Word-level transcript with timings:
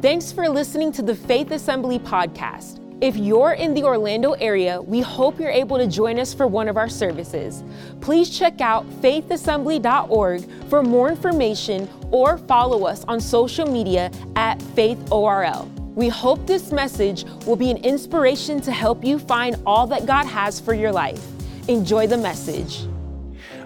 Thanks 0.00 0.30
for 0.30 0.48
listening 0.48 0.92
to 0.92 1.02
the 1.02 1.12
Faith 1.12 1.50
Assembly 1.50 1.98
podcast. 1.98 2.78
If 3.00 3.16
you're 3.16 3.54
in 3.54 3.74
the 3.74 3.82
Orlando 3.82 4.34
area, 4.34 4.80
we 4.80 5.00
hope 5.00 5.40
you're 5.40 5.50
able 5.50 5.76
to 5.76 5.88
join 5.88 6.20
us 6.20 6.32
for 6.32 6.46
one 6.46 6.68
of 6.68 6.76
our 6.76 6.88
services. 6.88 7.64
Please 8.00 8.30
check 8.30 8.60
out 8.60 8.88
faithassembly.org 9.02 10.48
for 10.68 10.84
more 10.84 11.08
information 11.08 11.88
or 12.12 12.38
follow 12.38 12.86
us 12.86 13.04
on 13.08 13.20
social 13.20 13.66
media 13.66 14.12
at 14.36 14.60
faithorl. 14.60 15.68
We 15.96 16.08
hope 16.08 16.46
this 16.46 16.70
message 16.70 17.24
will 17.44 17.56
be 17.56 17.72
an 17.72 17.78
inspiration 17.78 18.60
to 18.60 18.70
help 18.70 19.04
you 19.04 19.18
find 19.18 19.56
all 19.66 19.88
that 19.88 20.06
God 20.06 20.26
has 20.26 20.60
for 20.60 20.74
your 20.74 20.92
life. 20.92 21.20
Enjoy 21.66 22.06
the 22.06 22.18
message. 22.18 22.86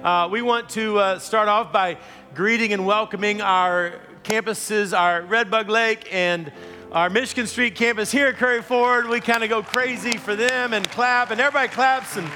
Uh, 0.03 0.31
we 0.33 0.41
want 0.41 0.71
to 0.71 0.99
uh, 0.99 1.19
start 1.19 1.49
off 1.49 1.75
by 1.75 1.99
greeting 2.35 2.73
and 2.73 2.87
welcoming 2.87 3.43
our 3.43 4.01
campuses, 4.25 4.97
our 4.97 5.23
Redbug 5.23 5.69
Lake 5.69 6.09
and 6.13 6.53
our 6.93 7.11
Michigan 7.11 7.47
Street 7.47 7.75
campus 7.75 8.13
here 8.13 8.29
at 8.29 8.37
Curry 8.37 8.63
Ford. 8.63 9.09
We 9.09 9.21
kind 9.21 9.43
of 9.43 9.51
go 9.51 9.63
crazy 9.63 10.19
for 10.19 10.37
them 10.37 10.73
and 10.73 10.89
clap, 10.91 11.31
and 11.31 11.41
everybody 11.41 11.69
claps, 11.69 12.17
and 12.17 12.31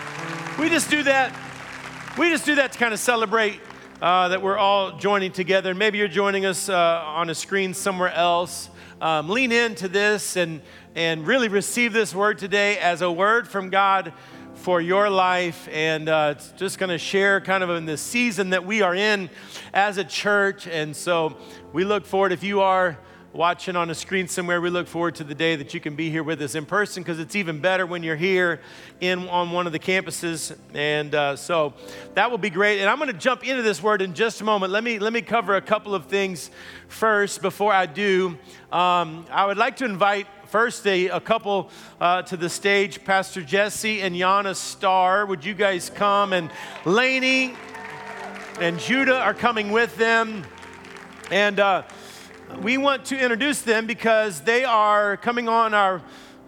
we 0.59 0.69
just 0.69 0.91
do 0.91 1.03
that. 1.03 1.35
We 2.19 2.31
just 2.31 2.47
do 2.47 2.55
that 2.57 2.73
to 2.73 2.79
kind 2.79 2.95
of 2.95 3.01
celebrate 3.01 3.61
uh, 4.01 4.29
that 4.29 4.43
we're 4.43 4.59
all 4.59 4.97
joining 4.99 5.33
together. 5.33 5.75
Maybe 5.75 5.99
you're 5.99 6.09
joining 6.09 6.47
us 6.47 6.69
uh, 6.69 7.03
on 7.05 7.31
a 7.31 7.35
screen 7.35 7.75
somewhere 7.75 8.13
else. 8.13 8.71
Um, 9.01 9.29
lean 9.29 9.53
into 9.53 9.89
this 9.89 10.37
and, 10.37 10.63
and 10.95 11.27
really 11.27 11.49
receive 11.49 11.93
this 11.93 12.15
word 12.15 12.39
today 12.39 12.79
as 12.79 13.03
a 13.03 13.13
word 13.13 13.47
from 13.47 13.69
God 13.69 14.13
for 14.55 14.81
your 14.81 15.11
life. 15.11 15.69
And 15.71 16.09
uh, 16.09 16.35
it's 16.37 16.51
just 16.53 16.79
going 16.79 16.91
to 16.91 16.99
share 16.99 17.41
kind 17.41 17.63
of 17.63 17.71
in 17.71 17.87
the 17.87 17.97
season 17.97 18.51
that 18.51 18.65
we 18.65 18.83
are 18.83 18.95
in 18.95 19.31
as 19.73 19.99
a 19.99 20.05
church. 20.05 20.67
And 20.67 20.97
so 20.97 21.37
we 21.77 21.85
look 21.85 22.07
forward, 22.07 22.33
if 22.33 22.43
you 22.43 22.63
are 22.63 22.97
watching 23.35 23.77
on 23.77 23.91
a 23.91 23.95
screen 23.95 24.27
somewhere, 24.27 24.63
we 24.63 24.71
look 24.71 24.87
forward 24.87 25.15
to 25.15 25.23
the 25.23 25.35
day 25.35 25.57
that 25.57 25.75
you 25.75 25.79
can 25.79 25.95
be 25.95 26.09
here 26.09 26.23
with 26.23 26.41
us 26.41 26.55
in 26.55 26.65
person 26.65 27.03
because 27.03 27.19
it's 27.19 27.37
even 27.37 27.61
better 27.61 27.85
when 27.85 28.03
you're 28.03 28.17
here 28.17 28.63
in 29.03 29.29
on 29.29 29.51
one 29.51 29.67
of 29.67 29.75
the 29.75 29.79
campuses. 29.79 30.57
And 30.73 31.15
uh, 31.15 31.37
so 31.37 31.75
that 32.15 32.31
will 32.31 32.39
be 32.39 32.49
great. 32.49 32.81
And 32.81 32.89
I'm 32.89 32.97
going 32.97 33.13
to 33.13 33.19
jump 33.19 33.47
into 33.47 33.61
this 33.61 33.83
word 33.83 34.01
in 34.01 34.15
just 34.15 34.41
a 34.41 34.45
moment. 34.45 34.73
Let 34.73 34.85
me 34.85 34.99
let 34.99 35.13
me 35.13 35.21
cover 35.21 35.57
a 35.57 35.61
couple 35.61 35.95
of 35.95 36.07
things 36.07 36.51
first 36.89 37.43
before 37.43 37.75
I 37.75 37.85
do. 37.85 38.39
Um, 38.73 39.27
I 39.31 39.45
would 39.45 39.59
like 39.59 39.77
to 39.77 39.85
invite 39.85 40.27
first 40.47 40.87
a, 40.87 41.09
a 41.09 41.21
couple 41.21 41.69
uh, 42.01 42.23
to 42.23 42.39
the 42.39 42.49
stage, 42.49 43.05
Pastor 43.05 43.43
Jesse 43.43 44.01
and 44.01 44.17
Yana 44.17 44.57
Starr. 44.57 45.27
Would 45.27 45.45
you 45.45 45.53
guys 45.53 45.91
come? 45.91 46.33
And 46.33 46.51
Laney 46.87 47.55
and 48.61 48.79
Judah 48.79 49.21
are 49.21 49.35
coming 49.35 49.73
with 49.73 49.95
them. 49.99 50.43
And 51.31 51.59
uh, 51.59 51.83
we 52.63 52.79
want 52.79 53.07
to 53.07 53.19
introduce 53.19 53.61
them 53.63 53.87
because 53.87 54.43
they 54.43 54.65
are 54.65 55.17
coming 55.17 55.49
on 55.49 55.75
our, 55.75 56.01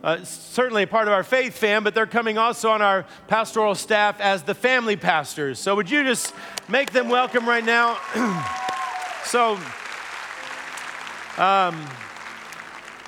uh, 0.05 0.23
certainly 0.23 0.85
a 0.85 0.87
part 0.87 1.09
of 1.09 1.15
our 1.15 1.25
faith 1.25 1.59
fam, 1.59 1.83
but 1.83 1.97
they're 1.97 2.07
coming 2.07 2.39
also 2.39 2.71
on 2.71 2.81
our 2.81 3.05
pastoral 3.27 3.75
staff 3.75 4.21
as 4.21 4.45
the 4.45 4.55
family 4.55 4.95
pastors. 4.95 5.59
So 5.59 5.75
would 5.75 5.91
you 5.91 6.05
just 6.05 6.33
make 6.69 6.93
them 6.93 7.09
welcome 7.09 7.49
right 7.49 7.65
now? 7.65 7.99
so, 9.25 9.59
um, 11.39 11.85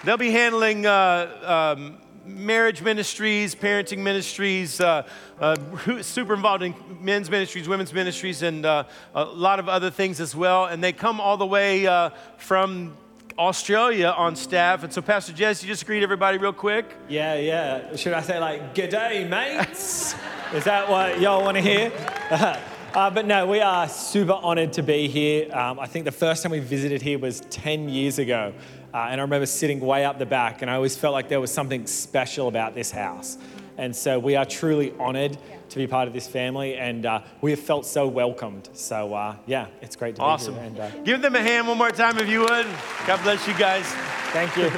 they'll 0.03 0.17
be 0.17 0.33
handling 0.33 0.87
uh, 0.87 1.77
um, 1.77 2.00
marriage 2.25 2.83
ministries, 2.83 3.55
parenting 3.55 3.99
ministries, 3.99 4.81
uh, 4.81 5.07
uh, 5.41 5.57
super 6.03 6.35
involved 6.35 6.63
in 6.63 6.75
men's 7.01 7.31
ministries, 7.31 7.69
women's 7.69 7.93
ministries, 7.93 8.43
and 8.43 8.67
uh, 8.67 8.85
a 9.15 9.25
lot 9.25 9.59
of 9.59 9.69
other 9.69 9.91
things 9.91 10.21
as 10.21 10.35
well. 10.35 10.67
And 10.67 10.83
they 10.83 10.93
come 10.93 11.21
all 11.21 11.37
the 11.37 11.47
way 11.47 11.87
uh, 11.87 12.11
from 12.37 12.97
Australia 13.39 14.15
on 14.17 14.37
staff. 14.37 14.85
And 14.85 14.93
so, 14.93 15.01
Pastor 15.03 15.33
Jesse, 15.33 15.67
you 15.67 15.73
just 15.73 15.87
greet 15.87 16.03
everybody 16.03 16.39
real 16.39 16.53
quick. 16.53 16.95
Yeah, 17.09 17.37
yeah. 17.37 17.97
Should 17.97 18.13
I 18.13 18.21
say, 18.23 18.39
like, 18.39 18.75
g'day, 18.75 19.29
mates? 19.29 20.15
Is 20.53 20.65
that 20.65 20.91
what 20.91 21.21
y'all 21.21 21.43
want 21.45 21.57
to 21.57 21.63
hear? 21.63 21.93
Uh, 22.93 23.09
but 23.09 23.25
no, 23.25 23.47
we 23.47 23.61
are 23.61 23.89
super 23.89 24.33
honored 24.33 24.73
to 24.73 24.83
be 24.83 25.07
here. 25.07 25.55
Um, 25.55 25.79
I 25.79 25.87
think 25.87 26.05
the 26.05 26.11
first 26.11 26.43
time 26.43 26.51
we 26.51 26.59
visited 26.59 27.01
here 27.01 27.21
was 27.21 27.41
10 27.43 27.89
years 27.89 28.19
ago. 28.19 28.53
Uh, 28.93 29.07
and 29.11 29.21
I 29.21 29.25
remember 29.25 29.47
sitting 29.47 29.79
way 29.79 30.05
up 30.05 30.19
the 30.19 30.27
back, 30.27 30.63
and 30.63 30.71
I 30.71 30.75
always 30.75 30.97
felt 30.97 31.13
like 31.13 31.29
there 31.29 31.41
was 31.41 31.53
something 31.53 31.87
special 31.87 32.49
about 32.49 32.75
this 32.75 32.91
house. 32.91 33.39
And 33.79 33.95
so 33.95 34.19
we 34.19 34.35
are 34.35 34.45
truly 34.45 34.93
honored 34.99 35.39
to 35.69 35.77
be 35.77 35.87
part 35.87 36.09
of 36.09 36.15
this 36.15 36.27
family, 36.27 36.77
and 36.77 37.07
uh, 37.07 37.23
we 37.41 37.53
have 37.53 37.61
felt 37.61 37.87
so 37.87 38.09
welcomed. 38.09 38.69
So, 38.73 39.15
uh, 39.15 39.37
yeah, 39.47 39.69
it's 39.81 39.95
great 39.95 40.17
to 40.17 40.23
awesome. 40.23 40.55
be 40.55 40.61
here. 40.61 40.71
Awesome. 40.71 40.83
And, 40.85 41.01
uh, 41.01 41.03
Give 41.05 41.23
them 41.23 41.37
a 41.37 41.41
hand 41.41 41.69
one 41.69 41.79
more 41.79 41.93
time 41.93 42.19
if 42.19 42.29
you 42.29 42.41
would. 42.41 42.67
God 43.07 43.23
bless 43.23 43.47
you 43.47 43.55
guys. 43.55 43.87
Thank 44.33 44.57
you. 44.57 44.73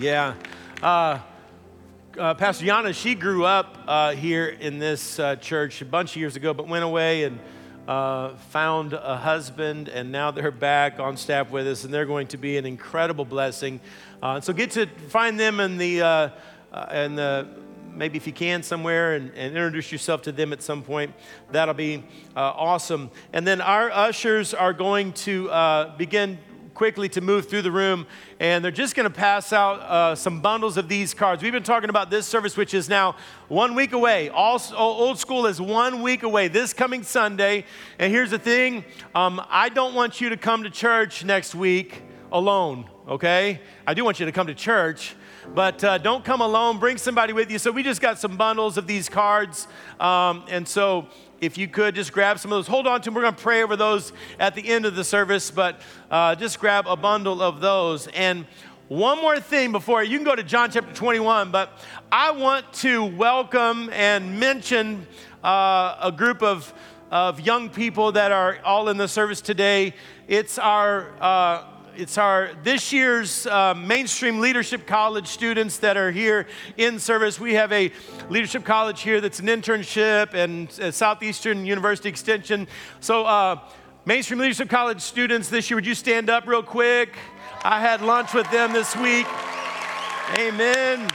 yeah. 0.00 0.34
Uh, 0.80 1.18
uh, 2.16 2.34
Pastor 2.34 2.64
Yana, 2.64 2.94
she 2.94 3.16
grew 3.16 3.44
up 3.44 3.78
uh, 3.86 4.12
here 4.12 4.46
in 4.46 4.78
this 4.78 5.18
uh, 5.18 5.34
church 5.36 5.82
a 5.82 5.84
bunch 5.84 6.12
of 6.12 6.16
years 6.16 6.36
ago, 6.36 6.54
but 6.54 6.68
went 6.68 6.84
away 6.84 7.24
and 7.24 7.40
uh, 7.88 8.36
found 8.36 8.92
a 8.92 9.16
husband, 9.16 9.88
and 9.88 10.12
now 10.12 10.30
they're 10.30 10.50
back 10.50 11.00
on 11.00 11.16
staff 11.16 11.50
with 11.50 11.66
us, 11.66 11.84
and 11.84 11.92
they're 11.92 12.04
going 12.04 12.26
to 12.26 12.36
be 12.36 12.58
an 12.58 12.66
incredible 12.66 13.24
blessing. 13.24 13.80
Uh, 14.22 14.38
so 14.40 14.52
get 14.52 14.70
to 14.70 14.86
find 15.08 15.40
them 15.40 15.58
in 15.58 15.78
the, 15.78 16.02
uh, 16.02 16.28
uh, 16.70 16.86
in 16.92 17.14
the 17.14 17.48
maybe 17.94 18.18
if 18.18 18.26
you 18.26 18.32
can 18.32 18.62
somewhere 18.62 19.14
and, 19.14 19.30
and, 19.30 19.56
introduce 19.56 19.90
yourself 19.90 20.20
to 20.20 20.30
them 20.30 20.52
at 20.52 20.62
some 20.62 20.82
point. 20.82 21.14
That'll 21.50 21.72
be 21.72 22.04
uh, 22.36 22.40
awesome. 22.40 23.10
And 23.32 23.46
then 23.46 23.62
our 23.62 23.90
ushers 23.90 24.52
are 24.52 24.74
going 24.74 25.14
to 25.14 25.94
begin 25.96 26.38
quickly 26.78 27.08
to 27.08 27.20
move 27.20 27.48
through 27.48 27.62
the 27.62 27.72
room, 27.72 28.06
and 28.38 28.64
they're 28.64 28.70
just 28.70 28.94
going 28.94 29.02
to 29.02 29.12
pass 29.12 29.52
out 29.52 29.80
uh, 29.80 30.14
some 30.14 30.40
bundles 30.40 30.76
of 30.76 30.88
these 30.88 31.12
cards. 31.12 31.42
We've 31.42 31.52
been 31.52 31.64
talking 31.64 31.90
about 31.90 32.08
this 32.08 32.24
service, 32.24 32.56
which 32.56 32.72
is 32.72 32.88
now 32.88 33.16
one 33.48 33.74
week 33.74 33.92
away. 33.92 34.28
All, 34.28 34.62
old 34.76 35.18
school 35.18 35.46
is 35.46 35.60
one 35.60 36.02
week 36.02 36.22
away, 36.22 36.46
this 36.46 36.72
coming 36.72 37.02
Sunday. 37.02 37.64
And 37.98 38.12
here's 38.12 38.30
the 38.30 38.38
thing 38.38 38.84
um, 39.12 39.44
I 39.50 39.70
don't 39.70 39.92
want 39.92 40.20
you 40.20 40.28
to 40.28 40.36
come 40.36 40.62
to 40.62 40.70
church 40.70 41.24
next 41.24 41.52
week 41.52 42.00
alone, 42.30 42.88
okay? 43.08 43.60
I 43.84 43.94
do 43.94 44.04
want 44.04 44.20
you 44.20 44.26
to 44.26 44.32
come 44.32 44.46
to 44.46 44.54
church 44.54 45.16
but 45.54 45.82
uh, 45.82 45.96
don't 45.96 46.26
come 46.26 46.42
alone. 46.42 46.78
Bring 46.78 46.98
somebody 46.98 47.32
with 47.32 47.50
you. 47.50 47.58
So 47.58 47.70
we 47.70 47.82
just 47.82 48.02
got 48.02 48.18
some 48.18 48.36
bundles 48.36 48.76
of 48.76 48.86
these 48.86 49.08
cards. 49.08 49.66
Um, 49.98 50.44
and 50.50 50.68
so 50.68 51.08
if 51.40 51.56
you 51.56 51.68
could 51.68 51.94
just 51.94 52.12
grab 52.12 52.38
some 52.38 52.52
of 52.52 52.56
those, 52.56 52.66
hold 52.66 52.86
on 52.86 53.00
to 53.00 53.04
them. 53.06 53.14
We're 53.14 53.22
going 53.22 53.34
to 53.34 53.42
pray 53.42 53.62
over 53.62 53.76
those 53.76 54.12
at 54.40 54.54
the 54.54 54.68
end 54.68 54.86
of 54.86 54.96
the 54.96 55.04
service, 55.04 55.50
but 55.50 55.80
uh, 56.10 56.34
just 56.34 56.58
grab 56.58 56.86
a 56.86 56.96
bundle 56.96 57.42
of 57.42 57.60
those. 57.60 58.08
And 58.08 58.46
one 58.88 59.20
more 59.20 59.38
thing 59.38 59.70
before 59.70 60.02
you 60.02 60.18
can 60.18 60.24
go 60.24 60.34
to 60.34 60.42
John 60.42 60.70
chapter 60.70 60.92
21, 60.92 61.50
but 61.50 61.70
I 62.10 62.30
want 62.32 62.72
to 62.74 63.04
welcome 63.04 63.90
and 63.92 64.40
mention 64.40 65.06
uh, 65.44 65.96
a 66.02 66.10
group 66.10 66.42
of, 66.42 66.72
of 67.10 67.40
young 67.40 67.70
people 67.70 68.12
that 68.12 68.32
are 68.32 68.58
all 68.64 68.88
in 68.88 68.96
the 68.96 69.08
service 69.08 69.40
today. 69.40 69.94
It's 70.26 70.58
our 70.58 71.12
uh, 71.20 71.64
it's 71.98 72.16
our 72.16 72.50
this 72.62 72.92
year's 72.92 73.44
uh, 73.48 73.74
mainstream 73.74 74.38
leadership 74.38 74.86
college 74.86 75.26
students 75.26 75.78
that 75.78 75.96
are 75.96 76.12
here 76.12 76.46
in 76.76 77.00
service. 77.00 77.40
We 77.40 77.54
have 77.54 77.72
a 77.72 77.90
leadership 78.30 78.64
college 78.64 79.00
here 79.00 79.20
that's 79.20 79.40
an 79.40 79.46
internship 79.46 80.32
and 80.32 80.70
Southeastern 80.94 81.66
University 81.66 82.08
Extension. 82.08 82.68
So, 83.00 83.24
uh, 83.24 83.58
mainstream 84.04 84.38
leadership 84.38 84.70
college 84.70 85.00
students 85.00 85.48
this 85.48 85.70
year, 85.70 85.76
would 85.76 85.86
you 85.86 85.96
stand 85.96 86.30
up 86.30 86.46
real 86.46 86.62
quick? 86.62 87.16
I 87.64 87.80
had 87.80 88.00
lunch 88.00 88.32
with 88.32 88.48
them 88.52 88.72
this 88.72 88.94
week. 88.94 89.26
Amen. 90.38 91.08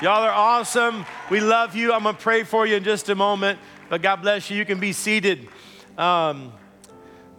Y'all 0.00 0.22
are 0.22 0.30
awesome. 0.30 1.04
We 1.28 1.40
love 1.40 1.74
you. 1.74 1.92
I'm 1.92 2.04
going 2.04 2.14
to 2.14 2.22
pray 2.22 2.44
for 2.44 2.64
you 2.64 2.76
in 2.76 2.84
just 2.84 3.08
a 3.08 3.16
moment. 3.16 3.58
But 3.88 4.02
God 4.02 4.16
bless 4.16 4.50
you. 4.50 4.58
You 4.58 4.66
can 4.66 4.80
be 4.80 4.92
seated. 4.92 5.48
Um, 5.96 6.52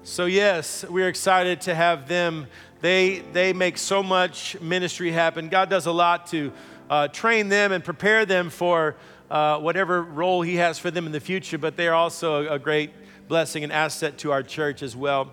so, 0.01 0.25
yes, 0.25 0.83
we're 0.83 1.07
excited 1.07 1.62
to 1.62 1.75
have 1.75 2.07
them. 2.07 2.47
They, 2.81 3.19
they 3.33 3.53
make 3.53 3.77
so 3.77 4.01
much 4.01 4.59
ministry 4.59 5.12
happen. 5.12 5.50
God 5.50 5.69
does 5.69 5.85
a 5.85 5.91
lot 5.91 6.25
to 6.27 6.51
uh, 6.89 7.07
train 7.09 7.50
them 7.50 7.71
and 7.71 7.83
prepare 7.83 8.25
them 8.25 8.50
for 8.50 8.95
uh, 9.29 9.59
whatever 9.59 10.01
role 10.01 10.41
He 10.41 10.56
has 10.56 10.79
for 10.79 10.89
them 10.89 11.06
in 11.06 11.12
the 11.12 11.19
future, 11.19 11.59
but 11.59 11.77
they 11.77 11.88
are 11.88 11.94
also 11.94 12.51
a, 12.51 12.57
great 12.57 12.94
blessing 13.27 13.63
and 13.63 13.71
asset 13.71 14.18
to 14.19 14.31
our 14.31 14.41
church 14.41 14.81
as 14.81 14.95
well. 14.95 15.31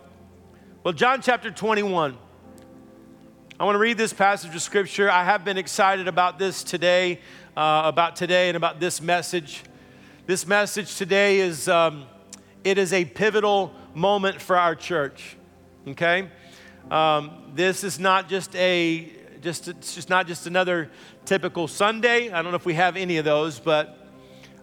Well, 0.85 0.93
John 0.93 1.23
chapter 1.23 1.51
21. 1.51 2.15
I 3.59 3.65
want 3.65 3.75
to 3.75 3.81
read 3.81 3.97
this 3.97 4.13
passage 4.13 4.55
of 4.55 4.61
scripture. 4.61 5.11
I 5.11 5.25
have 5.25 5.47
been 5.47 5.57
excited 5.57 6.09
about 6.09 6.39
this 6.39 6.63
today, 6.63 7.21
uh, 7.57 7.83
about 7.87 8.17
today, 8.17 8.49
and 8.49 8.57
about 8.57 8.81
this 8.81 9.01
message. 9.01 9.63
This 10.27 10.45
message 10.45 10.97
today 10.97 11.39
is 11.39 11.69
um, 11.69 12.05
it 12.65 12.79
is 12.79 12.93
a 12.93 13.05
pivotal 13.05 13.73
moment 13.95 14.43
for 14.43 14.57
our 14.57 14.75
church. 14.75 15.37
Okay, 15.87 16.29
um, 16.91 17.53
this 17.55 17.85
is 17.85 18.01
not 18.01 18.29
just 18.29 18.53
a 18.57 19.09
just 19.41 19.69
it's 19.69 19.95
just 19.95 20.11
not 20.11 20.27
just 20.27 20.49
another 20.49 20.91
typical 21.27 21.69
Sunday. 21.69 22.29
I 22.33 22.43
don't 22.43 22.51
know 22.51 22.57
if 22.57 22.67
we 22.67 22.75
have 22.75 22.97
any 22.97 23.19
of 23.19 23.25
those, 23.25 23.61
but 23.61 24.03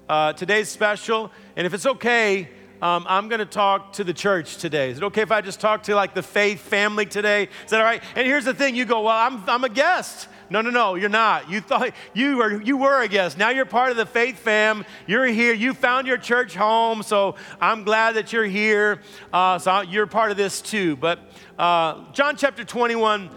Uh, 0.10 0.34
today's 0.34 0.68
special, 0.68 1.32
and 1.56 1.66
if 1.66 1.74
it's 1.74 1.86
okay, 1.86 2.50
um, 2.82 3.06
I'm 3.08 3.30
going 3.30 3.40
to 3.40 3.46
talk 3.46 3.94
to 3.94 4.04
the 4.04 4.14
church 4.14 4.58
today. 4.58 4.92
Is 4.92 4.98
it 4.98 5.04
okay 5.06 5.22
if 5.22 5.32
I 5.32 5.40
just 5.40 5.62
talk 5.62 5.84
to 5.84 5.96
like 5.96 6.14
the 6.14 6.22
faith 6.22 6.60
family 6.60 7.06
today? 7.06 7.48
Is 7.64 7.72
that 7.72 7.80
all 7.80 7.86
right? 7.86 8.04
And 8.18 8.28
here's 8.28 8.44
the 8.44 8.54
thing: 8.54 8.76
you 8.76 8.84
go, 8.84 9.04
well, 9.04 9.16
I'm 9.16 9.48
I'm 9.48 9.64
a 9.64 9.70
guest. 9.70 10.28
No, 10.54 10.62
no, 10.62 10.70
no, 10.70 10.94
you're 10.94 11.10
not. 11.10 11.50
You 11.50 11.62
thought 11.62 11.96
you 12.14 12.38
were 12.38 12.62
you 12.62 12.78
were 12.78 13.02
a 13.02 13.08
guest. 13.08 13.40
Now 13.40 13.50
you're 13.50 13.66
part 13.66 13.90
of 13.90 13.98
the 13.98 14.06
faith 14.06 14.38
fam. 14.38 14.86
You're 15.08 15.26
here. 15.26 15.52
You 15.52 15.74
found 15.74 16.06
your 16.06 16.20
church 16.20 16.54
home. 16.54 17.02
So 17.02 17.38
I'm 17.60 17.84
glad 17.84 18.18
that 18.18 18.32
you're 18.32 18.46
here. 18.46 19.02
Uh, 19.34 19.58
so 19.58 19.82
you're 19.82 20.06
part 20.06 20.30
of 20.30 20.38
this 20.38 20.62
too. 20.62 20.96
But 20.96 21.22
uh, 21.58 22.04
John 22.12 22.38
chapter 22.38 22.64
21, 22.64 23.32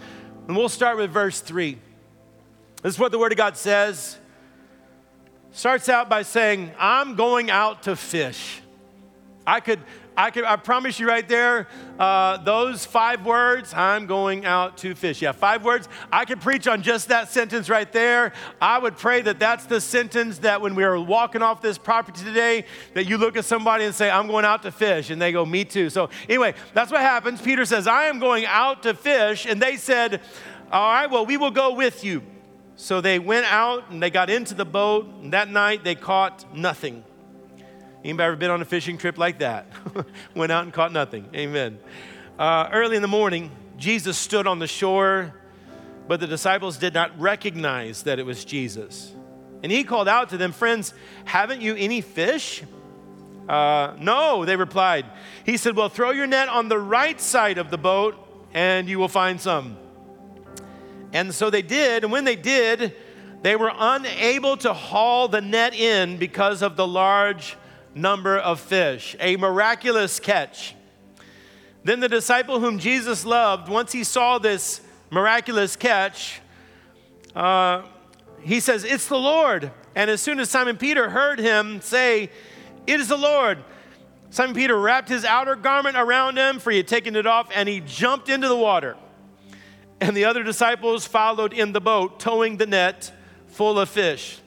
and 0.46 0.56
we'll 0.58 0.68
start 0.68 0.98
with 0.98 1.10
verse 1.10 1.40
three. 1.40 1.78
This 2.82 2.96
is 2.96 3.00
what 3.00 3.12
the 3.12 3.18
Word 3.18 3.32
of 3.32 3.38
God 3.38 3.56
says. 3.56 4.18
Starts 5.52 5.88
out 5.88 6.10
by 6.10 6.20
saying, 6.20 6.70
"I'm 6.78 7.14
going 7.14 7.50
out 7.50 7.84
to 7.84 7.96
fish." 7.96 8.60
I 9.46 9.60
could 9.60 9.80
I, 10.16 10.30
can, 10.30 10.44
I 10.46 10.56
promise 10.56 10.98
you 10.98 11.06
right 11.06 11.28
there, 11.28 11.68
uh, 11.98 12.38
those 12.38 12.86
five 12.86 13.26
words, 13.26 13.74
I'm 13.74 14.06
going 14.06 14.46
out 14.46 14.78
to 14.78 14.94
fish. 14.94 15.20
Yeah, 15.20 15.32
five 15.32 15.62
words. 15.62 15.88
I 16.10 16.24
could 16.24 16.40
preach 16.40 16.66
on 16.66 16.82
just 16.82 17.08
that 17.08 17.28
sentence 17.28 17.68
right 17.68 17.90
there. 17.92 18.32
I 18.60 18.78
would 18.78 18.96
pray 18.96 19.20
that 19.22 19.38
that's 19.38 19.66
the 19.66 19.80
sentence 19.80 20.38
that 20.38 20.62
when 20.62 20.74
we 20.74 20.84
are 20.84 20.98
walking 20.98 21.42
off 21.42 21.60
this 21.60 21.76
property 21.76 22.24
today, 22.24 22.64
that 22.94 23.04
you 23.04 23.18
look 23.18 23.36
at 23.36 23.44
somebody 23.44 23.84
and 23.84 23.94
say, 23.94 24.08
I'm 24.08 24.26
going 24.26 24.46
out 24.46 24.62
to 24.62 24.72
fish. 24.72 25.10
And 25.10 25.20
they 25.20 25.32
go, 25.32 25.44
Me 25.44 25.64
too. 25.64 25.90
So, 25.90 26.08
anyway, 26.28 26.54
that's 26.72 26.90
what 26.90 27.02
happens. 27.02 27.42
Peter 27.42 27.66
says, 27.66 27.86
I 27.86 28.04
am 28.04 28.18
going 28.18 28.46
out 28.46 28.84
to 28.84 28.94
fish. 28.94 29.44
And 29.44 29.60
they 29.60 29.76
said, 29.76 30.22
All 30.72 30.92
right, 30.92 31.10
well, 31.10 31.26
we 31.26 31.36
will 31.36 31.50
go 31.50 31.74
with 31.74 32.04
you. 32.04 32.22
So 32.76 33.00
they 33.00 33.18
went 33.18 33.46
out 33.46 33.90
and 33.90 34.02
they 34.02 34.10
got 34.10 34.30
into 34.30 34.54
the 34.54 34.64
boat. 34.64 35.06
And 35.22 35.32
that 35.34 35.50
night 35.50 35.84
they 35.84 35.94
caught 35.94 36.44
nothing. 36.54 37.04
Anybody 38.06 38.26
ever 38.28 38.36
been 38.36 38.52
on 38.52 38.62
a 38.62 38.64
fishing 38.64 38.98
trip 38.98 39.18
like 39.18 39.40
that? 39.40 39.66
Went 40.36 40.52
out 40.52 40.62
and 40.62 40.72
caught 40.72 40.92
nothing. 40.92 41.28
Amen. 41.34 41.80
Uh, 42.38 42.68
early 42.72 42.94
in 42.94 43.02
the 43.02 43.08
morning, 43.08 43.50
Jesus 43.78 44.16
stood 44.16 44.46
on 44.46 44.60
the 44.60 44.68
shore, 44.68 45.34
but 46.06 46.20
the 46.20 46.28
disciples 46.28 46.76
did 46.76 46.94
not 46.94 47.18
recognize 47.18 48.04
that 48.04 48.20
it 48.20 48.22
was 48.22 48.44
Jesus. 48.44 49.12
And 49.64 49.72
he 49.72 49.82
called 49.82 50.06
out 50.06 50.28
to 50.28 50.36
them, 50.36 50.52
Friends, 50.52 50.94
haven't 51.24 51.62
you 51.62 51.74
any 51.74 52.00
fish? 52.00 52.62
Uh, 53.48 53.96
no, 53.98 54.44
they 54.44 54.54
replied. 54.54 55.06
He 55.44 55.56
said, 55.56 55.74
Well, 55.74 55.88
throw 55.88 56.12
your 56.12 56.28
net 56.28 56.48
on 56.48 56.68
the 56.68 56.78
right 56.78 57.20
side 57.20 57.58
of 57.58 57.72
the 57.72 57.78
boat, 57.78 58.14
and 58.54 58.88
you 58.88 59.00
will 59.00 59.08
find 59.08 59.40
some. 59.40 59.76
And 61.12 61.34
so 61.34 61.50
they 61.50 61.62
did, 61.62 62.04
and 62.04 62.12
when 62.12 62.22
they 62.22 62.36
did, 62.36 62.94
they 63.42 63.56
were 63.56 63.72
unable 63.76 64.56
to 64.58 64.72
haul 64.72 65.26
the 65.26 65.40
net 65.40 65.74
in 65.74 66.18
because 66.18 66.62
of 66.62 66.76
the 66.76 66.86
large 66.86 67.56
number 67.96 68.38
of 68.38 68.60
fish, 68.60 69.16
a 69.18 69.36
miraculous 69.36 70.20
catch. 70.20 70.74
Then 71.82 72.00
the 72.00 72.08
disciple 72.08 72.60
whom 72.60 72.78
Jesus 72.78 73.24
loved, 73.24 73.68
once 73.68 73.92
he 73.92 74.04
saw 74.04 74.38
this 74.38 74.80
miraculous 75.10 75.76
catch, 75.76 76.40
uh, 77.34 77.82
he 78.42 78.60
says, 78.60 78.84
It's 78.84 79.08
the 79.08 79.18
Lord. 79.18 79.70
And 79.94 80.10
as 80.10 80.20
soon 80.20 80.38
as 80.40 80.50
Simon 80.50 80.76
Peter 80.76 81.08
heard 81.08 81.38
him 81.38 81.80
say, 81.80 82.30
It 82.86 83.00
is 83.00 83.08
the 83.08 83.16
Lord, 83.16 83.64
Simon 84.30 84.54
Peter 84.54 84.78
wrapped 84.78 85.08
his 85.08 85.24
outer 85.24 85.56
garment 85.56 85.96
around 85.96 86.36
him, 86.36 86.58
for 86.58 86.70
he 86.70 86.76
had 86.78 86.88
taken 86.88 87.16
it 87.16 87.26
off, 87.26 87.48
and 87.54 87.68
he 87.68 87.80
jumped 87.80 88.28
into 88.28 88.48
the 88.48 88.56
water. 88.56 88.96
And 90.00 90.14
the 90.14 90.26
other 90.26 90.42
disciples 90.42 91.06
followed 91.06 91.54
in 91.54 91.72
the 91.72 91.80
boat, 91.80 92.20
towing 92.20 92.58
the 92.58 92.66
net 92.66 93.12
full 93.46 93.78
of 93.78 93.88
fish 93.88 94.40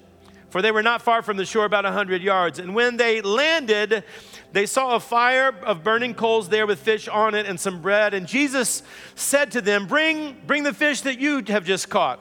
for 0.50 0.62
they 0.62 0.72
were 0.72 0.84
not 0.84 1.02
far 1.02 1.22
from 1.22 1.38
the 1.38 1.46
shore, 1.46 1.66
about 1.66 1.86
a 1.86 1.92
hundred 1.92 2.22
yards. 2.22 2.60
And 2.60 2.74
when 2.74 2.98
they 2.98 3.22
landed, 3.22 4.04
they 4.52 4.66
saw 4.66 4.96
a 4.96 5.00
fire 5.00 5.50
of 5.64 5.84
burning 5.84 6.16
coals 6.16 6.50
there 6.50 6.66
with 6.66 6.80
fish 6.80 7.08
on 7.08 7.36
it 7.36 7.46
and 7.46 7.60
some 7.60 7.82
bread. 7.82 8.14
And 8.14 8.28
Jesus 8.28 8.82
said 9.16 9.52
to 9.52 9.62
them, 9.62 9.86
Bring, 9.86 10.38
bring 10.48 10.64
the 10.64 10.74
fish 10.74 11.02
that 11.02 11.20
you 11.20 11.44
have 11.48 11.66
just 11.66 11.90
caught. 11.90 12.20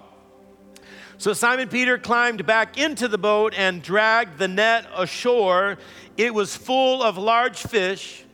So 1.17 1.33
Simon 1.33 1.69
Peter 1.69 1.99
climbed 1.99 2.47
back 2.47 2.79
into 2.79 3.09
the 3.09 3.19
boat 3.19 3.53
and 3.57 3.83
dragged 3.83 4.39
the 4.39 4.47
net 4.47 4.87
ashore. 4.97 5.79
It 6.17 6.33
was 6.33 6.57
full 6.57 7.03
of 7.03 7.19
large 7.19 7.59
fish, 7.59 8.25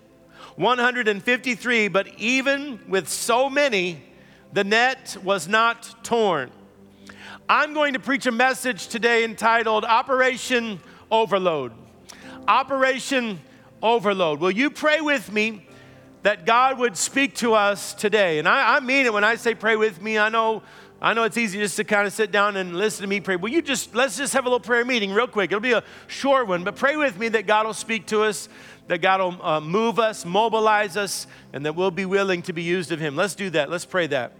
153, 0.57 1.89
but 1.89 2.09
even 2.19 2.81
with 2.89 3.09
so 3.09 3.49
many, 3.49 4.03
the 4.53 4.65
net 4.65 5.17
was 5.23 5.49
not 5.49 6.05
torn. 6.05 6.51
I'm 7.49 7.75
going 7.75 7.93
to 7.93 8.01
preach 8.01 8.25
a 8.25 8.33
message 8.33 8.89
today 8.89 9.23
entitled 9.23 9.85
Operation 9.85 10.81
Overload. 11.11 11.73
Operation 12.49 13.39
Overload. 13.83 14.41
Will 14.41 14.51
you 14.51 14.71
pray 14.71 15.03
with 15.03 15.31
me 15.31 15.67
that 16.23 16.47
God 16.47 16.79
would 16.79 16.97
speak 16.97 17.35
to 17.37 17.53
us 17.53 17.93
today? 17.93 18.39
And 18.39 18.49
I, 18.49 18.77
I 18.77 18.81
mean 18.81 19.05
it 19.05 19.13
when 19.13 19.25
I 19.25 19.35
say 19.35 19.55
pray 19.55 19.77
with 19.77 20.01
me. 20.01 20.19
I 20.19 20.31
know. 20.31 20.63
I 21.03 21.13
know 21.13 21.25
it's 21.25 21.37
easy 21.37 21.59
just 21.59 21.77
to 21.77 21.85
kind 21.85 22.07
of 22.07 22.15
sit 22.15 22.33
down 22.33 22.57
and 22.57 22.79
listen 22.79 23.03
to 23.03 23.09
me 23.09 23.21
pray. 23.21 23.37
Will 23.37 23.51
you 23.51 23.61
just, 23.61 23.95
let's 23.95 24.17
just 24.17 24.33
have 24.33 24.47
a 24.47 24.49
little 24.49 24.59
prayer 24.59 24.87
meeting 24.87 25.13
real 25.13 25.27
quick. 25.27 25.51
It'll 25.51 25.61
be 25.61 25.73
a 25.73 25.85
short 26.07 26.49
one, 26.49 26.65
but 26.65 26.77
pray 26.77 26.97
with 26.97 27.19
me 27.19 27.29
that 27.29 27.47
God 27.47 27.67
will 27.67 27.75
speak 27.75 28.07
to 28.07 28.23
us, 28.23 28.49
that 28.89 29.03
God 29.03 29.21
will 29.21 29.47
uh, 29.47 29.61
move 29.61 29.99
us, 29.99 30.25
mobilize 30.25 30.97
us, 30.97 31.27
and 31.53 31.67
that 31.67 31.75
we'll 31.75 31.91
be 31.91 32.07
willing 32.07 32.41
to 32.43 32.55
be 32.55 32.63
used 32.63 32.91
of 32.91 33.01
Him. 33.01 33.17
Let's 33.17 33.35
do 33.35 33.51
that. 33.51 33.69
Let's 33.69 33.85
pray 33.85 34.07
that. 34.07 34.33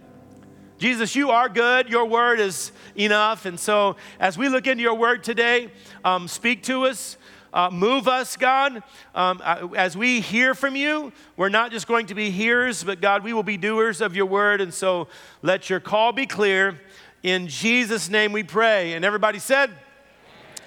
Jesus, 0.77 1.15
you 1.15 1.31
are 1.31 1.47
good. 1.47 1.87
Your 1.89 2.05
word 2.05 2.39
is 2.39 2.73
enough. 2.97 3.45
And 3.45 3.57
so, 3.57 3.95
as 4.19 4.37
we 4.37 4.49
look 4.49 4.67
into 4.67 4.83
your 4.83 4.95
word 4.95 5.23
today, 5.23 5.69
um, 6.03 6.27
speak 6.27 6.63
to 6.63 6.85
us. 6.85 7.17
Uh, 7.53 7.69
move 7.71 8.09
us, 8.09 8.35
God. 8.35 8.83
Um, 9.13 9.39
uh, 9.41 9.69
as 9.77 9.95
we 9.95 10.19
hear 10.19 10.53
from 10.53 10.75
you, 10.75 11.13
we're 11.37 11.47
not 11.47 11.71
just 11.71 11.87
going 11.87 12.07
to 12.07 12.15
be 12.15 12.29
hearers, 12.29 12.83
but 12.83 12.99
God, 12.99 13.23
we 13.23 13.31
will 13.31 13.43
be 13.43 13.55
doers 13.55 14.01
of 14.01 14.13
your 14.13 14.25
word. 14.25 14.59
And 14.59 14.73
so 14.73 15.07
let 15.41 15.69
your 15.69 15.79
call 15.79 16.11
be 16.11 16.25
clear. 16.25 16.77
In 17.23 17.47
Jesus' 17.47 18.09
name 18.09 18.33
we 18.33 18.43
pray. 18.43 18.91
And 18.91 19.05
everybody 19.05 19.39
said, 19.39 19.71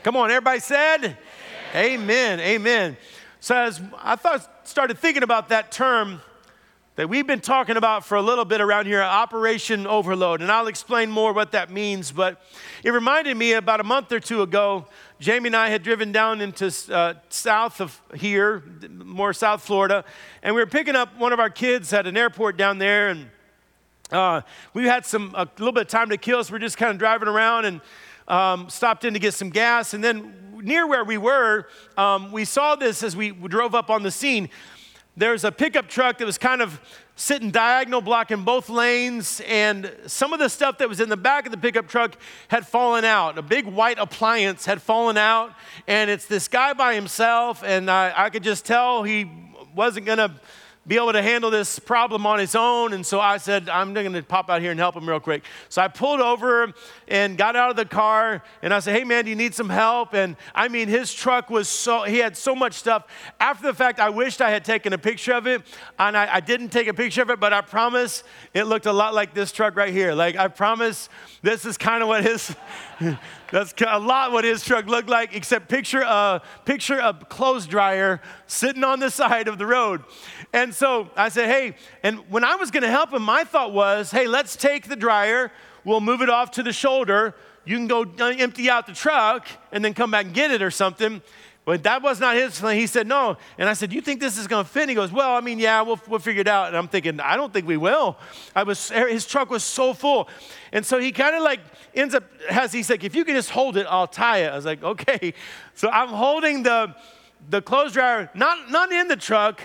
Come 0.02 0.16
on, 0.16 0.30
everybody 0.30 0.60
said, 0.60 1.18
Amen. 1.74 2.40
Amen. 2.40 2.40
Amen. 2.40 2.96
So 3.40 3.54
as 3.54 3.82
I 4.02 4.16
thought, 4.16 4.66
started 4.66 4.98
thinking 4.98 5.22
about 5.22 5.50
that 5.50 5.70
term, 5.70 6.22
that 6.98 7.08
we've 7.08 7.28
been 7.28 7.40
talking 7.40 7.76
about 7.76 8.04
for 8.04 8.16
a 8.16 8.22
little 8.22 8.44
bit 8.44 8.60
around 8.60 8.86
here 8.86 9.00
Operation 9.00 9.86
Overload. 9.86 10.40
And 10.40 10.50
I'll 10.50 10.66
explain 10.66 11.12
more 11.12 11.32
what 11.32 11.52
that 11.52 11.70
means. 11.70 12.10
But 12.10 12.42
it 12.82 12.90
reminded 12.90 13.36
me 13.36 13.52
about 13.52 13.78
a 13.78 13.84
month 13.84 14.10
or 14.10 14.18
two 14.18 14.42
ago, 14.42 14.84
Jamie 15.20 15.46
and 15.46 15.54
I 15.54 15.68
had 15.68 15.84
driven 15.84 16.10
down 16.10 16.40
into 16.40 16.74
uh, 16.92 17.14
south 17.28 17.80
of 17.80 18.02
here, 18.16 18.64
more 18.90 19.32
South 19.32 19.62
Florida, 19.62 20.04
and 20.42 20.56
we 20.56 20.60
were 20.60 20.66
picking 20.66 20.96
up 20.96 21.16
one 21.16 21.32
of 21.32 21.38
our 21.38 21.50
kids 21.50 21.92
at 21.92 22.08
an 22.08 22.16
airport 22.16 22.56
down 22.56 22.78
there. 22.78 23.10
And 23.10 23.30
uh, 24.10 24.40
we 24.74 24.82
had 24.82 25.06
some 25.06 25.36
a 25.36 25.46
little 25.56 25.70
bit 25.70 25.82
of 25.82 25.88
time 25.88 26.08
to 26.08 26.16
kill, 26.16 26.42
so 26.42 26.52
we're 26.52 26.58
just 26.58 26.78
kind 26.78 26.90
of 26.90 26.98
driving 26.98 27.28
around 27.28 27.64
and 27.64 27.80
um, 28.26 28.68
stopped 28.68 29.04
in 29.04 29.12
to 29.14 29.20
get 29.20 29.34
some 29.34 29.50
gas. 29.50 29.94
And 29.94 30.02
then 30.02 30.34
near 30.64 30.84
where 30.84 31.04
we 31.04 31.16
were, 31.16 31.68
um, 31.96 32.32
we 32.32 32.44
saw 32.44 32.74
this 32.74 33.04
as 33.04 33.14
we 33.14 33.30
drove 33.30 33.76
up 33.76 33.88
on 33.88 34.02
the 34.02 34.10
scene 34.10 34.48
there's 35.18 35.42
a 35.42 35.50
pickup 35.50 35.88
truck 35.88 36.18
that 36.18 36.24
was 36.24 36.38
kind 36.38 36.62
of 36.62 36.80
sitting 37.16 37.50
diagonal, 37.50 38.00
blocking 38.00 38.44
both 38.44 38.68
lanes, 38.68 39.42
and 39.48 39.92
some 40.06 40.32
of 40.32 40.38
the 40.38 40.48
stuff 40.48 40.78
that 40.78 40.88
was 40.88 41.00
in 41.00 41.08
the 41.08 41.16
back 41.16 41.44
of 41.44 41.50
the 41.50 41.58
pickup 41.58 41.88
truck 41.88 42.16
had 42.46 42.64
fallen 42.64 43.04
out. 43.04 43.36
A 43.36 43.42
big 43.42 43.66
white 43.66 43.98
appliance 43.98 44.64
had 44.64 44.80
fallen 44.80 45.16
out, 45.16 45.52
and 45.88 46.08
it's 46.08 46.26
this 46.26 46.46
guy 46.46 46.72
by 46.72 46.94
himself, 46.94 47.64
and 47.64 47.90
I, 47.90 48.12
I 48.16 48.30
could 48.30 48.44
just 48.44 48.64
tell 48.64 49.02
he 49.02 49.28
wasn't 49.74 50.06
going 50.06 50.18
to 50.18 50.32
be 50.88 50.96
able 50.96 51.12
to 51.12 51.22
handle 51.22 51.50
this 51.50 51.78
problem 51.78 52.26
on 52.26 52.38
his 52.38 52.54
own. 52.54 52.94
And 52.94 53.04
so 53.04 53.20
I 53.20 53.36
said, 53.36 53.68
I'm 53.68 53.92
going 53.92 54.10
to 54.10 54.22
pop 54.22 54.48
out 54.48 54.62
here 54.62 54.70
and 54.70 54.80
help 54.80 54.96
him 54.96 55.06
real 55.06 55.20
quick. 55.20 55.44
So 55.68 55.82
I 55.82 55.88
pulled 55.88 56.20
over 56.20 56.72
and 57.06 57.36
got 57.36 57.56
out 57.56 57.68
of 57.68 57.76
the 57.76 57.84
car 57.84 58.42
and 58.62 58.72
I 58.72 58.80
said, 58.80 58.96
Hey, 58.96 59.04
man, 59.04 59.24
do 59.24 59.30
you 59.30 59.36
need 59.36 59.54
some 59.54 59.68
help? 59.68 60.14
And 60.14 60.34
I 60.54 60.68
mean, 60.68 60.88
his 60.88 61.12
truck 61.12 61.50
was 61.50 61.68
so, 61.68 62.04
he 62.04 62.16
had 62.16 62.38
so 62.38 62.54
much 62.54 62.72
stuff. 62.72 63.06
After 63.38 63.66
the 63.66 63.74
fact, 63.74 64.00
I 64.00 64.08
wished 64.08 64.40
I 64.40 64.50
had 64.50 64.64
taken 64.64 64.94
a 64.94 64.98
picture 64.98 65.34
of 65.34 65.46
it. 65.46 65.62
And 65.98 66.16
I, 66.16 66.36
I 66.36 66.40
didn't 66.40 66.70
take 66.70 66.88
a 66.88 66.94
picture 66.94 67.20
of 67.20 67.28
it, 67.28 67.38
but 67.38 67.52
I 67.52 67.60
promise 67.60 68.24
it 68.54 68.64
looked 68.64 68.86
a 68.86 68.92
lot 68.92 69.12
like 69.12 69.34
this 69.34 69.52
truck 69.52 69.76
right 69.76 69.92
here. 69.92 70.14
Like, 70.14 70.36
I 70.36 70.48
promise 70.48 71.10
this 71.42 71.66
is 71.66 71.76
kind 71.76 72.02
of 72.02 72.08
what 72.08 72.24
his. 72.24 72.56
That's 73.50 73.72
a 73.86 73.98
lot 73.98 74.32
what 74.32 74.44
his 74.44 74.62
truck 74.62 74.86
looked 74.86 75.08
like, 75.08 75.34
except 75.34 75.68
picture 75.68 76.02
a 76.02 76.42
picture 76.66 76.98
a 76.98 77.14
clothes 77.14 77.66
dryer 77.66 78.20
sitting 78.46 78.84
on 78.84 79.00
the 79.00 79.10
side 79.10 79.48
of 79.48 79.56
the 79.56 79.66
road. 79.66 80.02
And 80.52 80.74
so 80.74 81.10
I 81.16 81.30
said, 81.30 81.48
hey, 81.48 81.76
and 82.02 82.18
when 82.30 82.44
I 82.44 82.56
was 82.56 82.70
gonna 82.70 82.90
help 82.90 83.12
him, 83.12 83.22
my 83.22 83.44
thought 83.44 83.72
was, 83.72 84.10
hey, 84.10 84.26
let's 84.26 84.54
take 84.54 84.88
the 84.88 84.96
dryer, 84.96 85.50
we'll 85.84 86.00
move 86.00 86.20
it 86.20 86.28
off 86.28 86.50
to 86.52 86.62
the 86.62 86.72
shoulder. 86.72 87.34
You 87.64 87.76
can 87.76 87.86
go 87.86 88.02
uh, 88.02 88.34
empty 88.38 88.70
out 88.70 88.86
the 88.86 88.94
truck 88.94 89.46
and 89.72 89.84
then 89.84 89.92
come 89.94 90.10
back 90.10 90.26
and 90.26 90.34
get 90.34 90.50
it 90.50 90.62
or 90.62 90.70
something. 90.70 91.22
But 91.68 91.82
that 91.82 92.00
was 92.00 92.18
not 92.18 92.34
his 92.34 92.58
plan. 92.58 92.76
He 92.76 92.86
said, 92.86 93.06
no. 93.06 93.36
And 93.58 93.68
I 93.68 93.74
said, 93.74 93.92
you 93.92 94.00
think 94.00 94.20
this 94.20 94.38
is 94.38 94.46
going 94.46 94.64
to 94.64 94.70
fit? 94.70 94.84
And 94.84 94.88
he 94.88 94.94
goes, 94.94 95.12
well, 95.12 95.34
I 95.34 95.42
mean, 95.42 95.58
yeah, 95.58 95.82
we'll, 95.82 96.00
we'll 96.08 96.18
figure 96.18 96.40
it 96.40 96.48
out. 96.48 96.68
And 96.68 96.76
I'm 96.78 96.88
thinking, 96.88 97.20
I 97.20 97.36
don't 97.36 97.52
think 97.52 97.66
we 97.66 97.76
will. 97.76 98.16
I 98.56 98.62
was, 98.62 98.88
his 98.88 99.26
truck 99.26 99.50
was 99.50 99.62
so 99.62 99.92
full. 99.92 100.30
And 100.72 100.86
so 100.86 100.98
he 100.98 101.12
kind 101.12 101.36
of 101.36 101.42
like 101.42 101.60
ends 101.94 102.14
up, 102.14 102.24
has, 102.48 102.72
he's 102.72 102.88
like, 102.88 103.04
if 103.04 103.14
you 103.14 103.22
can 103.22 103.34
just 103.34 103.50
hold 103.50 103.76
it, 103.76 103.86
I'll 103.86 104.06
tie 104.06 104.44
it. 104.44 104.46
I 104.46 104.56
was 104.56 104.64
like, 104.64 104.82
okay. 104.82 105.34
So 105.74 105.90
I'm 105.90 106.08
holding 106.08 106.62
the, 106.62 106.96
the 107.50 107.60
clothes 107.60 107.92
dryer, 107.92 108.30
not, 108.32 108.70
not 108.70 108.90
in 108.90 109.06
the 109.06 109.16
truck, 109.16 109.60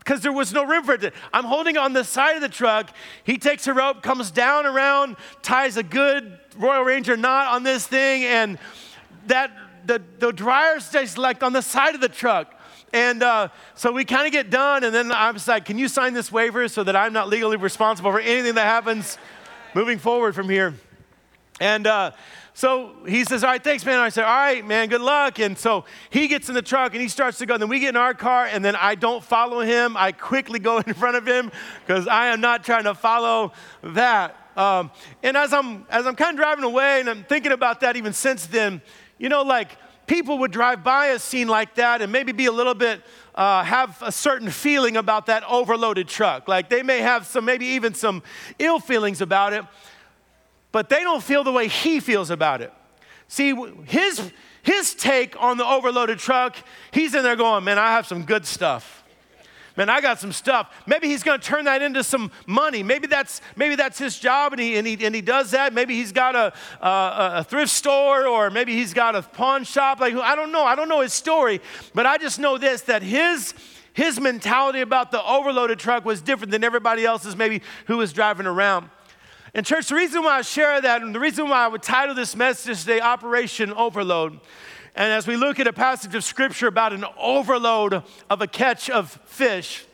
because 0.00 0.20
there 0.20 0.34
was 0.34 0.52
no 0.52 0.62
room 0.62 0.84
for 0.84 0.92
it. 0.92 1.14
I'm 1.32 1.44
holding 1.44 1.78
on 1.78 1.94
the 1.94 2.04
side 2.04 2.36
of 2.36 2.42
the 2.42 2.50
truck. 2.50 2.90
He 3.24 3.38
takes 3.38 3.66
a 3.66 3.72
rope, 3.72 4.02
comes 4.02 4.30
down 4.30 4.66
around, 4.66 5.16
ties 5.40 5.78
a 5.78 5.82
good 5.82 6.38
Royal 6.58 6.82
Ranger 6.82 7.16
knot 7.16 7.54
on 7.54 7.62
this 7.62 7.86
thing, 7.86 8.24
and 8.24 8.58
that 9.28 9.50
the, 9.86 10.02
the 10.18 10.32
dryer's 10.32 10.90
just 10.90 11.18
like 11.18 11.42
on 11.42 11.52
the 11.52 11.62
side 11.62 11.94
of 11.94 12.00
the 12.00 12.08
truck. 12.08 12.52
And 12.92 13.22
uh, 13.22 13.48
so 13.74 13.92
we 13.92 14.04
kind 14.04 14.26
of 14.26 14.32
get 14.32 14.50
done, 14.50 14.84
and 14.84 14.94
then 14.94 15.10
I 15.10 15.30
was 15.30 15.46
like, 15.48 15.64
Can 15.64 15.78
you 15.78 15.88
sign 15.88 16.14
this 16.14 16.30
waiver 16.30 16.68
so 16.68 16.84
that 16.84 16.94
I'm 16.94 17.12
not 17.12 17.28
legally 17.28 17.56
responsible 17.56 18.12
for 18.12 18.20
anything 18.20 18.54
that 18.54 18.66
happens 18.66 19.18
moving 19.74 19.98
forward 19.98 20.34
from 20.34 20.48
here? 20.48 20.74
And 21.60 21.86
uh, 21.86 22.12
so 22.54 22.92
he 23.06 23.24
says, 23.24 23.42
All 23.42 23.50
right, 23.50 23.62
thanks, 23.62 23.84
man. 23.84 23.98
I 23.98 24.08
said, 24.08 24.24
All 24.24 24.34
right, 24.34 24.64
man, 24.64 24.88
good 24.88 25.00
luck. 25.00 25.40
And 25.40 25.58
so 25.58 25.84
he 26.10 26.28
gets 26.28 26.48
in 26.48 26.54
the 26.54 26.62
truck 26.62 26.92
and 26.92 27.02
he 27.02 27.08
starts 27.08 27.38
to 27.38 27.46
go. 27.46 27.54
And 27.54 27.62
then 27.62 27.68
we 27.68 27.80
get 27.80 27.90
in 27.90 27.96
our 27.96 28.14
car, 28.14 28.46
and 28.46 28.64
then 28.64 28.76
I 28.76 28.94
don't 28.94 29.22
follow 29.22 29.60
him. 29.60 29.96
I 29.96 30.12
quickly 30.12 30.58
go 30.58 30.78
in 30.86 30.94
front 30.94 31.16
of 31.16 31.26
him 31.26 31.50
because 31.84 32.06
I 32.06 32.28
am 32.28 32.40
not 32.40 32.64
trying 32.64 32.84
to 32.84 32.94
follow 32.94 33.52
that. 33.82 34.36
Um, 34.56 34.90
and 35.22 35.36
as 35.36 35.52
I'm, 35.52 35.84
as 35.90 36.06
I'm 36.06 36.16
kind 36.16 36.30
of 36.30 36.36
driving 36.36 36.64
away 36.64 37.00
and 37.00 37.10
I'm 37.10 37.24
thinking 37.24 37.52
about 37.52 37.80
that 37.80 37.96
even 37.96 38.14
since 38.14 38.46
then, 38.46 38.80
you 39.18 39.28
know, 39.28 39.42
like 39.42 39.76
people 40.06 40.38
would 40.38 40.50
drive 40.50 40.84
by 40.84 41.08
a 41.08 41.18
scene 41.18 41.48
like 41.48 41.74
that 41.76 42.02
and 42.02 42.12
maybe 42.12 42.32
be 42.32 42.46
a 42.46 42.52
little 42.52 42.74
bit, 42.74 43.02
uh, 43.34 43.62
have 43.64 44.00
a 44.02 44.12
certain 44.12 44.50
feeling 44.50 44.96
about 44.96 45.26
that 45.26 45.42
overloaded 45.44 46.08
truck. 46.08 46.48
Like 46.48 46.68
they 46.68 46.82
may 46.82 46.98
have 46.98 47.26
some, 47.26 47.44
maybe 47.44 47.66
even 47.66 47.94
some 47.94 48.22
ill 48.58 48.78
feelings 48.78 49.20
about 49.20 49.52
it, 49.52 49.64
but 50.72 50.88
they 50.88 51.00
don't 51.00 51.22
feel 51.22 51.44
the 51.44 51.52
way 51.52 51.68
he 51.68 52.00
feels 52.00 52.30
about 52.30 52.60
it. 52.60 52.72
See, 53.28 53.54
his, 53.84 54.30
his 54.62 54.94
take 54.94 55.40
on 55.42 55.56
the 55.56 55.64
overloaded 55.64 56.18
truck, 56.18 56.56
he's 56.92 57.14
in 57.14 57.22
there 57.22 57.36
going, 57.36 57.64
man, 57.64 57.78
I 57.78 57.92
have 57.92 58.06
some 58.06 58.24
good 58.24 58.46
stuff 58.46 59.04
man, 59.76 59.88
I 59.88 60.00
got 60.00 60.18
some 60.18 60.32
stuff. 60.32 60.74
Maybe 60.86 61.08
he's 61.08 61.22
going 61.22 61.38
to 61.38 61.46
turn 61.46 61.66
that 61.66 61.82
into 61.82 62.02
some 62.02 62.30
money. 62.46 62.82
Maybe 62.82 63.06
that's, 63.06 63.40
maybe 63.56 63.76
that's 63.76 63.98
his 63.98 64.18
job 64.18 64.52
and 64.52 64.60
he, 64.60 64.76
and, 64.76 64.86
he, 64.86 65.04
and 65.04 65.14
he 65.14 65.20
does 65.20 65.50
that. 65.50 65.74
Maybe 65.74 65.94
he's 65.94 66.12
got 66.12 66.34
a, 66.34 66.52
a, 66.80 67.38
a 67.38 67.44
thrift 67.44 67.70
store 67.70 68.26
or 68.26 68.50
maybe 68.50 68.72
he's 68.74 68.94
got 68.94 69.14
a 69.14 69.22
pawn 69.22 69.64
shop. 69.64 70.00
Like, 70.00 70.14
I 70.14 70.34
don't 70.34 70.52
know. 70.52 70.64
I 70.64 70.74
don't 70.74 70.88
know 70.88 71.00
his 71.00 71.12
story, 71.12 71.60
but 71.94 72.06
I 72.06 72.18
just 72.18 72.38
know 72.38 72.58
this 72.58 72.82
that 72.82 73.02
his, 73.02 73.54
his 73.92 74.20
mentality 74.20 74.80
about 74.80 75.10
the 75.10 75.22
overloaded 75.24 75.78
truck 75.78 76.04
was 76.04 76.20
different 76.20 76.50
than 76.50 76.64
everybody 76.64 77.04
else's, 77.04 77.36
maybe 77.36 77.62
who 77.86 77.98
was 77.98 78.12
driving 78.12 78.46
around. 78.46 78.90
And, 79.54 79.64
church, 79.64 79.88
the 79.88 79.94
reason 79.94 80.22
why 80.22 80.38
I 80.38 80.42
share 80.42 80.80
that 80.82 81.00
and 81.00 81.14
the 81.14 81.20
reason 81.20 81.48
why 81.48 81.64
I 81.64 81.68
would 81.68 81.82
title 81.82 82.14
this 82.14 82.36
message 82.36 82.80
today 82.80 83.00
Operation 83.00 83.72
Overload 83.72 84.38
and 84.96 85.12
as 85.12 85.26
we 85.26 85.36
look 85.36 85.60
at 85.60 85.66
a 85.66 85.74
passage 85.74 86.14
of 86.14 86.24
scripture 86.24 86.66
about 86.68 86.94
an 86.94 87.04
overload 87.18 88.02
of 88.30 88.40
a 88.40 88.46
catch 88.46 88.88
of 88.88 89.10
fish, 89.26 89.84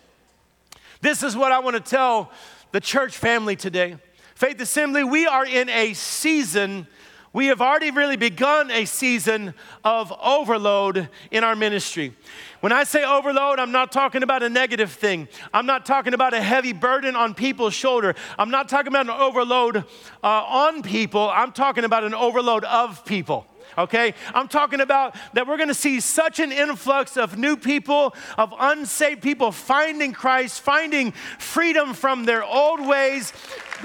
this 1.00 1.24
is 1.24 1.36
what 1.36 1.50
I 1.50 1.58
want 1.58 1.74
to 1.74 1.82
tell 1.82 2.30
the 2.70 2.80
church 2.80 3.16
family 3.16 3.56
today. 3.56 3.96
Faith 4.36 4.60
Assembly, 4.60 5.02
we 5.02 5.26
are 5.26 5.44
in 5.44 5.68
a 5.68 5.92
season, 5.94 6.86
we 7.32 7.46
have 7.46 7.60
already 7.60 7.90
really 7.90 8.16
begun 8.16 8.70
a 8.70 8.84
season 8.84 9.54
of 9.82 10.12
overload 10.22 11.08
in 11.32 11.42
our 11.42 11.56
ministry. 11.56 12.14
When 12.60 12.70
I 12.70 12.84
say 12.84 13.02
overload, 13.02 13.58
I'm 13.58 13.72
not 13.72 13.90
talking 13.90 14.22
about 14.22 14.44
a 14.44 14.48
negative 14.48 14.92
thing. 14.92 15.26
I'm 15.52 15.66
not 15.66 15.84
talking 15.84 16.14
about 16.14 16.32
a 16.32 16.40
heavy 16.40 16.72
burden 16.72 17.16
on 17.16 17.34
people's 17.34 17.74
shoulder. 17.74 18.14
I'm 18.38 18.50
not 18.50 18.68
talking 18.68 18.92
about 18.92 19.06
an 19.06 19.20
overload 19.20 19.78
uh, 19.78 19.82
on 20.22 20.82
people. 20.82 21.28
I'm 21.28 21.50
talking 21.50 21.82
about 21.82 22.04
an 22.04 22.14
overload 22.14 22.62
of 22.62 23.04
people 23.04 23.46
okay? 23.76 24.14
I'm 24.34 24.48
talking 24.48 24.80
about 24.80 25.14
that 25.34 25.46
we're 25.46 25.56
gonna 25.56 25.74
see 25.74 26.00
such 26.00 26.40
an 26.40 26.52
influx 26.52 27.16
of 27.16 27.38
new 27.38 27.56
people, 27.56 28.14
of 28.38 28.54
unsaved 28.58 29.22
people 29.22 29.52
finding 29.52 30.12
Christ, 30.12 30.60
finding 30.60 31.12
freedom 31.38 31.94
from 31.94 32.24
their 32.24 32.44
old 32.44 32.86
ways, 32.86 33.32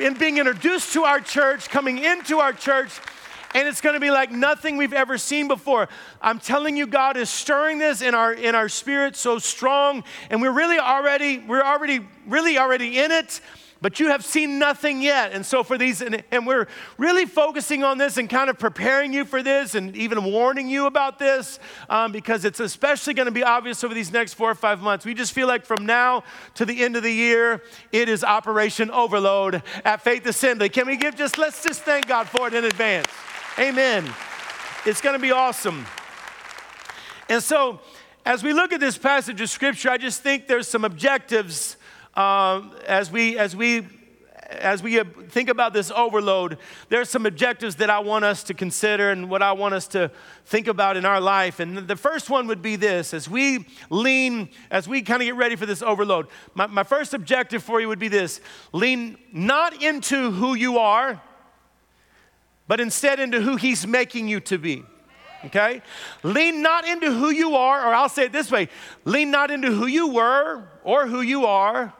and 0.01 0.17
being 0.17 0.37
introduced 0.37 0.93
to 0.93 1.03
our 1.03 1.19
church, 1.19 1.69
coming 1.69 1.97
into 1.97 2.39
our 2.39 2.53
church. 2.53 2.99
And 3.55 3.67
it's 3.67 3.81
gonna 3.81 3.99
be 3.99 4.11
like 4.11 4.31
nothing 4.31 4.77
we've 4.77 4.93
ever 4.93 5.17
seen 5.17 5.47
before. 5.47 5.87
I'm 6.21 6.37
telling 6.37 6.75
you, 6.75 6.85
God 6.85 7.17
is 7.17 7.29
stirring 7.29 7.79
this 7.79 8.01
in 8.01 8.13
our 8.13 8.33
in 8.33 8.55
our 8.55 8.69
spirit 8.69 9.15
so 9.15 9.39
strong, 9.39 10.03
and 10.29 10.41
we're 10.41 10.51
really 10.51 10.79
already, 10.79 11.39
we're 11.39 11.63
already, 11.63 12.05
really 12.27 12.57
already 12.57 12.99
in 12.99 13.11
it 13.11 13.41
but 13.81 13.99
you 13.99 14.07
have 14.07 14.23
seen 14.23 14.59
nothing 14.59 15.01
yet. 15.01 15.31
And 15.33 15.45
so, 15.45 15.63
for 15.63 15.77
these, 15.77 16.01
and, 16.01 16.23
and, 16.31 16.47
we're 16.47 16.67
really 16.97 17.25
focusing 17.25 17.83
on 17.83 17.97
this 17.97 18.17
and 18.17 18.29
kind 18.29 18.49
of 18.49 18.57
preparing 18.57 19.13
you 19.13 19.25
for 19.25 19.43
this 19.43 19.75
and 19.75 19.95
even 19.95 20.23
warning 20.23 20.69
you 20.69 20.85
about 20.85 21.19
this 21.19 21.59
um, 21.89 22.11
because 22.11 22.45
it's 22.45 22.59
especially 22.59 23.13
going 23.13 23.25
to 23.25 23.31
be 23.31 23.43
obvious 23.43 23.83
over 23.83 23.93
these 23.93 24.11
next 24.11 24.35
four 24.35 24.49
or 24.49 24.55
five 24.55 24.81
months. 24.81 25.05
We 25.05 25.13
just 25.13 25.33
feel 25.33 25.47
like 25.47 25.65
from 25.65 25.85
now 25.85 26.23
to 26.55 26.65
the 26.65 26.83
end 26.83 26.95
of 26.95 27.03
the 27.03 27.11
year, 27.11 27.61
it 27.91 28.09
is 28.09 28.23
Operation 28.23 28.89
Overload 28.91 29.61
at 29.83 30.01
Faith 30.01 30.25
Assembly. 30.25 30.69
Can 30.69 30.87
we 30.87 30.97
give 30.97 31.15
just, 31.15 31.37
let's 31.37 31.63
just 31.63 31.81
thank 31.81 32.07
God 32.07 32.27
for 32.27 32.47
it 32.47 32.53
in 32.53 32.65
advance. 32.65 33.07
Amen. 33.59 34.05
It's 34.85 35.01
going 35.01 35.15
to 35.15 35.21
be 35.21 35.31
awesome. 35.31 35.85
And 37.29 37.43
so, 37.43 37.79
as 38.25 38.43
we 38.43 38.51
look 38.51 38.73
at 38.73 38.81
this 38.81 38.97
passage 38.97 39.39
of 39.39 39.49
scripture, 39.49 39.89
I 39.89 39.97
just 39.97 40.21
think 40.21 40.47
there's 40.47 40.67
some 40.67 40.83
objectives 40.83 41.76
um, 42.17 42.71
as 42.87 43.11
we 43.11 43.37
as 43.37 43.55
we 43.55 43.85
as 44.49 44.81
we 44.81 45.03
think 45.03 45.49
about 45.49 45.73
this 45.73 45.91
overload, 45.91 46.57
there's 46.89 47.09
some 47.09 47.25
objectives 47.25 47.75
that 47.75 47.89
I 47.89 47.99
want 47.99 48.25
us 48.25 48.43
to 48.43 48.53
consider 48.53 49.11
and 49.11 49.29
what 49.29 49.41
I 49.41 49.51
want 49.51 49.73
us 49.73 49.87
to 49.89 50.09
think 50.45 50.67
about 50.67 50.95
in 50.95 51.05
our 51.05 51.19
life. 51.19 51.59
And 51.59 51.77
the 51.77 51.97
first 51.97 52.29
one 52.29 52.47
would 52.47 52.61
be 52.61 52.77
this 52.77 53.13
as 53.13 53.29
we 53.29 53.67
lean, 53.89 54.49
as 54.71 54.87
we 54.87 55.01
kind 55.01 55.21
of 55.21 55.25
get 55.25 55.35
ready 55.35 55.57
for 55.57 55.65
this 55.65 55.81
overload, 55.81 56.27
my, 56.55 56.65
my 56.65 56.83
first 56.83 57.13
objective 57.13 57.61
for 57.61 57.81
you 57.81 57.89
would 57.89 57.99
be 57.99 58.07
this 58.07 58.39
lean 58.71 59.17
not 59.33 59.83
into 59.83 60.31
who 60.31 60.53
you 60.53 60.77
are, 60.77 61.21
but 62.67 62.79
instead 62.79 63.19
into 63.19 63.41
who 63.41 63.57
He's 63.57 63.85
making 63.85 64.27
you 64.27 64.39
to 64.41 64.57
be. 64.57 64.83
Okay? 65.45 65.81
Lean 66.23 66.61
not 66.61 66.87
into 66.87 67.11
who 67.11 67.29
you 67.29 67.55
are, 67.55 67.85
or 67.85 67.93
I'll 67.93 68.09
say 68.09 68.25
it 68.25 68.31
this 68.31 68.49
way 68.49 68.69
lean 69.05 69.29
not 69.29 69.51
into 69.51 69.71
who 69.71 69.87
you 69.87 70.13
were 70.13 70.67
or 70.83 71.05
who 71.05 71.21
you 71.21 71.45
are 71.45 71.93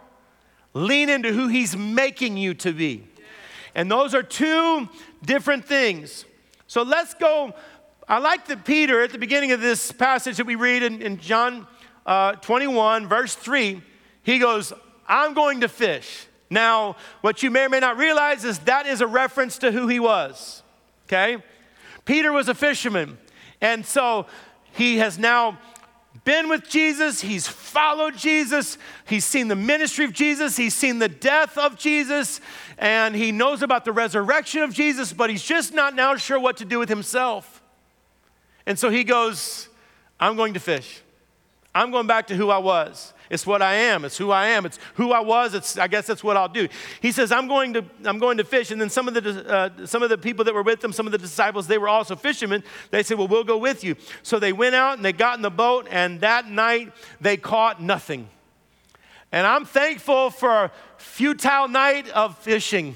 Lean 0.77 1.09
into 1.09 1.33
who 1.33 1.47
He's 1.47 1.75
making 1.75 2.37
you 2.37 2.53
to 2.55 2.71
be. 2.71 3.07
And 3.75 3.91
those 3.91 4.13
are 4.13 4.23
two 4.23 4.89
different 5.23 5.65
things. 5.65 6.25
So 6.67 6.83
let's 6.83 7.13
go. 7.13 7.53
I 8.07 8.19
like 8.19 8.47
that 8.47 8.65
Peter, 8.65 9.01
at 9.01 9.11
the 9.11 9.17
beginning 9.17 9.51
of 9.51 9.61
this 9.61 9.91
passage 9.91 10.37
that 10.37 10.45
we 10.45 10.55
read 10.55 10.83
in, 10.83 11.01
in 11.01 11.19
John 11.19 11.67
uh, 12.05 12.33
21, 12.33 13.07
verse 13.07 13.35
3, 13.35 13.81
he 14.23 14.39
goes, 14.39 14.71
I'm 15.07 15.33
going 15.33 15.61
to 15.61 15.67
fish. 15.67 16.27
Now, 16.49 16.95
what 17.21 17.43
you 17.43 17.51
may 17.51 17.65
or 17.65 17.69
may 17.69 17.79
not 17.79 17.97
realize 17.97 18.45
is 18.45 18.59
that 18.59 18.87
is 18.87 19.01
a 19.01 19.07
reference 19.07 19.57
to 19.59 19.71
who 19.71 19.87
he 19.87 19.99
was. 19.99 20.63
Okay? 21.05 21.37
Peter 22.05 22.31
was 22.31 22.47
a 22.47 22.53
fisherman. 22.53 23.17
And 23.61 23.85
so 23.85 24.27
he 24.73 24.97
has 24.97 25.17
now 25.19 25.59
been 26.27 26.49
with 26.49 26.67
Jesus, 26.67 27.21
he's 27.21 27.47
followed 27.47 28.17
Jesus, 28.17 28.77
he's 29.07 29.23
seen 29.23 29.47
the 29.47 29.55
ministry 29.55 30.03
of 30.03 30.11
Jesus, 30.11 30.57
he's 30.57 30.73
seen 30.73 30.99
the 30.99 31.07
death 31.07 31.57
of 31.57 31.77
Jesus, 31.77 32.41
and 32.77 33.15
he 33.15 33.31
knows 33.31 33.61
about 33.61 33.85
the 33.85 33.93
resurrection 33.93 34.61
of 34.61 34.73
Jesus, 34.73 35.13
but 35.13 35.29
he's 35.29 35.41
just 35.41 35.73
not 35.73 35.95
now 35.95 36.17
sure 36.17 36.37
what 36.37 36.57
to 36.57 36.65
do 36.65 36.79
with 36.79 36.89
himself. 36.89 37.63
And 38.65 38.77
so 38.77 38.89
he 38.89 39.05
goes, 39.05 39.69
I'm 40.19 40.35
going 40.35 40.53
to 40.55 40.59
fish. 40.59 41.01
I'm 41.73 41.91
going 41.91 42.07
back 42.07 42.27
to 42.27 42.35
who 42.35 42.49
I 42.49 42.57
was. 42.57 43.13
It's 43.29 43.45
what 43.45 43.61
I 43.61 43.73
am. 43.73 44.05
It's 44.05 44.17
who 44.17 44.31
I 44.31 44.47
am. 44.47 44.65
It's 44.65 44.79
who 44.95 45.11
I 45.11 45.19
was. 45.19 45.53
It's, 45.53 45.77
I 45.77 45.87
guess 45.87 46.07
that's 46.07 46.23
what 46.23 46.37
I'll 46.37 46.47
do. 46.47 46.67
He 47.01 47.11
says, 47.11 47.31
I'm 47.31 47.47
going 47.47 47.73
to, 47.73 47.85
I'm 48.05 48.19
going 48.19 48.37
to 48.37 48.43
fish. 48.43 48.71
And 48.71 48.79
then 48.79 48.89
some 48.89 49.07
of, 49.07 49.13
the, 49.13 49.47
uh, 49.47 49.85
some 49.85 50.03
of 50.03 50.09
the 50.09 50.17
people 50.17 50.45
that 50.45 50.53
were 50.53 50.63
with 50.63 50.81
them, 50.81 50.93
some 50.93 51.05
of 51.05 51.11
the 51.11 51.17
disciples, 51.17 51.67
they 51.67 51.77
were 51.77 51.89
also 51.89 52.15
fishermen. 52.15 52.63
They 52.91 53.03
said, 53.03 53.17
Well, 53.17 53.27
we'll 53.27 53.43
go 53.43 53.57
with 53.57 53.83
you. 53.83 53.95
So 54.23 54.39
they 54.39 54.53
went 54.53 54.75
out 54.75 54.97
and 54.97 55.05
they 55.05 55.13
got 55.13 55.37
in 55.37 55.41
the 55.41 55.49
boat, 55.49 55.87
and 55.89 56.21
that 56.21 56.49
night 56.49 56.93
they 57.19 57.37
caught 57.37 57.81
nothing. 57.81 58.29
And 59.31 59.45
I'm 59.45 59.65
thankful 59.65 60.29
for 60.29 60.65
a 60.65 60.71
futile 60.97 61.67
night 61.67 62.09
of 62.09 62.37
fishing 62.37 62.95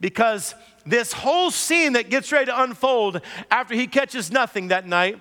because 0.00 0.54
this 0.84 1.12
whole 1.12 1.50
scene 1.50 1.92
that 1.92 2.10
gets 2.10 2.32
ready 2.32 2.46
to 2.46 2.62
unfold 2.62 3.20
after 3.50 3.74
he 3.74 3.86
catches 3.86 4.32
nothing 4.32 4.68
that 4.68 4.86
night 4.86 5.20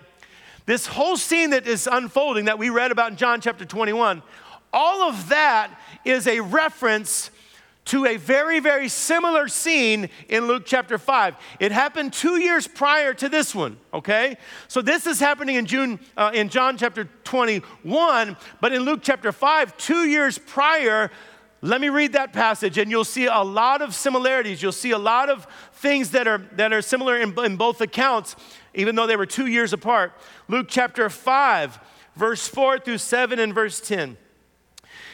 this 0.65 0.85
whole 0.85 1.17
scene 1.17 1.51
that 1.51 1.67
is 1.67 1.87
unfolding 1.91 2.45
that 2.45 2.59
we 2.59 2.69
read 2.69 2.91
about 2.91 3.11
in 3.11 3.17
John 3.17 3.41
chapter 3.41 3.65
21, 3.65 4.21
all 4.73 5.01
of 5.09 5.29
that 5.29 5.71
is 6.05 6.27
a 6.27 6.39
reference 6.39 7.29
to 7.83 8.05
a 8.05 8.15
very, 8.15 8.59
very 8.59 8.87
similar 8.87 9.47
scene 9.47 10.09
in 10.29 10.47
Luke 10.47 10.63
chapter 10.65 10.97
5. 10.97 11.35
It 11.59 11.71
happened 11.71 12.13
two 12.13 12.39
years 12.39 12.67
prior 12.67 13.13
to 13.15 13.27
this 13.27 13.55
one, 13.55 13.77
okay? 13.93 14.37
So 14.67 14.81
this 14.81 15.07
is 15.07 15.19
happening 15.19 15.55
in, 15.55 15.65
June, 15.65 15.99
uh, 16.15 16.31
in 16.33 16.49
John 16.49 16.77
chapter 16.77 17.05
21, 17.23 18.37
but 18.61 18.71
in 18.71 18.83
Luke 18.83 18.99
chapter 19.01 19.31
5, 19.31 19.75
two 19.77 20.07
years 20.07 20.37
prior, 20.37 21.11
let 21.61 21.81
me 21.81 21.89
read 21.89 22.13
that 22.13 22.33
passage 22.33 22.77
and 22.77 22.89
you'll 22.89 23.03
see 23.03 23.25
a 23.25 23.41
lot 23.41 23.81
of 23.81 23.93
similarities. 23.93 24.61
You'll 24.61 24.71
see 24.71 24.91
a 24.91 24.97
lot 24.97 25.29
of 25.29 25.45
things 25.73 26.11
that 26.11 26.27
are, 26.27 26.39
that 26.55 26.73
are 26.73 26.81
similar 26.81 27.17
in, 27.17 27.37
in 27.39 27.55
both 27.55 27.81
accounts, 27.81 28.35
even 28.73 28.95
though 28.95 29.07
they 29.07 29.15
were 29.15 29.25
two 29.25 29.47
years 29.47 29.73
apart. 29.73 30.13
Luke 30.47 30.67
chapter 30.69 31.09
5, 31.09 31.79
verse 32.15 32.47
4 32.47 32.79
through 32.79 32.97
7 32.97 33.39
and 33.39 33.53
verse 33.53 33.79
10. 33.81 34.17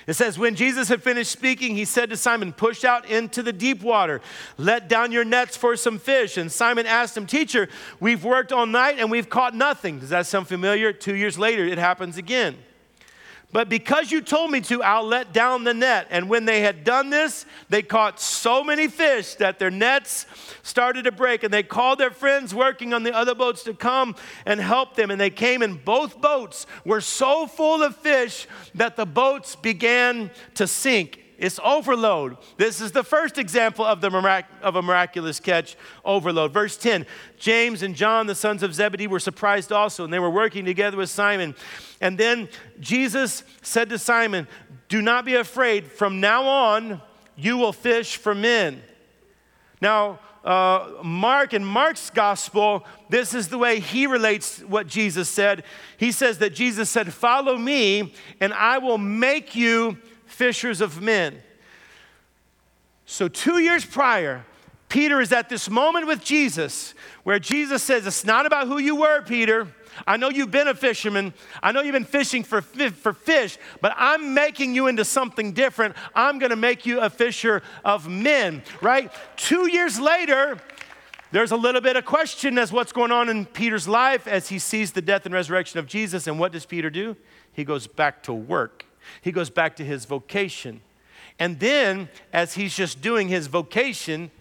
It 0.07 0.13
says, 0.13 0.39
When 0.39 0.55
Jesus 0.55 0.87
had 0.87 1.03
finished 1.03 1.31
speaking, 1.31 1.75
he 1.75 1.83
said 1.83 2.09
to 2.09 2.17
Simon, 2.17 2.53
Push 2.53 2.85
out 2.85 3.05
into 3.05 3.43
the 3.43 3.51
deep 3.51 3.83
water, 3.83 4.21
let 4.57 4.87
down 4.87 5.11
your 5.11 5.25
nets 5.25 5.57
for 5.57 5.75
some 5.75 5.99
fish. 5.99 6.37
And 6.37 6.49
Simon 6.49 6.85
asked 6.85 7.15
him, 7.17 7.27
Teacher, 7.27 7.67
we've 7.99 8.23
worked 8.23 8.53
all 8.53 8.65
night 8.65 8.99
and 8.99 9.11
we've 9.11 9.29
caught 9.29 9.53
nothing. 9.53 9.99
Does 9.99 10.09
that 10.09 10.25
sound 10.25 10.47
familiar? 10.47 10.93
Two 10.93 11.15
years 11.15 11.37
later, 11.37 11.65
it 11.65 11.77
happens 11.77 12.17
again. 12.17 12.55
But 13.53 13.69
because 13.69 14.11
you 14.11 14.21
told 14.21 14.51
me 14.51 14.59
to, 14.61 14.83
I'll 14.83 15.05
let 15.05 15.31
down 15.31 15.63
the 15.63 15.73
net. 15.73 16.07
And 16.09 16.27
when 16.27 16.43
they 16.43 16.59
had 16.59 16.83
done 16.83 17.09
this, 17.09 17.45
they 17.69 17.81
caught 17.81 18.19
so 18.19 18.61
many 18.61 18.87
fish 18.89 19.35
that 19.35 19.57
their 19.57 19.71
nets 19.71 20.25
started 20.63 21.03
to 21.03 21.13
break. 21.13 21.43
And 21.43 21.53
they 21.53 21.63
called 21.63 21.97
their 21.97 22.11
friends 22.11 22.53
working 22.53 22.93
on 22.93 23.03
the 23.03 23.15
other 23.15 23.33
boats 23.33 23.63
to 23.63 23.73
come 23.73 24.15
and 24.45 24.59
help 24.59 24.95
them. 24.95 25.11
And 25.11 25.19
they 25.19 25.29
came, 25.29 25.61
and 25.61 25.83
both 25.83 26.19
boats 26.19 26.67
were 26.83 27.01
so 27.01 27.47
full 27.47 27.83
of 27.83 27.95
fish 27.95 28.47
that 28.75 28.97
the 28.97 29.05
boats 29.05 29.55
began 29.55 30.29
to 30.55 30.67
sink. 30.67 31.23
It's 31.37 31.59
overload. 31.63 32.37
This 32.57 32.81
is 32.81 32.91
the 32.91 33.03
first 33.03 33.37
example 33.37 33.85
of, 33.85 34.01
the 34.01 34.09
mirac- 34.09 34.49
of 34.61 34.75
a 34.75 34.81
miraculous 34.81 35.39
catch 35.39 35.75
overload. 36.03 36.51
Verse 36.51 36.77
10 36.77 37.05
James 37.37 37.83
and 37.83 37.95
John, 37.95 38.25
the 38.25 38.35
sons 38.35 38.63
of 38.63 38.73
Zebedee, 38.73 39.07
were 39.07 39.19
surprised 39.19 39.71
also, 39.71 40.03
and 40.03 40.11
they 40.11 40.19
were 40.19 40.31
working 40.31 40.65
together 40.65 40.97
with 40.97 41.09
Simon. 41.09 41.55
And 42.01 42.17
then 42.17 42.49
Jesus 42.79 43.43
said 43.61 43.89
to 43.89 43.99
Simon, 43.99 44.47
Do 44.89 45.01
not 45.01 45.25
be 45.25 45.35
afraid. 45.35 45.91
From 45.91 46.19
now 46.19 46.43
on, 46.43 47.01
you 47.35 47.57
will 47.57 47.73
fish 47.73 48.17
for 48.17 48.33
men. 48.33 48.81
Now, 49.79 50.19
uh, 50.43 51.03
Mark, 51.03 51.53
in 51.53 51.63
Mark's 51.63 52.09
gospel, 52.09 52.85
this 53.09 53.33
is 53.33 53.49
the 53.49 53.57
way 53.57 53.79
he 53.79 54.07
relates 54.07 54.59
what 54.61 54.87
Jesus 54.87 55.29
said. 55.29 55.63
He 55.97 56.11
says 56.11 56.39
that 56.39 56.55
Jesus 56.55 56.89
said, 56.89 57.13
Follow 57.13 57.57
me, 57.57 58.13
and 58.39 58.53
I 58.53 58.77
will 58.77 58.97
make 58.97 59.55
you 59.55 59.97
fishers 60.27 60.81
of 60.81 61.01
men. 61.01 61.41
So, 63.05 63.27
two 63.27 63.59
years 63.59 63.85
prior, 63.85 64.45
Peter 64.89 65.19
is 65.19 65.31
at 65.31 65.49
this 65.49 65.69
moment 65.69 66.07
with 66.07 66.23
Jesus 66.23 66.93
where 67.23 67.39
Jesus 67.39 67.83
says, 67.83 68.05
It's 68.05 68.25
not 68.25 68.45
about 68.45 68.67
who 68.67 68.77
you 68.77 68.95
were, 68.95 69.21
Peter. 69.21 69.67
I 70.05 70.17
know 70.17 70.29
you've 70.29 70.51
been 70.51 70.67
a 70.67 70.75
fisherman. 70.75 71.33
I 71.63 71.71
know 71.71 71.81
you've 71.81 71.93
been 71.93 72.05
fishing 72.05 72.43
for, 72.43 72.61
for 72.61 73.13
fish, 73.13 73.57
but 73.81 73.93
I'm 73.97 74.33
making 74.33 74.75
you 74.75 74.87
into 74.87 75.03
something 75.03 75.53
different. 75.53 75.95
I'm 76.13 76.37
going 76.37 76.51
to 76.51 76.55
make 76.55 76.85
you 76.85 76.99
a 76.99 77.09
fisher 77.09 77.63
of 77.83 78.07
men, 78.07 78.61
right? 78.81 79.11
Two 79.37 79.71
years 79.71 79.99
later, 79.99 80.59
there's 81.31 81.51
a 81.51 81.57
little 81.57 81.81
bit 81.81 81.95
of 81.95 82.05
question 82.05 82.57
as 82.57 82.71
what's 82.71 82.91
going 82.91 83.11
on 83.11 83.27
in 83.27 83.45
Peter's 83.45 83.87
life 83.87 84.27
as 84.27 84.49
he 84.49 84.59
sees 84.59 84.91
the 84.91 85.01
death 85.01 85.25
and 85.25 85.33
resurrection 85.33 85.79
of 85.79 85.87
Jesus. 85.87 86.27
And 86.27 86.39
what 86.39 86.51
does 86.51 86.65
Peter 86.65 86.89
do? 86.89 87.17
He 87.51 87.63
goes 87.63 87.87
back 87.87 88.23
to 88.23 88.33
work. 88.33 88.86
He 89.21 89.31
goes 89.31 89.49
back 89.49 89.75
to 89.77 89.85
his 89.85 90.05
vocation. 90.05 90.81
And 91.39 91.59
then, 91.59 92.09
as 92.33 92.55
he's 92.55 92.75
just 92.75 93.01
doing 93.01 93.27
his 93.27 93.47
vocation, 93.47 94.31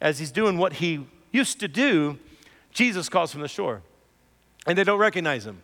as 0.00 0.18
he's 0.18 0.30
doing 0.30 0.58
what 0.58 0.74
he 0.74 1.06
used 1.30 1.60
to 1.60 1.68
do, 1.68 2.18
Jesus 2.72 3.08
calls 3.08 3.32
from 3.32 3.40
the 3.40 3.48
shore. 3.48 3.82
And 4.66 4.76
they 4.76 4.84
don't 4.84 4.98
recognize 4.98 5.46
him. 5.46 5.62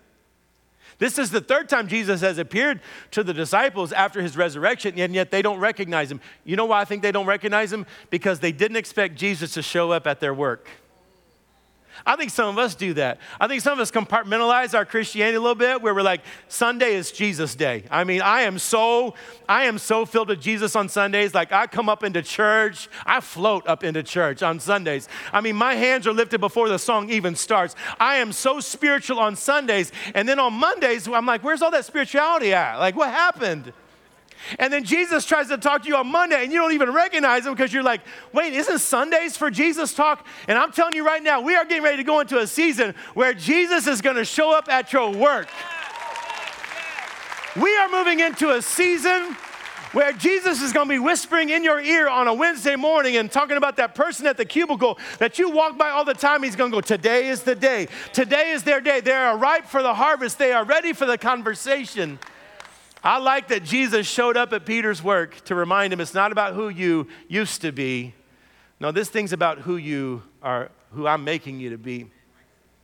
This 0.99 1.19
is 1.19 1.31
the 1.31 1.41
third 1.41 1.69
time 1.69 1.87
Jesus 1.87 2.21
has 2.23 2.39
appeared 2.39 2.81
to 3.13 3.23
the 3.23 3.33
disciples 3.33 3.93
after 3.93 4.21
his 4.21 4.37
resurrection, 4.37 4.99
and 4.99 5.15
yet 5.15 5.31
they 5.31 5.43
don't 5.43 5.61
recognize 5.61 6.11
him. 6.11 6.21
You 6.45 6.57
know 6.57 6.67
why 6.67 6.81
I 6.81 6.85
think 6.85 7.03
they 7.03 7.13
don't 7.13 7.27
recognize 7.27 7.73
him? 7.73 7.87
Because 8.11 8.41
they 8.41 8.51
didn't 8.51 8.77
expect 8.77 9.15
Jesus 9.15 9.55
to 9.55 9.63
show 9.63 9.93
up 9.93 10.07
at 10.07 10.19
their 10.19 10.35
work. 10.35 10.69
I 12.07 12.17
think 12.17 12.31
some 12.31 12.49
of 12.49 12.59
us 12.59 12.75
do 12.75 12.95
that. 12.95 13.19
I 13.41 13.49
think 13.49 13.63
some 13.63 13.73
of 13.75 13.79
us 13.81 13.91
compartmentalize 13.91 14.75
our 14.75 14.85
Christianity 14.85 15.37
a 15.37 15.41
little 15.41 15.55
bit 15.55 15.83
where 15.83 15.95
we're 15.95 16.03
like, 16.03 16.23
Sunday 16.49 16.95
is 16.95 17.13
Jesus 17.13 17.55
Day. 17.55 17.85
I 17.91 18.05
mean, 18.05 18.23
I 18.23 18.43
am 18.43 18.59
so, 18.59 19.15
I 19.49 19.65
am 19.65 19.79
so 19.79 20.05
filled 20.05 20.29
with 20.29 20.41
Jesus 20.41 20.77
on 20.77 20.89
Sundays. 20.89 21.35
Like 21.35 21.53
I 21.53 21.67
come 21.67 21.89
up 21.89 22.05
into 22.05 22.23
church, 22.23 22.89
I 23.05 23.21
float 23.21 23.67
up 23.67 23.85
into 23.85 24.03
church 24.03 24.43
on 24.43 24.61
Sundays. 24.61 25.09
I 25.33 25.41
mean, 25.41 25.57
my 25.57 25.75
hands 25.75 26.07
are 26.07 26.13
lifted 26.13 26.41
before 26.41 26.69
the 26.69 26.79
song 26.79 27.11
even 27.11 27.35
starts. 27.35 27.75
I 27.99 28.17
am 28.17 28.33
so 28.33 28.61
spiritual 28.61 29.19
on 29.19 29.37
Sundays. 29.37 29.93
And 30.15 30.29
then 30.29 30.39
on 30.39 30.53
Mondays, 30.53 31.09
I'm 31.09 31.27
like, 31.27 31.43
where's 31.43 31.63
all 31.63 31.71
that 31.71 31.85
spirituality 31.85 32.53
at? 32.53 32.77
Like, 32.77 32.97
what 32.97 33.11
happened? 33.11 33.73
And 34.59 34.73
then 34.73 34.85
Jesus 34.85 35.25
tries 35.25 35.49
to 35.49 35.59
talk 35.59 35.83
to 35.83 35.89
you 35.89 35.97
on 35.97 36.07
Monday 36.07 36.43
and 36.43 36.53
you 36.53 36.59
don't 36.59 36.73
even 36.73 36.93
recognize 36.93 37.47
him 37.47 37.55
because 37.55 37.73
you're 37.73 37.83
like, 37.83 38.01
wait, 38.33 38.53
isn't 38.53 38.79
Sundays 38.79 39.37
for 39.37 39.51
Jesus 39.51 39.95
talk? 39.95 40.27
And 40.47 40.59
I'm 40.59 40.73
telling 40.73 40.95
you 40.95 41.07
right 41.07 41.23
now, 41.23 41.41
we 41.41 41.55
are 41.57 41.65
getting 41.65 41.83
ready 41.83 41.99
to 41.99 42.05
go 42.05 42.21
into 42.21 42.39
a 42.39 42.47
season 42.47 42.95
where 43.15 43.35
Jesus 43.35 43.87
is 43.87 44.01
going 44.01 44.17
to 44.17 44.25
show 44.25 44.57
up 44.57 44.69
at 44.69 44.93
your 44.93 45.11
work. 45.11 45.49
We 47.61 47.77
are 47.77 47.89
moving 47.89 48.21
into 48.21 48.51
a 48.51 48.63
season 48.63 49.37
where 49.93 50.13
Jesus 50.13 50.61
is 50.61 50.73
going 50.73 50.87
to 50.87 50.95
be 50.95 50.99
whispering 50.99 51.49
in 51.49 51.65
your 51.65 51.81
ear 51.81 52.09
on 52.09 52.29
a 52.29 52.35
Wednesday 52.35 52.77
morning 52.77 53.17
and 53.17 53.31
talking 53.33 53.57
about 53.57 53.77
that 53.77 53.95
person 53.95 54.27
at 54.27 54.37
the 54.37 54.45
cubicle 54.45 54.99
that 55.19 55.39
you 55.39 55.51
walk 55.51 55.79
by 55.79 55.91
all 55.91 56.05
the 56.05 56.15
time. 56.15 56.43
He's 56.43 56.57
going 56.57 56.71
to 56.71 56.77
go, 56.77 56.81
Today 56.81 57.29
is 57.29 57.43
the 57.43 57.55
day. 57.55 57.89
Today 58.13 58.51
is 58.53 58.63
their 58.63 58.81
day. 58.81 59.01
They 59.01 59.13
are 59.13 59.37
ripe 59.37 59.67
for 59.67 59.83
the 59.83 59.95
harvest. 59.95 60.39
They 60.39 60.53
are 60.53 60.65
ready 60.65 60.93
for 60.93 61.07
the 61.07 61.17
conversation. 61.17 62.19
I 63.03 63.19
like 63.19 63.49
that 63.49 63.65
Jesus 63.65 64.07
showed 64.07 64.37
up 64.37 64.53
at 64.53 64.67
Peter's 64.67 65.03
work 65.03 65.45
to 65.45 65.55
remind 65.55 65.93
him 65.93 66.01
it's 66.01 66.15
not 66.15 66.33
about 66.33 66.55
who 66.55 66.69
you 66.69 67.07
used 67.29 67.61
to 67.63 67.73
be. 67.73 68.15
No, 68.81 68.93
this 68.93 69.09
thing's 69.09 69.33
about 69.33 69.59
who 69.61 69.77
you 69.77 70.23
are, 70.43 70.71
who 70.93 71.07
I'm 71.07 71.25
making 71.25 71.61
you 71.61 71.71
to 71.71 71.79
be. 71.79 72.11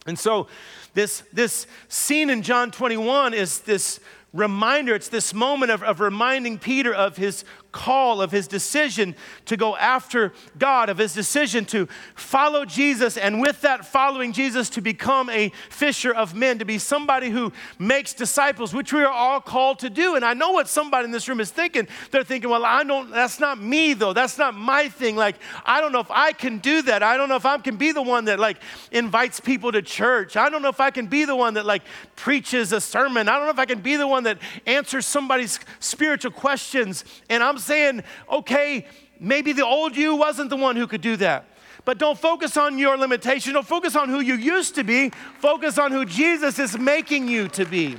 And 0.06 0.18
so 0.18 0.48
this, 0.92 1.22
this 1.32 1.66
scene 1.88 2.30
in 2.30 2.42
John 2.42 2.70
21 2.70 3.34
is 3.34 3.60
this 3.60 4.00
reminder, 4.32 4.94
it's 4.94 5.08
this 5.08 5.32
moment 5.32 5.70
of, 5.70 5.82
of 5.82 6.00
reminding 6.00 6.58
Peter 6.58 6.92
of 6.92 7.16
his 7.16 7.44
call, 7.74 8.22
of 8.22 8.30
his 8.30 8.46
decision 8.46 9.16
to 9.46 9.56
go 9.56 9.76
after 9.76 10.32
God, 10.58 10.88
of 10.88 10.98
his 10.98 11.12
decision 11.12 11.64
to 11.66 11.88
follow 12.14 12.64
Jesus, 12.64 13.16
and 13.18 13.40
with 13.40 13.60
that, 13.62 13.84
following 13.84 14.32
Jesus, 14.32 14.70
to 14.70 14.80
become 14.80 15.28
a 15.28 15.50
fisher 15.68 16.14
of 16.14 16.34
men, 16.34 16.60
to 16.60 16.64
be 16.64 16.78
somebody 16.78 17.30
who 17.30 17.52
makes 17.78 18.14
disciples, 18.14 18.72
which 18.72 18.92
we 18.92 19.02
are 19.02 19.10
all 19.10 19.40
called 19.40 19.80
to 19.80 19.90
do. 19.90 20.14
And 20.14 20.24
I 20.24 20.34
know 20.34 20.52
what 20.52 20.68
somebody 20.68 21.06
in 21.06 21.10
this 21.10 21.28
room 21.28 21.40
is 21.40 21.50
thinking. 21.50 21.88
They're 22.12 22.22
thinking, 22.22 22.48
well, 22.48 22.64
I 22.64 22.84
don't, 22.84 23.10
that's 23.10 23.40
not 23.40 23.60
me 23.60 23.92
though. 23.92 24.12
That's 24.12 24.38
not 24.38 24.54
my 24.54 24.88
thing. 24.88 25.16
Like, 25.16 25.36
I 25.66 25.80
don't 25.80 25.90
know 25.90 26.00
if 26.00 26.10
I 26.10 26.32
can 26.32 26.58
do 26.58 26.82
that. 26.82 27.02
I 27.02 27.16
don't 27.16 27.28
know 27.28 27.36
if 27.36 27.44
I 27.44 27.58
can 27.58 27.76
be 27.76 27.90
the 27.90 28.02
one 28.02 28.26
that 28.26 28.38
like 28.38 28.58
invites 28.92 29.40
people 29.40 29.72
to 29.72 29.82
church. 29.82 30.36
I 30.36 30.48
don't 30.48 30.62
know 30.62 30.68
if 30.68 30.80
I 30.80 30.92
can 30.92 31.08
be 31.08 31.24
the 31.24 31.34
one 31.34 31.54
that 31.54 31.66
like 31.66 31.82
preaches 32.14 32.72
a 32.72 32.80
sermon. 32.80 33.28
I 33.28 33.36
don't 33.36 33.46
know 33.46 33.50
if 33.50 33.58
I 33.58 33.66
can 33.66 33.80
be 33.80 33.96
the 33.96 34.06
one 34.06 34.22
that 34.24 34.38
answers 34.64 35.06
somebody's 35.06 35.58
spiritual 35.80 36.30
questions. 36.30 37.04
And 37.28 37.42
I'm 37.42 37.58
saying, 37.64 38.02
okay, 38.30 38.86
maybe 39.18 39.52
the 39.52 39.64
old 39.64 39.96
you 39.96 40.14
wasn't 40.14 40.50
the 40.50 40.56
one 40.56 40.76
who 40.76 40.86
could 40.86 41.00
do 41.00 41.16
that. 41.16 41.46
But 41.84 41.98
don't 41.98 42.18
focus 42.18 42.56
on 42.56 42.78
your 42.78 42.96
limitation. 42.96 43.52
Don't 43.52 43.66
focus 43.66 43.94
on 43.94 44.08
who 44.08 44.20
you 44.20 44.34
used 44.34 44.74
to 44.76 44.84
be. 44.84 45.10
Focus 45.40 45.78
on 45.78 45.92
who 45.92 46.04
Jesus 46.04 46.58
is 46.58 46.78
making 46.78 47.28
you 47.28 47.48
to 47.48 47.64
be. 47.64 47.98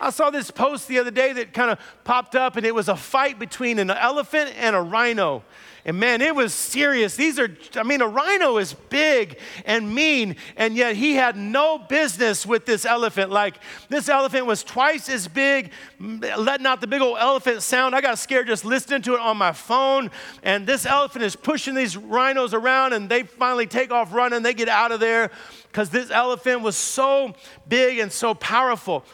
I 0.00 0.10
saw 0.10 0.30
this 0.30 0.50
post 0.50 0.86
the 0.86 0.98
other 0.98 1.10
day 1.10 1.32
that 1.32 1.52
kind 1.52 1.70
of 1.70 1.78
popped 2.04 2.36
up, 2.36 2.56
and 2.56 2.66
it 2.66 2.74
was 2.74 2.88
a 2.88 2.96
fight 2.96 3.38
between 3.38 3.78
an 3.78 3.90
elephant 3.90 4.52
and 4.56 4.76
a 4.76 4.80
rhino. 4.80 5.42
And 5.86 6.00
man, 6.00 6.22
it 6.22 6.34
was 6.34 6.54
serious. 6.54 7.14
These 7.14 7.38
are, 7.38 7.54
I 7.76 7.82
mean, 7.82 8.00
a 8.00 8.08
rhino 8.08 8.56
is 8.56 8.72
big 8.72 9.38
and 9.66 9.94
mean, 9.94 10.36
and 10.56 10.76
yet 10.76 10.96
he 10.96 11.14
had 11.14 11.36
no 11.36 11.76
business 11.76 12.46
with 12.46 12.64
this 12.64 12.86
elephant. 12.86 13.30
Like, 13.30 13.56
this 13.90 14.08
elephant 14.08 14.46
was 14.46 14.64
twice 14.64 15.10
as 15.10 15.28
big, 15.28 15.72
letting 16.00 16.64
out 16.64 16.80
the 16.80 16.86
big 16.86 17.02
old 17.02 17.18
elephant 17.18 17.62
sound. 17.62 17.94
I 17.94 18.00
got 18.00 18.18
scared 18.18 18.46
just 18.46 18.64
listening 18.64 19.02
to 19.02 19.14
it 19.14 19.20
on 19.20 19.36
my 19.36 19.52
phone. 19.52 20.10
And 20.42 20.66
this 20.66 20.86
elephant 20.86 21.22
is 21.22 21.36
pushing 21.36 21.74
these 21.74 21.98
rhinos 21.98 22.54
around, 22.54 22.94
and 22.94 23.08
they 23.08 23.24
finally 23.24 23.66
take 23.66 23.90
off 23.90 24.14
running. 24.14 24.42
They 24.42 24.54
get 24.54 24.70
out 24.70 24.90
of 24.90 25.00
there 25.00 25.30
because 25.64 25.90
this 25.90 26.10
elephant 26.10 26.62
was 26.62 26.76
so 26.76 27.34
big 27.68 27.98
and 27.98 28.10
so 28.10 28.32
powerful. 28.32 29.04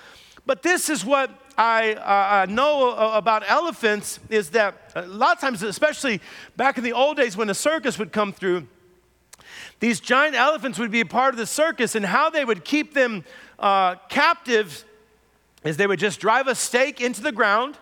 But 0.46 0.62
this 0.62 0.88
is 0.88 1.04
what 1.04 1.30
I 1.60 1.92
uh, 1.92 2.46
know 2.46 2.92
about 3.12 3.42
elephants 3.46 4.18
is 4.30 4.48
that 4.50 4.92
a 4.94 5.02
lot 5.02 5.36
of 5.36 5.40
times, 5.42 5.62
especially 5.62 6.22
back 6.56 6.78
in 6.78 6.84
the 6.84 6.94
old 6.94 7.18
days 7.18 7.36
when 7.36 7.50
a 7.50 7.54
circus 7.54 7.98
would 7.98 8.12
come 8.12 8.32
through, 8.32 8.66
these 9.78 10.00
giant 10.00 10.34
elephants 10.34 10.78
would 10.78 10.90
be 10.90 11.00
a 11.00 11.04
part 11.04 11.34
of 11.34 11.38
the 11.38 11.44
circus, 11.44 11.94
and 11.94 12.06
how 12.06 12.30
they 12.30 12.46
would 12.46 12.64
keep 12.64 12.94
them 12.94 13.26
uh, 13.58 13.96
captive 14.08 14.86
is 15.62 15.76
they 15.76 15.86
would 15.86 15.98
just 15.98 16.18
drive 16.18 16.46
a 16.46 16.54
stake 16.54 16.98
into 16.98 17.20
the 17.20 17.30
ground 17.30 17.76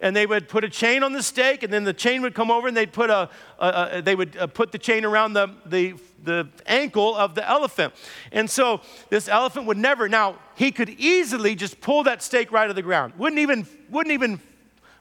and 0.00 0.16
they 0.16 0.26
would 0.26 0.48
put 0.48 0.64
a 0.64 0.68
chain 0.68 1.02
on 1.02 1.12
the 1.12 1.22
stake, 1.22 1.62
and 1.62 1.72
then 1.72 1.84
the 1.84 1.92
chain 1.92 2.22
would 2.22 2.34
come 2.34 2.50
over, 2.50 2.68
and 2.68 2.76
they'd 2.76 2.92
put 2.92 3.10
a, 3.10 3.28
a, 3.58 3.88
a 3.92 4.02
they 4.02 4.14
would 4.14 4.36
uh, 4.36 4.46
put 4.46 4.72
the 4.72 4.78
chain 4.78 5.04
around 5.04 5.34
the, 5.34 5.50
the, 5.66 5.94
the 6.24 6.48
ankle 6.66 7.14
of 7.14 7.34
the 7.34 7.48
elephant. 7.48 7.92
And 8.32 8.48
so 8.48 8.80
this 9.10 9.28
elephant 9.28 9.66
would 9.66 9.78
never. 9.78 10.08
Now 10.08 10.38
he 10.54 10.72
could 10.72 10.90
easily 10.90 11.54
just 11.54 11.80
pull 11.80 12.04
that 12.04 12.22
stake 12.22 12.50
right 12.50 12.64
out 12.64 12.70
of 12.70 12.76
the 12.76 12.82
ground. 12.82 13.14
Wouldn't 13.18 13.40
even 13.40 13.66
wouldn't 13.90 14.12
even 14.12 14.40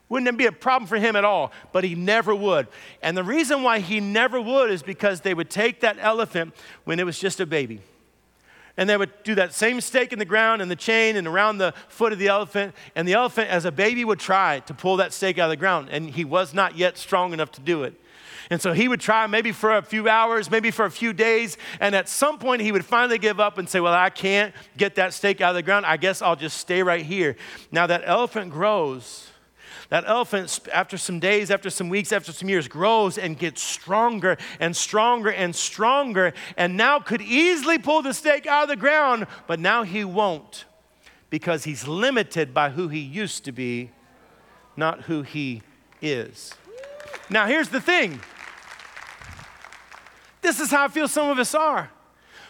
wouldn't 0.09 0.37
be 0.37 0.47
a 0.47 0.51
problem 0.51 0.87
for 0.87 0.97
him 0.97 1.15
at 1.15 1.23
all, 1.23 1.51
but 1.71 1.83
he 1.83 1.93
never 1.93 2.33
would. 2.33 2.67
And 3.03 3.15
the 3.15 3.23
reason 3.23 3.61
why 3.61 3.79
he 3.79 3.99
never 3.99 4.41
would 4.41 4.71
is 4.71 4.81
because 4.81 5.21
they 5.21 5.35
would 5.35 5.51
take 5.51 5.81
that 5.81 5.97
elephant 5.99 6.55
when 6.83 6.99
it 6.99 7.05
was 7.05 7.19
just 7.19 7.39
a 7.39 7.45
baby 7.45 7.81
and 8.79 8.89
they 8.89 8.95
would 8.95 9.11
do 9.23 9.35
that 9.35 9.53
same 9.53 9.81
stake 9.81 10.13
in 10.13 10.19
the 10.19 10.25
ground 10.25 10.61
and 10.61 10.71
the 10.71 10.75
chain 10.75 11.17
and 11.17 11.27
around 11.27 11.57
the 11.57 11.73
foot 11.89 12.13
of 12.13 12.17
the 12.17 12.29
elephant. 12.29 12.73
And 12.95 13.05
the 13.05 13.11
elephant, 13.11 13.49
as 13.49 13.65
a 13.65 13.73
baby, 13.73 14.05
would 14.05 14.19
try 14.21 14.61
to 14.61 14.73
pull 14.73 14.95
that 14.97 15.11
stake 15.11 15.37
out 15.37 15.47
of 15.47 15.49
the 15.49 15.57
ground, 15.57 15.89
and 15.91 16.09
he 16.09 16.23
was 16.23 16.53
not 16.53 16.77
yet 16.77 16.97
strong 16.97 17.33
enough 17.33 17.51
to 17.51 17.61
do 17.61 17.83
it. 17.83 17.93
And 18.49 18.61
so 18.61 18.71
he 18.71 18.87
would 18.87 19.01
try 19.01 19.27
maybe 19.27 19.51
for 19.51 19.75
a 19.75 19.81
few 19.81 20.07
hours, 20.07 20.49
maybe 20.49 20.71
for 20.71 20.85
a 20.85 20.91
few 20.91 21.11
days, 21.11 21.57
and 21.81 21.93
at 21.93 22.07
some 22.07 22.39
point 22.39 22.61
he 22.61 22.71
would 22.71 22.85
finally 22.85 23.17
give 23.17 23.37
up 23.37 23.57
and 23.57 23.67
say, 23.67 23.81
Well, 23.81 23.93
I 23.93 24.09
can't 24.09 24.55
get 24.77 24.95
that 24.95 25.13
stake 25.13 25.41
out 25.41 25.49
of 25.49 25.55
the 25.55 25.61
ground. 25.61 25.85
I 25.85 25.97
guess 25.97 26.21
I'll 26.21 26.37
just 26.37 26.55
stay 26.55 26.81
right 26.81 27.05
here. 27.05 27.35
Now 27.73 27.85
that 27.85 28.03
elephant 28.05 28.49
grows 28.49 29.28
that 29.89 30.05
elephant, 30.05 30.59
after 30.71 30.97
some 30.97 31.19
days, 31.19 31.49
after 31.49 31.69
some 31.69 31.89
weeks, 31.89 32.11
after 32.11 32.31
some 32.31 32.47
years, 32.47 32.67
grows 32.67 33.17
and 33.17 33.37
gets 33.37 33.61
stronger 33.61 34.37
and 34.59 34.75
stronger 34.75 35.31
and 35.31 35.55
stronger, 35.55 36.33
and 36.57 36.77
now 36.77 36.99
could 36.99 37.21
easily 37.21 37.79
pull 37.79 38.01
the 38.01 38.13
stake 38.13 38.45
out 38.45 38.63
of 38.63 38.69
the 38.69 38.75
ground, 38.75 39.25
but 39.47 39.59
now 39.59 39.83
he 39.83 40.03
won't 40.03 40.65
because 41.29 41.63
he's 41.63 41.87
limited 41.87 42.53
by 42.53 42.69
who 42.69 42.87
he 42.87 42.99
used 42.99 43.45
to 43.45 43.51
be, 43.51 43.91
not 44.77 45.01
who 45.01 45.23
he 45.23 45.61
is. 46.01 46.53
Now, 47.29 47.47
here's 47.47 47.69
the 47.69 47.81
thing 47.81 48.19
this 50.41 50.59
is 50.59 50.71
how 50.71 50.85
I 50.85 50.87
feel 50.87 51.07
some 51.07 51.29
of 51.29 51.39
us 51.39 51.53
are. 51.53 51.91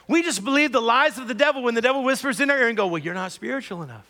We 0.07 0.23
just 0.23 0.43
believe 0.43 0.71
the 0.71 0.81
lies 0.81 1.17
of 1.17 1.27
the 1.27 1.33
devil 1.33 1.63
when 1.63 1.75
the 1.75 1.81
devil 1.81 2.03
whispers 2.03 2.39
in 2.39 2.49
our 2.49 2.57
ear 2.57 2.67
and 2.67 2.77
go, 2.77 2.87
Well, 2.87 3.01
you're 3.01 3.13
not 3.13 3.31
spiritual 3.31 3.83
enough. 3.83 4.05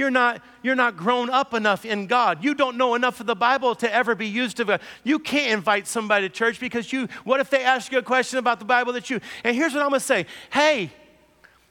You're 0.00 0.10
not, 0.10 0.40
you're 0.62 0.76
not 0.76 0.96
grown 0.96 1.28
up 1.28 1.52
enough 1.52 1.84
in 1.84 2.06
God. 2.06 2.42
You 2.42 2.54
don't 2.54 2.78
know 2.78 2.94
enough 2.94 3.20
of 3.20 3.26
the 3.26 3.36
Bible 3.36 3.74
to 3.74 3.94
ever 3.94 4.14
be 4.14 4.26
used 4.26 4.56
to 4.56 4.64
God. 4.64 4.80
You 5.04 5.18
can't 5.18 5.52
invite 5.52 5.86
somebody 5.86 6.26
to 6.26 6.34
church 6.34 6.58
because 6.58 6.90
you, 6.90 7.06
what 7.24 7.38
if 7.38 7.50
they 7.50 7.62
ask 7.62 7.92
you 7.92 7.98
a 7.98 8.02
question 8.02 8.38
about 8.38 8.60
the 8.60 8.64
Bible 8.64 8.94
that 8.94 9.10
you, 9.10 9.20
and 9.44 9.54
here's 9.54 9.74
what 9.74 9.82
I'm 9.82 9.90
gonna 9.90 10.00
say 10.00 10.24
hey, 10.48 10.90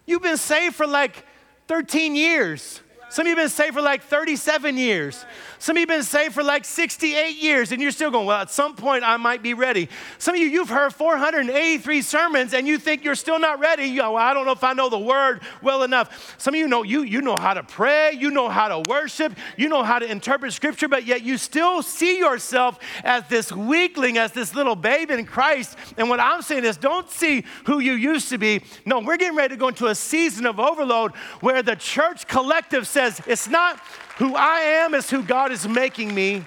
you've 0.06 0.22
been 0.22 0.38
saved 0.38 0.76
for 0.76 0.86
like 0.86 1.26
13 1.68 2.16
years. 2.16 2.82
Some 3.10 3.26
of 3.26 3.30
you 3.30 3.36
have 3.36 3.46
been 3.46 3.50
saved 3.50 3.74
for 3.74 3.82
like 3.82 4.04
37 4.04 4.78
years. 4.78 5.26
Some 5.58 5.76
of 5.76 5.80
you 5.80 5.88
have 5.88 6.00
been 6.00 6.04
saved 6.04 6.34
for 6.34 6.44
like 6.44 6.64
68 6.64 7.36
years, 7.36 7.72
and 7.72 7.82
you're 7.82 7.92
still 7.92 8.12
going, 8.12 8.26
Well, 8.26 8.42
at 8.42 8.52
some 8.52 8.76
point 8.76 9.04
I 9.04 9.18
might 9.18 9.42
be 9.42 9.54
ready. 9.54 9.90
Some 10.18 10.36
of 10.36 10.42
you, 10.42 10.48
you've 10.48 10.70
heard 10.70 10.94
483 10.94 12.02
sermons 12.02 12.54
and 12.54 12.68
you 12.68 12.78
think 12.78 13.04
you're 13.04 13.16
still 13.16 13.40
not 13.40 13.60
ready. 13.60 13.86
You 13.86 14.02
go, 14.02 14.14
well, 14.14 14.24
I 14.24 14.34
don't 14.34 14.46
know 14.46 14.52
if 14.52 14.64
I 14.64 14.74
know 14.74 14.90
the 14.90 15.00
word 15.00 15.42
well 15.62 15.84
enough. 15.84 16.36
Some 16.38 16.54
of 16.54 16.60
you 16.60 16.68
know 16.68 16.84
you, 16.84 17.04
you 17.04 17.22
know 17.22 17.36
how 17.38 17.54
to 17.54 17.64
pray, 17.64 18.14
you 18.14 18.32
know 18.32 18.50
how 18.50 18.68
to 18.68 18.90
worship, 18.90 19.34
you 19.58 19.70
know 19.70 19.84
how 19.84 20.00
to 20.00 20.10
interpret 20.10 20.54
scripture, 20.54 20.88
but 20.88 21.06
yet 21.06 21.24
you 21.24 21.38
still 21.38 21.82
see 21.82 22.18
yourself 22.20 22.80
as 23.04 23.28
this 23.28 23.52
weakling, 23.52 24.18
as 24.18 24.32
this 24.32 24.54
little 24.54 24.76
babe 24.76 25.12
in 25.12 25.26
Christ. 25.26 25.78
And 25.98 26.10
what 26.10 26.20
I'm 26.20 26.42
saying 26.42 26.66
is, 26.66 26.78
don't 26.78 27.10
see 27.10 27.46
who 27.66 27.80
you 27.80 27.94
used 27.94 28.30
to 28.30 28.38
be. 28.38 28.62
No, 28.86 29.00
we're 29.00 29.18
getting 29.18 29.38
ready 29.38 29.56
to 29.56 29.60
go 29.60 29.70
into 29.70 29.88
a 29.88 29.96
season 29.96 30.46
of 30.46 30.60
overload 30.60 31.16
where 31.42 31.64
the 31.64 31.76
church 31.76 32.28
collective 32.28 32.88
says, 32.88 32.99
says, 33.00 33.22
It's 33.26 33.48
not 33.48 33.80
who 34.18 34.36
I 34.36 34.60
am, 34.60 34.94
it's 34.94 35.10
who 35.10 35.24
God 35.24 35.54
is 35.54 35.66
making 35.66 36.14
me 36.14 36.44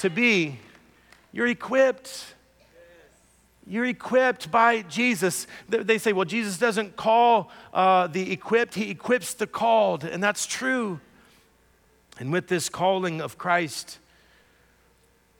to 0.00 0.10
be. 0.10 0.58
You're 1.32 1.46
equipped. 1.46 2.34
You're 3.64 3.84
equipped 3.84 4.50
by 4.50 4.82
Jesus. 4.82 5.46
They 5.68 5.98
say, 5.98 6.12
well, 6.12 6.24
Jesus 6.24 6.58
doesn't 6.58 6.96
call 6.96 7.50
uh, 7.72 8.06
the 8.08 8.32
equipped, 8.32 8.74
he 8.74 8.90
equips 8.90 9.34
the 9.34 9.46
called. 9.46 10.04
And 10.04 10.22
that's 10.22 10.46
true. 10.46 11.00
And 12.18 12.32
with 12.32 12.48
this 12.48 12.68
calling 12.68 13.20
of 13.20 13.38
Christ 13.38 13.98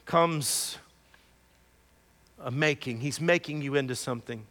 comes 0.05 0.79
a 2.41 2.51
making. 2.53 3.01
He's 3.01 3.21
making 3.21 3.63
you 3.63 3.75
into 3.75 3.97
something. 3.97 4.47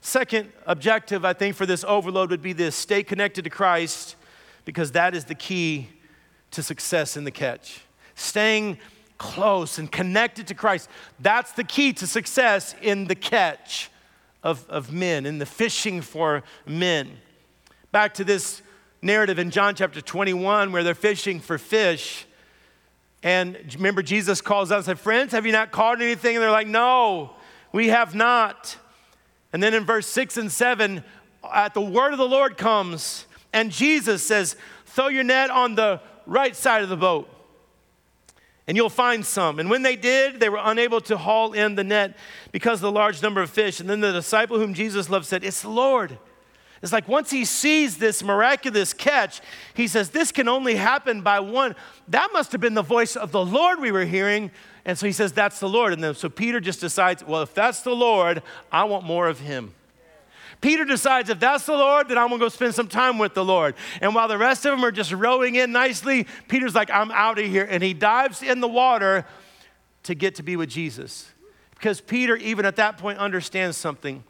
Second 0.00 0.50
objective, 0.66 1.24
I 1.24 1.34
think, 1.34 1.56
for 1.56 1.66
this 1.66 1.84
overload 1.84 2.30
would 2.30 2.40
be 2.40 2.54
this 2.54 2.74
stay 2.74 3.02
connected 3.02 3.44
to 3.44 3.50
Christ 3.50 4.16
because 4.64 4.92
that 4.92 5.14
is 5.14 5.24
the 5.24 5.34
key 5.34 5.88
to 6.52 6.62
success 6.62 7.16
in 7.16 7.24
the 7.24 7.30
catch. 7.30 7.82
Staying 8.14 8.78
close 9.18 9.78
and 9.78 9.90
connected 9.90 10.46
to 10.48 10.54
Christ, 10.54 10.88
that's 11.20 11.52
the 11.52 11.64
key 11.64 11.92
to 11.94 12.06
success 12.06 12.74
in 12.82 13.06
the 13.06 13.14
catch 13.14 13.90
of, 14.42 14.68
of 14.68 14.92
men, 14.92 15.26
in 15.26 15.38
the 15.38 15.46
fishing 15.46 16.00
for 16.00 16.42
men. 16.66 17.18
Back 17.90 18.14
to 18.14 18.24
this 18.24 18.62
narrative 19.00 19.38
in 19.38 19.50
John 19.50 19.74
chapter 19.74 20.00
21 20.00 20.72
where 20.72 20.82
they're 20.82 20.94
fishing 20.94 21.40
for 21.40 21.58
fish. 21.58 22.26
And 23.22 23.56
remember, 23.74 24.02
Jesus 24.02 24.40
calls 24.40 24.72
out 24.72 24.76
and 24.76 24.84
said, 24.84 24.98
Friends, 24.98 25.32
have 25.32 25.46
you 25.46 25.52
not 25.52 25.70
caught 25.70 26.02
anything? 26.02 26.36
And 26.36 26.42
they're 26.42 26.50
like, 26.50 26.66
No, 26.66 27.32
we 27.72 27.88
have 27.88 28.14
not. 28.14 28.76
And 29.52 29.62
then 29.62 29.74
in 29.74 29.84
verse 29.84 30.06
6 30.06 30.38
and 30.38 30.50
7, 30.50 31.04
at 31.52 31.74
the 31.74 31.80
word 31.80 32.12
of 32.12 32.18
the 32.18 32.28
Lord 32.28 32.56
comes, 32.56 33.26
and 33.52 33.70
Jesus 33.70 34.24
says, 34.24 34.56
Throw 34.86 35.08
your 35.08 35.24
net 35.24 35.50
on 35.50 35.74
the 35.74 36.00
right 36.26 36.54
side 36.54 36.82
of 36.82 36.88
the 36.88 36.96
boat 36.96 37.28
and 38.66 38.76
you'll 38.76 38.90
find 38.90 39.26
some. 39.26 39.58
And 39.58 39.68
when 39.68 39.82
they 39.82 39.96
did, 39.96 40.38
they 40.38 40.48
were 40.48 40.60
unable 40.62 41.00
to 41.02 41.16
haul 41.16 41.52
in 41.52 41.74
the 41.74 41.84
net 41.84 42.16
because 42.52 42.78
of 42.78 42.82
the 42.82 42.92
large 42.92 43.22
number 43.22 43.42
of 43.42 43.50
fish. 43.50 43.80
And 43.80 43.90
then 43.90 44.00
the 44.00 44.12
disciple 44.12 44.58
whom 44.58 44.72
Jesus 44.74 45.10
loved 45.10 45.26
said, 45.26 45.44
It's 45.44 45.62
the 45.62 45.68
Lord. 45.68 46.18
It's 46.80 46.92
like 46.92 47.06
once 47.06 47.30
he 47.30 47.44
sees 47.44 47.98
this 47.98 48.24
miraculous 48.24 48.92
catch, 48.92 49.40
he 49.74 49.86
says, 49.86 50.10
This 50.10 50.30
can 50.30 50.48
only 50.48 50.76
happen 50.76 51.22
by 51.22 51.40
one. 51.40 51.74
That 52.08 52.30
must 52.32 52.52
have 52.52 52.60
been 52.60 52.74
the 52.74 52.82
voice 52.82 53.16
of 53.16 53.32
the 53.32 53.44
Lord 53.44 53.80
we 53.80 53.92
were 53.92 54.04
hearing. 54.04 54.50
And 54.84 54.96
so 54.96 55.06
he 55.06 55.12
says, 55.12 55.32
That's 55.32 55.58
the 55.58 55.68
Lord. 55.68 55.92
And 55.92 56.02
then 56.02 56.14
so 56.14 56.28
Peter 56.28 56.60
just 56.60 56.80
decides, 56.80 57.24
Well, 57.24 57.42
if 57.42 57.54
that's 57.54 57.82
the 57.82 57.94
Lord, 57.94 58.42
I 58.70 58.84
want 58.84 59.04
more 59.04 59.28
of 59.28 59.40
him. 59.40 59.74
Peter 60.62 60.84
decides 60.84 61.28
if 61.28 61.40
that's 61.40 61.66
the 61.66 61.76
Lord, 61.76 62.08
then 62.08 62.16
I'm 62.16 62.28
gonna 62.28 62.38
go 62.38 62.48
spend 62.48 62.74
some 62.74 62.88
time 62.88 63.18
with 63.18 63.34
the 63.34 63.44
Lord. 63.44 63.74
And 64.00 64.14
while 64.14 64.28
the 64.28 64.38
rest 64.38 64.64
of 64.64 64.70
them 64.70 64.84
are 64.84 64.92
just 64.92 65.12
rowing 65.12 65.56
in 65.56 65.72
nicely, 65.72 66.26
Peter's 66.48 66.74
like, 66.74 66.88
I'm 66.88 67.10
out 67.10 67.38
of 67.38 67.44
here. 67.44 67.66
And 67.68 67.82
he 67.82 67.92
dives 67.92 68.42
in 68.42 68.60
the 68.60 68.68
water 68.68 69.26
to 70.04 70.14
get 70.14 70.36
to 70.36 70.42
be 70.42 70.56
with 70.56 70.70
Jesus. 70.70 71.28
Because 71.74 72.00
Peter, 72.00 72.36
even 72.36 72.64
at 72.64 72.76
that 72.76 72.96
point, 72.96 73.18
understands 73.18 73.76
something 73.76 74.22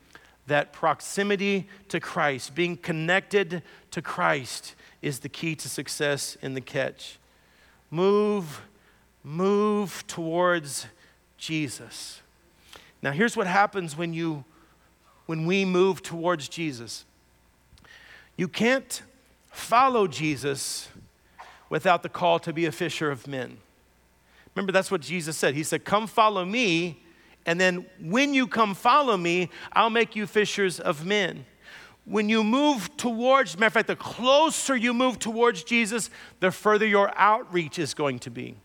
that 0.47 0.73
proximity 0.73 1.69
to 1.89 2.01
Christ, 2.01 2.55
being 2.55 2.79
connected 2.79 3.63
to 3.91 4.01
Christ, 4.01 4.75
is 5.03 5.19
the 5.21 5.29
key 5.29 5.55
to 5.57 5.69
success 5.69 6.39
in 6.41 6.55
the 6.55 6.61
catch. 6.63 7.19
Move, 7.91 8.63
move 9.23 10.03
towards 10.07 10.87
Jesus. 11.37 12.23
Now, 13.03 13.11
here's 13.11 13.37
what 13.37 13.47
happens 13.47 13.99
when 13.99 14.15
you 14.15 14.45
when 15.27 15.47
we 15.47 15.65
move 15.65 16.03
towards 16.03 16.49
Jesus. 16.49 17.05
You 18.37 18.49
can't 18.49 19.03
follow 19.51 20.07
Jesus 20.07 20.89
without 21.69 22.03
the 22.03 22.09
call 22.09 22.39
to 22.41 22.53
be 22.53 22.67
a 22.67 22.73
fisher 22.73 23.11
of 23.11 23.27
men. 23.27 23.59
Remember, 24.55 24.73
that's 24.73 24.91
what 24.91 25.01
Jesus 25.01 25.37
said. 25.37 25.55
He 25.55 25.63
said, 25.63 25.85
Come 25.85 26.07
follow 26.07 26.45
me, 26.45 27.03
and 27.47 27.61
then 27.61 27.87
when 28.01 28.35
you 28.35 28.47
come 28.47 28.75
follow 28.75 29.17
me, 29.17 29.49
I'll 29.73 29.91
make 29.91 30.15
you 30.15 30.27
fishers 30.27 30.81
of 30.81 31.07
men. 31.07 31.47
When 32.05 32.29
you 32.29 32.43
move 32.43 32.97
towards, 32.97 33.57
matter 33.57 33.69
of 33.69 33.73
fact, 33.75 33.87
the 33.87 33.97
closer 33.97 34.77
you 34.77 34.93
move 34.93 35.19
towards 35.19 35.63
Jesus, 35.63 36.11
the 36.41 36.51
further 36.51 36.87
your 36.87 37.13
outreach 37.17 37.79
is 37.79 37.95
going 37.95 38.19
to 38.21 38.31
be. 38.31 38.57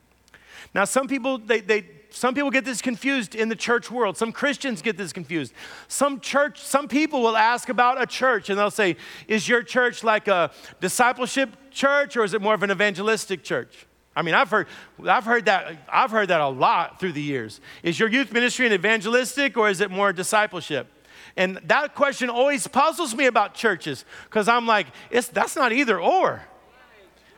Now, 0.73 0.85
some 0.85 1.07
people, 1.07 1.37
they, 1.37 1.61
they, 1.61 1.85
some 2.09 2.33
people 2.33 2.49
get 2.49 2.65
this 2.65 2.81
confused 2.81 3.35
in 3.35 3.49
the 3.49 3.55
church 3.55 3.91
world. 3.91 4.17
Some 4.17 4.31
Christians 4.31 4.81
get 4.81 4.97
this 4.97 5.13
confused. 5.13 5.53
Some 5.87 6.19
church, 6.19 6.61
some 6.61 6.87
people 6.87 7.21
will 7.21 7.37
ask 7.37 7.69
about 7.69 8.01
a 8.01 8.05
church 8.05 8.49
and 8.49 8.57
they'll 8.57 8.71
say, 8.71 8.95
Is 9.27 9.47
your 9.47 9.61
church 9.61 10.03
like 10.03 10.27
a 10.27 10.51
discipleship 10.79 11.55
church 11.69 12.17
or 12.17 12.23
is 12.23 12.33
it 12.33 12.41
more 12.41 12.53
of 12.53 12.63
an 12.63 12.71
evangelistic 12.71 13.43
church? 13.43 13.85
I 14.15 14.23
mean, 14.23 14.33
I've 14.33 14.49
heard, 14.49 14.67
I've 15.05 15.25
heard 15.25 15.45
that, 15.45 15.77
I've 15.87 16.09
heard 16.09 16.29
that 16.29 16.41
a 16.41 16.47
lot 16.47 16.99
through 16.99 17.11
the 17.11 17.21
years. 17.21 17.61
Is 17.83 17.99
your 17.99 18.09
youth 18.09 18.31
ministry 18.31 18.65
an 18.65 18.73
evangelistic 18.73 19.57
or 19.57 19.69
is 19.69 19.79
it 19.79 19.91
more 19.91 20.11
discipleship? 20.11 20.87
And 21.35 21.57
that 21.65 21.93
question 21.93 22.29
always 22.29 22.65
puzzles 22.65 23.13
me 23.13 23.27
about 23.27 23.53
churches 23.53 24.05
because 24.25 24.47
I'm 24.47 24.65
like, 24.65 24.87
it's, 25.11 25.27
that's 25.27 25.55
not 25.55 25.71
either 25.71 25.99
or. 25.99 26.41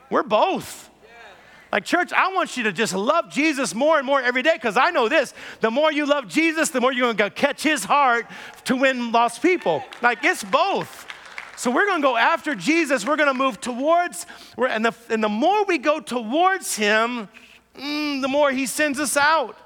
We're 0.10 0.24
both. 0.24 0.89
Like, 1.72 1.86
church, 1.86 2.12
I 2.12 2.34
want 2.34 2.58
you 2.58 2.64
to 2.64 2.72
just 2.72 2.96
love 2.96 3.30
Jesus 3.30 3.76
more 3.76 3.98
and 3.98 4.06
more 4.06 4.22
every 4.22 4.42
day 4.42 4.54
because 4.54 4.76
I 4.76 4.90
know 4.90 5.08
this 5.08 5.34
the 5.62 5.70
more 5.70 5.92
you 5.92 6.06
love 6.06 6.28
Jesus, 6.28 6.70
the 6.70 6.82
more 6.82 6.92
you're 6.92 7.14
going 7.14 7.30
to 7.30 7.36
catch 7.36 7.62
his 7.62 7.84
heart 7.84 8.26
to 8.66 8.76
win 8.76 9.12
lost 9.12 9.42
people. 9.42 9.84
Like, 10.02 10.24
it's 10.24 10.44
both. 10.44 11.06
So 11.58 11.70
we're 11.70 11.86
going 11.86 12.02
to 12.02 12.08
go 12.08 12.16
after 12.16 12.56
Jesus. 12.56 13.06
We're 13.06 13.18
going 13.18 13.28
to 13.28 13.38
move 13.38 13.60
towards, 13.60 14.26
and 14.58 14.86
the, 14.86 14.94
and 15.10 15.24
the 15.24 15.30
more 15.30 15.66
we 15.66 15.78
go 15.78 16.00
towards 16.00 16.76
him, 16.76 17.28
mm, 17.76 18.22
the 18.22 18.28
more 18.30 18.52
he 18.52 18.66
sends 18.66 19.00
us 19.00 19.18
out. 19.18 19.58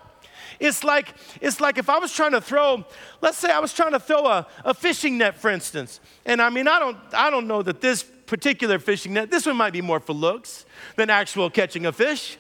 It's 0.60 0.84
like, 0.84 1.14
it's 1.42 1.62
like 1.62 1.78
if 1.78 1.90
I 1.90 2.00
was 2.00 2.12
trying 2.14 2.32
to 2.32 2.42
throw, 2.42 2.84
let's 3.22 3.38
say 3.38 3.52
I 3.52 3.60
was 3.60 3.74
trying 3.74 3.92
to 3.92 4.00
throw 4.00 4.26
a, 4.26 4.48
a 4.66 4.74
fishing 4.74 5.18
net, 5.18 5.36
for 5.36 5.50
instance. 5.50 6.00
And 6.26 6.42
I 6.42 6.50
mean, 6.50 6.68
I 6.68 6.80
don't, 6.80 6.98
I 7.14 7.30
don't 7.30 7.48
know 7.48 7.62
that 7.62 7.82
this 7.82 8.06
particular 8.34 8.80
fishing 8.80 9.14
net, 9.14 9.30
this 9.30 9.46
one 9.46 9.56
might 9.56 9.74
be 9.74 9.82
more 9.82 10.00
for 10.00 10.14
looks 10.14 10.66
than 10.96 11.12
actual 11.12 11.52
catching 11.52 11.86
a 11.86 11.92
fish. 11.92 12.40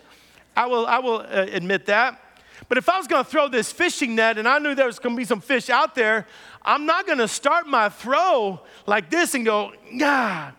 I 0.57 0.65
will, 0.65 0.87
I 0.87 0.97
will 0.97 1.19
uh, 1.19 1.45
admit 1.51 1.85
that. 1.85 2.19
But 2.67 2.79
if 2.79 2.89
I 2.89 2.97
was 2.97 3.05
to 3.23 3.29
throw 3.29 3.47
this 3.47 3.71
fishing 3.71 4.15
net 4.15 4.39
and 4.39 4.47
I 4.47 4.57
knew 4.57 4.73
there 4.73 4.87
was 4.87 4.97
to 5.13 5.15
be 5.15 5.23
some 5.23 5.39
fish 5.39 5.69
out 5.69 5.93
there, 5.93 6.25
I'm 6.63 6.87
not 6.87 7.05
to 7.19 7.27
start 7.27 7.67
my 7.67 7.89
throw 7.89 8.61
like 8.87 9.11
this 9.11 9.35
and 9.35 9.45
go, 9.45 9.71
yeah. 9.91 10.53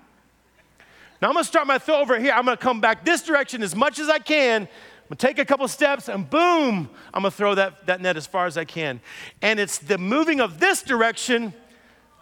Now 1.20 1.31
I'm 1.31 1.35
to 1.35 1.42
start 1.42 1.66
my 1.66 1.79
throw 1.79 1.97
over 1.97 2.16
here. 2.16 2.33
I'm 2.33 2.47
to 2.47 2.57
come 2.57 2.81
back 2.81 3.05
this 3.05 3.23
direction 3.25 3.64
as 3.64 3.75
much 3.75 3.99
as 3.99 4.09
I 4.09 4.20
can. 4.20 4.62
I'm 5.11 5.16
to 5.16 5.27
take 5.27 5.40
a 5.40 5.44
couple 5.44 5.66
steps 5.66 6.09
and 6.09 6.31
boom, 6.31 6.88
I'm 7.12 7.25
to 7.25 7.31
throw 7.33 7.57
that, 7.57 7.87
that 7.87 8.01
net 8.01 8.16
as 8.16 8.29
far 8.29 8.47
as 8.47 8.57
I 8.57 8.66
can. 8.66 9.01
And 9.42 9.59
it's 9.59 9.79
the 9.79 9.99
moving 9.99 10.40
of 10.40 10.61
this 10.61 10.81
direction 10.85 11.53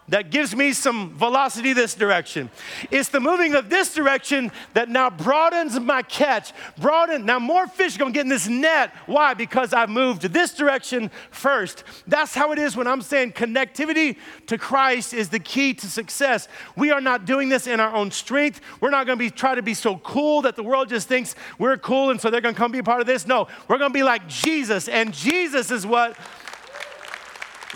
that 0.08 0.30
gives 0.30 0.54
me 0.54 0.72
some 0.72 1.14
velocity 1.14 1.72
this 1.72 1.94
direction. 1.94 2.50
It's 2.90 3.08
the 3.08 3.20
moving 3.20 3.54
of 3.54 3.70
this 3.70 3.94
direction 3.94 4.50
that 4.74 4.88
now 4.88 5.10
broadens 5.10 5.78
my 5.78 6.02
catch. 6.02 6.52
Broaden, 6.78 7.24
now 7.24 7.38
more 7.38 7.66
fish 7.68 7.96
are 7.96 7.98
gonna 8.00 8.10
get 8.10 8.22
in 8.22 8.28
this 8.28 8.48
net. 8.48 8.92
Why? 9.06 9.34
Because 9.34 9.72
I've 9.72 9.90
moved 9.90 10.22
this 10.22 10.54
direction 10.54 11.10
first. 11.30 11.84
That's 12.06 12.34
how 12.34 12.52
it 12.52 12.58
is 12.58 12.76
when 12.76 12.86
I'm 12.88 13.00
saying 13.00 13.32
connectivity 13.32 14.16
to 14.46 14.58
Christ 14.58 15.14
is 15.14 15.28
the 15.28 15.38
key 15.38 15.72
to 15.74 15.86
success. 15.86 16.48
We 16.76 16.90
are 16.90 17.00
not 17.00 17.24
doing 17.24 17.48
this 17.48 17.66
in 17.66 17.78
our 17.78 17.94
own 17.94 18.10
strength. 18.10 18.60
We're 18.80 18.90
not 18.90 19.06
gonna 19.06 19.16
be 19.16 19.30
try 19.30 19.54
to 19.54 19.62
be 19.62 19.74
so 19.74 19.98
cool 19.98 20.42
that 20.42 20.56
the 20.56 20.64
world 20.64 20.88
just 20.88 21.06
thinks 21.06 21.36
we're 21.58 21.76
cool 21.76 22.10
and 22.10 22.20
so 22.20 22.28
they're 22.28 22.40
gonna 22.40 22.54
come 22.54 22.72
be 22.72 22.78
a 22.78 22.82
part 22.82 23.00
of 23.00 23.06
this. 23.06 23.26
No, 23.26 23.46
we're 23.68 23.78
gonna 23.78 23.94
be 23.94 24.02
like 24.02 24.28
Jesus, 24.28 24.88
and 24.88 25.14
Jesus 25.14 25.70
is 25.70 25.86
what 25.86 26.16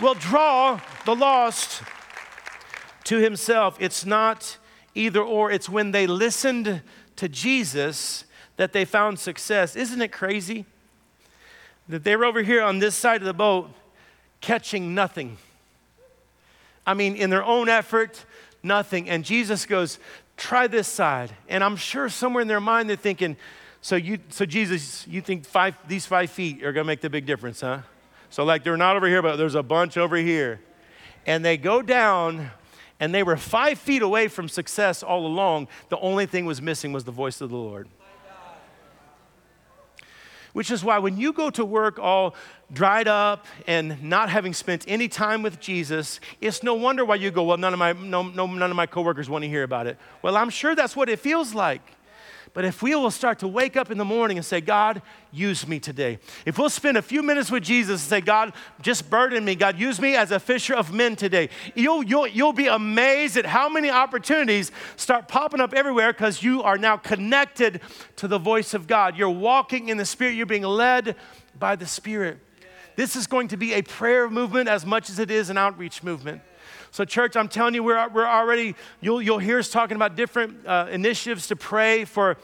will 0.01 0.13
draw 0.13 0.79
the 1.05 1.15
lost 1.15 1.81
to 3.07 3.17
himself. 3.17 3.77
It's 3.79 4.05
not 4.05 4.57
either 4.93 5.21
or, 5.21 5.49
it's 5.49 5.69
when 5.69 5.91
they 5.91 6.07
listened 6.07 6.81
to 7.15 7.29
Jesus 7.29 8.25
that 8.57 8.73
they 8.73 8.83
found 8.83 9.17
success. 9.17 9.75
Isn't 9.75 10.01
it 10.01 10.11
crazy? 10.11 10.65
That 11.87 12.03
they 12.03 12.15
were 12.17 12.25
over 12.25 12.41
here 12.41 12.61
on 12.61 12.79
this 12.79 12.95
side 12.95 13.21
of 13.21 13.25
the 13.25 13.33
boat 13.33 13.69
catching 14.41 14.93
nothing. 14.93 15.37
I 16.85 16.93
mean, 16.93 17.15
in 17.15 17.29
their 17.29 17.43
own 17.43 17.69
effort, 17.69 18.25
nothing. 18.61 19.09
And 19.09 19.23
Jesus 19.23 19.65
goes, 19.65 19.99
try 20.35 20.67
this 20.67 20.87
side. 20.87 21.33
And 21.47 21.63
I'm 21.63 21.77
sure 21.77 22.09
somewhere 22.09 22.41
in 22.41 22.47
their 22.49 22.59
mind 22.59 22.89
they're 22.89 22.97
thinking, 22.97 23.37
so 23.79 23.95
you 23.95 24.19
so 24.29 24.45
Jesus, 24.45 25.07
you 25.07 25.21
think 25.21 25.45
five 25.45 25.77
these 25.87 26.05
five 26.05 26.29
feet 26.29 26.61
are 26.63 26.73
gonna 26.73 26.83
make 26.83 26.99
the 26.99 27.09
big 27.09 27.25
difference, 27.25 27.61
huh? 27.61 27.79
So 28.29 28.43
like 28.43 28.65
they're 28.65 28.75
not 28.75 28.97
over 28.97 29.07
here, 29.07 29.21
but 29.21 29.37
there's 29.37 29.55
a 29.55 29.63
bunch 29.63 29.95
over 29.95 30.17
here. 30.17 30.59
And 31.25 31.45
they 31.45 31.55
go 31.55 31.81
down 31.81 32.51
and 32.99 33.13
they 33.13 33.23
were 33.23 33.37
five 33.37 33.77
feet 33.77 34.01
away 34.01 34.27
from 34.27 34.49
success 34.49 35.03
all 35.03 35.25
along. 35.25 35.67
The 35.89 35.99
only 35.99 36.25
thing 36.25 36.45
was 36.45 36.61
missing 36.61 36.93
was 36.93 37.03
the 37.03 37.11
voice 37.11 37.41
of 37.41 37.49
the 37.49 37.57
Lord. 37.57 37.87
Which 40.53 40.71
is 40.71 40.83
why 40.83 40.97
when 40.97 41.17
you 41.17 41.33
go 41.33 41.51
to 41.51 41.63
work 41.63 41.99
all 41.99 42.33
dried 42.73 43.07
up 43.07 43.45
and 43.67 44.01
not 44.01 44.29
having 44.29 44.53
spent 44.53 44.85
any 44.87 45.07
time 45.07 45.43
with 45.43 45.59
Jesus, 45.59 46.19
it's 46.41 46.63
no 46.63 46.73
wonder 46.73 47.05
why 47.05 47.15
you 47.15 47.29
go, 47.29 47.43
well, 47.43 47.57
none 47.57 47.73
of 47.73 47.79
my, 47.79 47.93
no, 47.93 48.23
no, 48.23 48.47
none 48.47 48.71
of 48.71 48.75
my 48.75 48.87
coworkers 48.87 49.29
want 49.29 49.43
to 49.43 49.49
hear 49.49 49.61
about 49.61 49.85
it. 49.85 49.97
Well, 50.23 50.35
I'm 50.35 50.49
sure 50.49 50.73
that's 50.73 50.95
what 50.95 51.09
it 51.09 51.19
feels 51.19 51.53
like. 51.53 51.81
But 52.57 52.65
if 52.65 52.81
we 52.81 52.95
will 52.95 53.11
start 53.11 53.37
to 53.41 53.47
wake 53.47 53.77
up 53.77 53.91
in 53.91 53.99
the 53.99 54.03
morning 54.03 54.35
and 54.35 54.43
say, 54.43 54.61
God, 54.61 55.03
use 55.31 55.67
me 55.67 55.79
today. 55.79 56.17
If 56.43 56.57
we'll 56.57 56.71
spend 56.71 56.97
a 56.97 57.03
few 57.03 57.21
minutes 57.21 57.51
with 57.51 57.61
Jesus 57.61 58.01
and 58.01 58.09
say, 58.09 58.19
God, 58.19 58.51
just 58.81 59.11
burden 59.11 59.45
me. 59.45 59.53
God, 59.53 59.77
use 59.77 60.01
me 60.01 60.15
as 60.15 60.31
a 60.31 60.39
fisher 60.39 60.73
of 60.73 60.91
men 60.91 61.15
today. 61.15 61.49
You'll, 61.75 62.01
you'll, 62.01 62.25
you'll 62.25 62.53
be 62.53 62.65
amazed 62.65 63.37
at 63.37 63.45
how 63.45 63.69
many 63.69 63.91
opportunities 63.91 64.71
start 64.95 65.27
popping 65.27 65.61
up 65.61 65.71
everywhere 65.75 66.11
because 66.11 66.41
you 66.41 66.63
are 66.63 66.79
now 66.79 66.97
connected 66.97 67.79
to 68.15 68.27
the 68.27 68.39
voice 68.39 68.73
of 68.73 68.87
God. 68.87 69.15
You're 69.15 69.29
walking 69.29 69.89
in 69.89 69.97
the 69.97 70.05
Spirit, 70.05 70.33
you're 70.33 70.47
being 70.47 70.63
led 70.63 71.15
by 71.59 71.75
the 71.75 71.85
Spirit. 71.85 72.39
This 72.95 73.15
is 73.15 73.27
going 73.27 73.49
to 73.49 73.57
be 73.57 73.73
a 73.75 73.83
prayer 73.83 74.31
movement 74.31 74.67
as 74.67 74.83
much 74.83 75.11
as 75.11 75.19
it 75.19 75.29
is 75.29 75.51
an 75.51 75.59
outreach 75.59 76.01
movement. 76.01 76.41
So, 76.91 77.05
church, 77.05 77.35
I'm 77.35 77.47
telling 77.47 77.73
you, 77.73 77.83
we're, 77.83 78.07
we're 78.09 78.25
already, 78.25 78.75
you'll, 79.01 79.21
you'll 79.21 79.39
hear 79.39 79.59
us 79.59 79.69
talking 79.69 79.95
about 79.95 80.15
different 80.15 80.65
uh, 80.65 80.87
initiatives 80.89 81.47
to 81.47 81.55
pray 81.55 82.05
for 82.05 82.37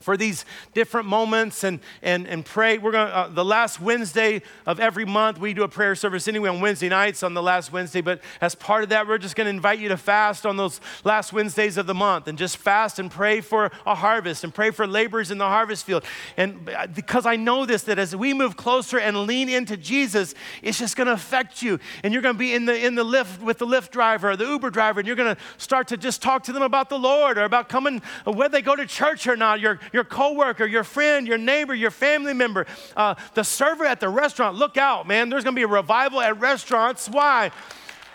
for 0.00 0.16
these 0.16 0.46
different 0.72 1.06
moments 1.06 1.62
and, 1.62 1.78
and, 2.00 2.26
and 2.26 2.44
pray. 2.44 2.78
We're 2.78 2.92
going 2.92 3.08
to, 3.08 3.16
uh, 3.16 3.28
the 3.28 3.44
last 3.44 3.80
Wednesday 3.80 4.40
of 4.64 4.80
every 4.80 5.04
month, 5.04 5.38
we 5.38 5.52
do 5.52 5.62
a 5.62 5.68
prayer 5.68 5.94
service 5.94 6.26
anyway 6.26 6.48
on 6.48 6.62
Wednesday 6.62 6.88
nights 6.88 7.22
on 7.22 7.34
the 7.34 7.42
last 7.42 7.70
Wednesday. 7.70 8.00
But 8.00 8.22
as 8.40 8.54
part 8.54 8.82
of 8.82 8.88
that, 8.88 9.06
we're 9.06 9.18
just 9.18 9.36
going 9.36 9.44
to 9.44 9.50
invite 9.50 9.78
you 9.78 9.90
to 9.90 9.98
fast 9.98 10.46
on 10.46 10.56
those 10.56 10.80
last 11.04 11.34
Wednesdays 11.34 11.76
of 11.76 11.86
the 11.86 11.92
month 11.94 12.28
and 12.28 12.38
just 12.38 12.56
fast 12.56 12.98
and 12.98 13.10
pray 13.10 13.42
for 13.42 13.70
a 13.86 13.94
harvest 13.94 14.42
and 14.42 14.54
pray 14.54 14.70
for 14.70 14.86
laborers 14.86 15.30
in 15.30 15.36
the 15.36 15.46
harvest 15.46 15.84
field. 15.84 16.02
And 16.38 16.70
uh, 16.70 16.86
because 16.86 17.26
I 17.26 17.36
know 17.36 17.66
this, 17.66 17.82
that 17.82 17.98
as 17.98 18.16
we 18.16 18.32
move 18.32 18.56
closer 18.56 18.98
and 18.98 19.26
lean 19.26 19.50
into 19.50 19.76
Jesus, 19.76 20.34
it's 20.62 20.78
just 20.78 20.96
going 20.96 21.08
to 21.08 21.12
affect 21.12 21.60
you. 21.60 21.78
And 22.02 22.14
you're 22.14 22.22
going 22.22 22.36
to 22.36 22.38
be 22.38 22.54
in 22.54 22.64
the, 22.64 22.86
in 22.86 22.94
the 22.94 23.04
Lyft 23.04 23.42
with 23.42 23.58
the 23.58 23.66
Lyft 23.66 23.90
driver 23.90 24.30
or 24.30 24.36
the 24.36 24.46
Uber 24.46 24.70
driver, 24.70 25.00
and 25.00 25.06
you're 25.06 25.16
going 25.16 25.34
to 25.34 25.40
start 25.58 25.88
to 25.88 25.98
just 25.98 26.22
talk 26.22 26.42
to 26.44 26.54
them 26.54 26.62
about 26.62 26.88
the 26.88 26.98
Lord 26.98 27.36
or 27.36 27.44
about 27.44 27.68
coming, 27.68 28.00
whether 28.24 28.52
they 28.52 28.62
go 28.62 28.74
to 28.74 28.86
church 28.86 29.26
or 29.26 29.36
not. 29.36 29.60
You're, 29.60 29.78
your 29.92 30.04
coworker, 30.04 30.66
your 30.66 30.84
friend, 30.84 31.26
your 31.26 31.38
neighbor, 31.38 31.74
your 31.74 31.90
family 31.90 32.34
member, 32.34 32.66
uh, 32.96 33.14
the 33.34 33.42
server 33.42 33.84
at 33.84 34.00
the 34.00 34.08
restaurant. 34.08 34.56
Look 34.56 34.76
out, 34.76 35.06
man. 35.06 35.28
There's 35.28 35.44
going 35.44 35.54
to 35.54 35.58
be 35.58 35.64
a 35.64 35.68
revival 35.68 36.20
at 36.20 36.38
restaurants. 36.40 37.08
Why? 37.08 37.50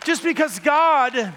Just 0.03 0.23
because 0.23 0.59
God 0.59 1.33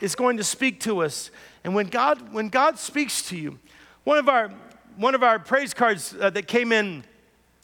is 0.00 0.14
going 0.14 0.36
to 0.36 0.44
speak 0.44 0.80
to 0.80 1.02
us. 1.02 1.30
And 1.64 1.74
when 1.74 1.88
God, 1.88 2.32
when 2.32 2.48
God 2.48 2.78
speaks 2.78 3.22
to 3.28 3.36
you, 3.36 3.58
one 4.04 4.18
of 4.18 4.28
our, 4.28 4.50
one 4.96 5.14
of 5.14 5.22
our 5.22 5.38
praise 5.38 5.74
cards 5.74 6.14
uh, 6.18 6.30
that 6.30 6.46
came 6.48 6.72
in 6.72 7.04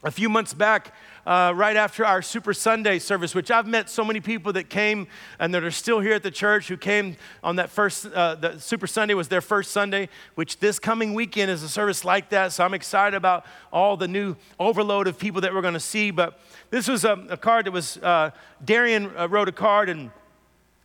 a 0.04 0.10
few 0.10 0.28
months 0.28 0.52
back 0.52 0.94
uh, 1.26 1.52
right 1.56 1.76
after 1.76 2.06
our 2.06 2.22
Super 2.22 2.54
Sunday 2.54 3.00
service, 3.00 3.34
which 3.34 3.50
I've 3.50 3.66
met 3.66 3.90
so 3.90 4.04
many 4.04 4.20
people 4.20 4.52
that 4.52 4.70
came 4.70 5.08
and 5.40 5.52
that 5.52 5.64
are 5.64 5.72
still 5.72 5.98
here 5.98 6.14
at 6.14 6.22
the 6.22 6.30
church 6.30 6.68
who 6.68 6.76
came 6.76 7.16
on 7.42 7.56
that 7.56 7.68
first, 7.68 8.06
uh, 8.06 8.36
the 8.36 8.58
Super 8.60 8.86
Sunday 8.86 9.14
was 9.14 9.26
their 9.26 9.40
first 9.40 9.72
Sunday, 9.72 10.08
which 10.36 10.60
this 10.60 10.78
coming 10.78 11.14
weekend 11.14 11.50
is 11.50 11.64
a 11.64 11.68
service 11.68 12.04
like 12.04 12.30
that. 12.30 12.52
So 12.52 12.64
I'm 12.64 12.74
excited 12.74 13.16
about 13.16 13.44
all 13.72 13.96
the 13.96 14.06
new 14.06 14.36
overload 14.60 15.08
of 15.08 15.18
people 15.18 15.40
that 15.40 15.52
we're 15.52 15.62
going 15.62 15.74
to 15.74 15.80
see. 15.80 16.12
But 16.12 16.38
this 16.70 16.86
was 16.86 17.04
a, 17.04 17.14
a 17.28 17.36
card 17.36 17.66
that 17.66 17.72
was, 17.72 17.96
uh, 17.98 18.30
Darian 18.64 19.10
uh, 19.16 19.28
wrote 19.28 19.48
a 19.48 19.52
card 19.52 19.88
and 19.88 20.10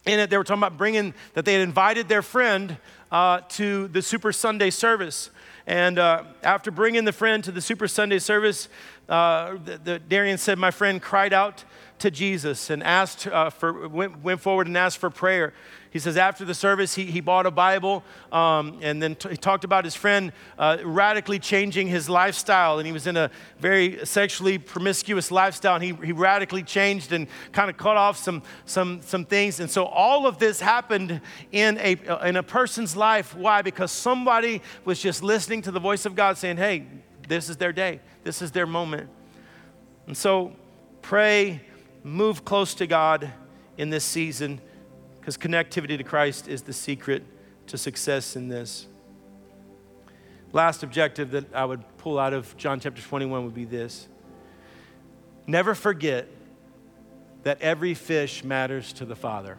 in 0.05 0.19
it 0.19 0.31
they 0.31 0.37
were 0.37 0.43
talking 0.43 0.63
about 0.63 0.77
bringing, 0.77 1.13
that 1.35 1.45
they 1.45 1.53
had 1.53 1.61
invited 1.61 2.09
their 2.09 2.23
friend 2.23 2.77
uh, 3.11 3.41
to 3.49 3.87
the 3.89 4.01
Super 4.01 4.31
Sunday 4.31 4.71
service. 4.71 5.29
And 5.67 5.99
uh, 5.99 6.23
after 6.43 6.71
bringing 6.71 7.05
the 7.05 7.13
friend 7.13 7.43
to 7.43 7.51
the 7.51 7.61
Super 7.61 7.87
Sunday 7.87 8.19
service, 8.19 8.67
uh, 9.11 9.57
the, 9.65 9.77
the, 9.77 9.99
Darian 9.99 10.37
said, 10.37 10.57
My 10.57 10.71
friend 10.71 11.01
cried 11.01 11.33
out 11.33 11.65
to 11.99 12.09
Jesus 12.09 12.69
and 12.69 12.81
asked 12.81 13.27
uh, 13.27 13.49
for, 13.49 13.89
went, 13.89 14.23
went 14.23 14.39
forward 14.39 14.67
and 14.67 14.77
asked 14.77 14.99
for 14.99 15.09
prayer. 15.09 15.53
He 15.89 15.99
says 15.99 16.15
after 16.15 16.45
the 16.45 16.53
service, 16.53 16.95
he, 16.95 17.03
he 17.03 17.19
bought 17.19 17.45
a 17.45 17.51
Bible 17.51 18.05
um, 18.31 18.79
and 18.81 19.03
then 19.03 19.15
t- 19.15 19.27
he 19.27 19.35
talked 19.35 19.65
about 19.65 19.83
his 19.83 19.95
friend 19.95 20.31
uh, 20.57 20.77
radically 20.85 21.39
changing 21.39 21.89
his 21.89 22.07
lifestyle. 22.07 22.79
And 22.79 22.87
he 22.87 22.93
was 22.93 23.05
in 23.05 23.17
a 23.17 23.29
very 23.59 24.03
sexually 24.05 24.57
promiscuous 24.57 25.29
lifestyle. 25.29 25.75
And 25.75 25.83
he, 25.83 25.93
he 26.05 26.13
radically 26.13 26.63
changed 26.63 27.11
and 27.11 27.27
kind 27.51 27.69
of 27.69 27.75
cut 27.75 27.97
off 27.97 28.15
some, 28.15 28.41
some, 28.63 29.01
some 29.01 29.25
things. 29.25 29.59
And 29.59 29.69
so 29.69 29.83
all 29.83 30.25
of 30.25 30.37
this 30.37 30.61
happened 30.61 31.19
in 31.51 31.77
a, 31.79 32.25
in 32.25 32.37
a 32.37 32.43
person's 32.43 32.95
life. 32.95 33.35
Why? 33.35 33.61
Because 33.61 33.91
somebody 33.91 34.61
was 34.85 35.01
just 35.01 35.21
listening 35.21 35.61
to 35.63 35.71
the 35.71 35.81
voice 35.81 36.05
of 36.05 36.15
God 36.15 36.37
saying, 36.37 36.55
hey, 36.55 36.87
this 37.31 37.47
is 37.47 37.55
their 37.55 37.71
day, 37.71 38.01
this 38.25 38.41
is 38.41 38.51
their 38.51 38.67
moment. 38.67 39.09
And 40.05 40.17
so 40.17 40.51
pray, 41.01 41.61
move 42.03 42.43
close 42.43 42.73
to 42.75 42.87
God 42.87 43.31
in 43.77 43.89
this 43.89 44.03
season 44.03 44.59
because 45.19 45.37
connectivity 45.37 45.97
to 45.97 46.03
Christ 46.03 46.49
is 46.49 46.63
the 46.63 46.73
secret 46.73 47.23
to 47.67 47.77
success 47.77 48.35
in 48.35 48.49
this. 48.49 48.85
Last 50.51 50.83
objective 50.83 51.31
that 51.31 51.55
I 51.55 51.63
would 51.63 51.81
pull 51.99 52.19
out 52.19 52.33
of 52.33 52.57
John 52.57 52.81
chapter 52.81 53.01
21 53.01 53.45
would 53.45 53.55
be 53.55 53.63
this 53.63 54.09
Never 55.47 55.73
forget 55.73 56.27
that 57.43 57.61
every 57.61 57.93
fish 57.93 58.43
matters 58.43 58.91
to 58.93 59.05
the 59.05 59.15
Father. 59.15 59.57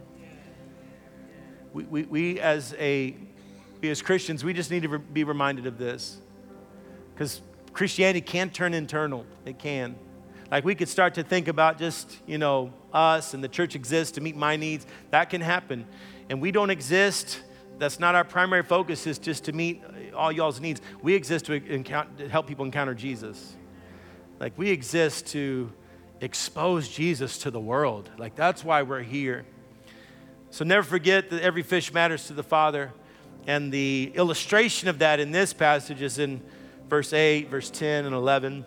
We, 1.73 1.85
we, 1.85 2.03
we, 2.03 2.41
as, 2.41 2.75
a, 2.79 3.17
we 3.81 3.89
as 3.89 4.03
Christians, 4.03 4.45
we 4.45 4.53
just 4.53 4.71
need 4.71 4.83
to 4.83 4.91
re- 4.91 4.99
be 4.99 5.25
reminded 5.25 5.67
of 5.67 5.79
this. 5.79 6.19
Because 7.15 7.41
Christianity 7.73 8.21
can 8.21 8.51
turn 8.51 8.75
internal, 8.75 9.25
it 9.45 9.59
can. 9.59 9.97
Like 10.51 10.65
we 10.65 10.75
could 10.75 10.89
start 10.89 11.15
to 11.15 11.23
think 11.23 11.49
about 11.49 11.79
just, 11.79 12.19
you 12.27 12.37
know, 12.39 12.73
us 12.93 13.33
and 13.33 13.43
the 13.43 13.49
church 13.49 13.75
exists 13.75 14.13
to 14.13 14.21
meet 14.21 14.37
my 14.37 14.57
needs. 14.57 14.87
That 15.11 15.31
can 15.31 15.41
happen. 15.41 15.87
and 16.29 16.41
we 16.41 16.51
don't 16.51 16.71
exist. 16.71 17.43
That's 17.79 17.99
not 17.99 18.15
our 18.15 18.25
primary 18.25 18.63
focus, 18.63 19.07
is 19.07 19.19
just 19.19 19.45
to 19.45 19.53
meet 19.53 19.83
all 20.15 20.31
y'all's 20.31 20.61
needs. 20.61 20.81
We 21.03 21.15
exist 21.15 21.47
to, 21.47 21.55
encounter, 21.55 22.25
to 22.25 22.29
help 22.29 22.47
people 22.47 22.65
encounter 22.65 22.95
Jesus. 22.95 23.57
Like, 24.39 24.57
we 24.57 24.71
exist 24.71 25.27
to 25.29 25.73
expose 26.21 26.89
Jesus 26.89 27.39
to 27.39 27.51
the 27.51 27.61
world. 27.61 28.11
Like, 28.19 28.35
that's 28.37 28.65
why 28.65 28.83
we're 28.83 29.03
here. 29.03 29.45
So, 30.51 30.65
never 30.65 30.83
forget 30.83 31.31
that 31.31 31.43
every 31.43 31.63
fish 31.63 31.93
matters 31.93 32.27
to 32.29 32.35
the 32.35 32.43
Father. 32.43 32.93
And 33.47 33.73
the 33.73 34.13
illustration 34.15 34.89
of 34.89 35.01
that 35.01 35.19
in 35.19 35.33
this 35.33 35.53
passage 35.53 36.03
is 36.03 36.19
in 36.19 36.41
verse 36.93 37.15
8, 37.15 37.49
verse 37.49 37.71
10, 37.71 38.05
and 38.05 38.15
11. 38.15 38.67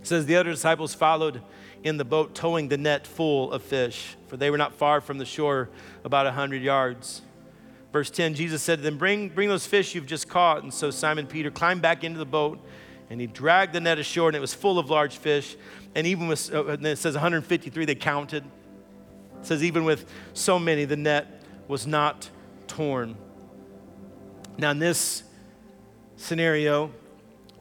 It 0.00 0.06
says, 0.06 0.24
The 0.24 0.36
other 0.36 0.52
disciples 0.52 0.94
followed 0.94 1.42
in 1.82 1.98
the 1.98 2.04
boat, 2.04 2.34
towing 2.34 2.68
the 2.68 2.78
net 2.78 3.06
full 3.06 3.52
of 3.52 3.62
fish, 3.62 4.16
for 4.28 4.38
they 4.38 4.48
were 4.48 4.56
not 4.56 4.72
far 4.72 5.02
from 5.02 5.18
the 5.18 5.26
shore, 5.26 5.68
about 6.04 6.26
a 6.26 6.32
hundred 6.32 6.62
yards. 6.62 7.20
Verse 7.92 8.08
10, 8.08 8.32
Jesus 8.32 8.62
said 8.62 8.78
to 8.78 8.82
them, 8.82 8.96
bring, 8.96 9.28
bring 9.28 9.50
those 9.50 9.66
fish 9.66 9.94
you've 9.94 10.06
just 10.06 10.26
caught. 10.26 10.62
And 10.62 10.72
so 10.72 10.90
Simon 10.90 11.26
Peter 11.26 11.50
climbed 11.50 11.82
back 11.82 12.02
into 12.02 12.18
the 12.18 12.24
boat 12.24 12.64
and 13.10 13.20
he 13.20 13.26
dragged 13.26 13.74
the 13.74 13.80
net 13.80 13.98
ashore, 13.98 14.30
and 14.30 14.36
it 14.36 14.40
was 14.40 14.54
full 14.54 14.78
of 14.78 14.88
large 14.88 15.18
fish. 15.18 15.54
And 15.94 16.06
even 16.06 16.28
with, 16.28 16.50
uh, 16.50 16.64
and 16.64 16.86
it 16.86 16.96
says 16.96 17.12
153, 17.12 17.84
they 17.84 17.94
counted. 17.94 18.42
It 18.42 19.46
says, 19.46 19.62
even 19.62 19.84
with 19.84 20.10
so 20.32 20.58
many, 20.58 20.86
the 20.86 20.96
net 20.96 21.42
was 21.68 21.86
not 21.86 22.30
torn. 22.68 23.16
Now, 24.56 24.70
in 24.70 24.78
this 24.78 25.24
scenario, 26.16 26.90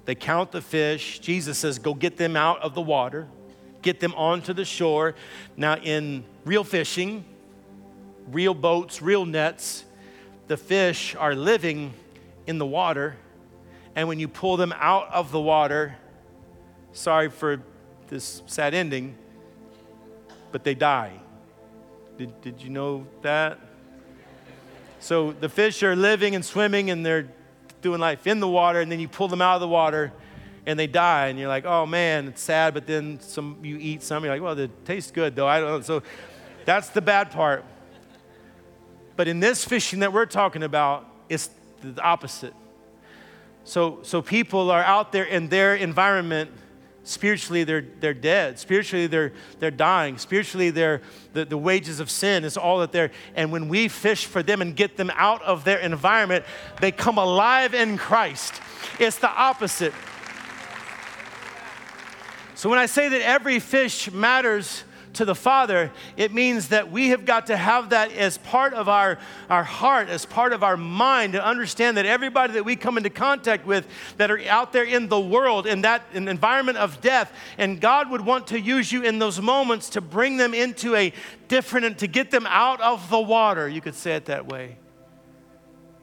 they 0.05 0.15
count 0.15 0.51
the 0.51 0.61
fish. 0.61 1.19
Jesus 1.19 1.57
says, 1.57 1.79
Go 1.79 1.93
get 1.93 2.17
them 2.17 2.35
out 2.35 2.61
of 2.61 2.73
the 2.75 2.81
water, 2.81 3.27
get 3.81 3.99
them 3.99 4.13
onto 4.15 4.53
the 4.53 4.65
shore. 4.65 5.15
Now, 5.55 5.77
in 5.77 6.25
real 6.45 6.63
fishing, 6.63 7.23
real 8.31 8.53
boats, 8.53 9.01
real 9.01 9.25
nets, 9.25 9.85
the 10.47 10.57
fish 10.57 11.15
are 11.15 11.35
living 11.35 11.93
in 12.47 12.57
the 12.57 12.65
water. 12.65 13.15
And 13.95 14.07
when 14.07 14.19
you 14.19 14.27
pull 14.27 14.57
them 14.57 14.73
out 14.77 15.11
of 15.11 15.31
the 15.31 15.39
water, 15.39 15.95
sorry 16.91 17.29
for 17.29 17.61
this 18.09 18.41
sad 18.47 18.73
ending, 18.73 19.15
but 20.51 20.63
they 20.63 20.73
die. 20.73 21.13
Did, 22.17 22.41
did 22.41 22.61
you 22.61 22.69
know 22.69 23.07
that? 23.21 23.59
So 24.99 25.31
the 25.31 25.49
fish 25.49 25.83
are 25.83 25.95
living 25.95 26.35
and 26.35 26.43
swimming 26.45 26.89
and 26.89 27.05
they're 27.05 27.27
doing 27.83 27.99
life 27.99 28.25
in 28.25 28.39
the 28.39 28.47
water, 28.47 28.81
and 28.81 28.91
then 28.91 28.99
you 28.99 29.07
pull 29.07 29.27
them 29.27 29.41
out 29.41 29.55
of 29.55 29.61
the 29.61 29.67
water 29.67 30.11
and 30.65 30.79
they 30.79 30.87
die, 30.87 31.27
and 31.27 31.37
you're 31.37 31.49
like, 31.49 31.65
oh 31.65 31.85
man, 31.85 32.29
it's 32.29 32.41
sad, 32.41 32.73
but 32.73 32.87
then 32.87 33.19
some 33.19 33.57
you 33.61 33.77
eat 33.77 34.01
some, 34.01 34.23
you're 34.23 34.33
like, 34.33 34.41
well, 34.41 34.57
it 34.57 34.71
tastes 34.85 35.11
good 35.11 35.35
though. 35.35 35.47
I 35.47 35.59
don't 35.59 35.69
know. 35.69 35.81
So 35.81 36.01
that's 36.65 36.89
the 36.89 37.01
bad 37.01 37.31
part. 37.31 37.65
But 39.15 39.27
in 39.27 39.39
this 39.39 39.63
fishing 39.63 39.99
that 39.99 40.11
we're 40.11 40.25
talking 40.25 40.63
about, 40.63 41.07
it's 41.29 41.49
the 41.81 42.01
opposite. 42.01 42.53
So, 43.65 43.99
so 44.01 44.21
people 44.21 44.71
are 44.71 44.83
out 44.83 45.11
there 45.11 45.25
in 45.25 45.49
their 45.49 45.75
environment 45.75 46.51
Spiritually, 47.05 47.65
they're, 47.65 47.85
they're 47.99 48.13
dead. 48.13 48.57
Spiritually, 48.57 49.07
they're, 49.07 49.33
they're 49.59 49.71
dying. 49.71 50.17
Spiritually, 50.17 50.69
they're, 50.69 51.01
the, 51.33 51.43
the 51.43 51.57
wages 51.57 51.99
of 51.99 52.09
sin 52.09 52.45
is 52.45 52.55
all 52.55 52.79
that 52.79 52.93
they're. 52.93 53.11
And 53.35 53.51
when 53.51 53.67
we 53.67 53.89
fish 53.89 54.25
for 54.25 54.41
them 54.41 54.61
and 54.61 54.73
get 54.73 54.95
them 54.95 55.11
out 55.15 55.41
of 55.43 55.65
their 55.65 55.79
environment, 55.79 56.45
they 56.79 56.91
come 56.91 57.17
alive 57.17 57.73
in 57.73 57.97
Christ. 57.97 58.53
It's 58.99 59.17
the 59.17 59.29
opposite. 59.29 59.93
So 62.55 62.69
when 62.69 62.79
I 62.79 62.85
say 62.85 63.09
that 63.09 63.21
every 63.21 63.59
fish 63.59 64.09
matters, 64.09 64.85
to 65.13 65.25
the 65.25 65.35
Father, 65.35 65.91
it 66.17 66.33
means 66.33 66.69
that 66.69 66.91
we 66.91 67.09
have 67.09 67.25
got 67.25 67.47
to 67.47 67.57
have 67.57 67.89
that 67.89 68.11
as 68.11 68.37
part 68.39 68.73
of 68.73 68.89
our, 68.89 69.17
our 69.49 69.63
heart, 69.63 70.09
as 70.09 70.25
part 70.25 70.53
of 70.53 70.63
our 70.63 70.77
mind, 70.77 71.33
to 71.33 71.45
understand 71.45 71.97
that 71.97 72.05
everybody 72.05 72.53
that 72.53 72.65
we 72.65 72.75
come 72.75 72.97
into 72.97 73.09
contact 73.09 73.65
with 73.65 73.87
that 74.17 74.31
are 74.31 74.39
out 74.47 74.73
there 74.73 74.83
in 74.83 75.07
the 75.07 75.19
world, 75.19 75.67
in 75.67 75.81
that 75.81 76.03
environment 76.13 76.77
of 76.77 77.01
death, 77.01 77.31
and 77.57 77.79
God 77.79 78.09
would 78.09 78.21
want 78.21 78.47
to 78.47 78.59
use 78.59 78.91
you 78.91 79.03
in 79.03 79.19
those 79.19 79.41
moments 79.41 79.89
to 79.91 80.01
bring 80.01 80.37
them 80.37 80.53
into 80.53 80.95
a 80.95 81.13
different, 81.47 81.85
and 81.85 81.97
to 81.99 82.07
get 82.07 82.31
them 82.31 82.47
out 82.47 82.81
of 82.81 83.09
the 83.09 83.19
water. 83.19 83.67
You 83.67 83.81
could 83.81 83.95
say 83.95 84.15
it 84.15 84.25
that 84.25 84.47
way. 84.47 84.77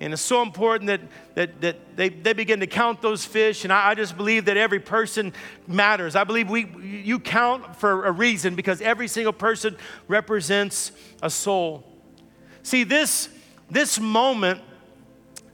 And 0.01 0.15
it's 0.15 0.23
so 0.23 0.41
important 0.41 0.87
that, 0.87 1.01
that, 1.35 1.61
that 1.61 1.97
they, 1.97 2.09
they 2.09 2.33
begin 2.33 2.61
to 2.61 2.67
count 2.67 3.03
those 3.03 3.27
fish. 3.27 3.65
And 3.65 3.73
I, 3.73 3.91
I, 3.91 3.95
just 3.95 4.17
believe 4.17 4.47
that 4.47 4.57
every 4.57 4.81
person 4.81 5.35
matters. 5.67 6.17
I 6.17 6.25
believe 6.25 6.49
we, 6.49 6.67
you 6.83 7.21
count 7.21 7.77
for 7.77 8.07
a 8.07 8.11
reason 8.11 8.55
because 8.55 8.81
every 8.81 9.09
single 9.09 9.35
person 9.35 9.77
represents 10.09 10.93
a 11.23 11.29
soul. 11.29 11.85
See, 12.63 12.85
this, 12.85 13.29
this 13.71 14.01
moment, 14.01 14.63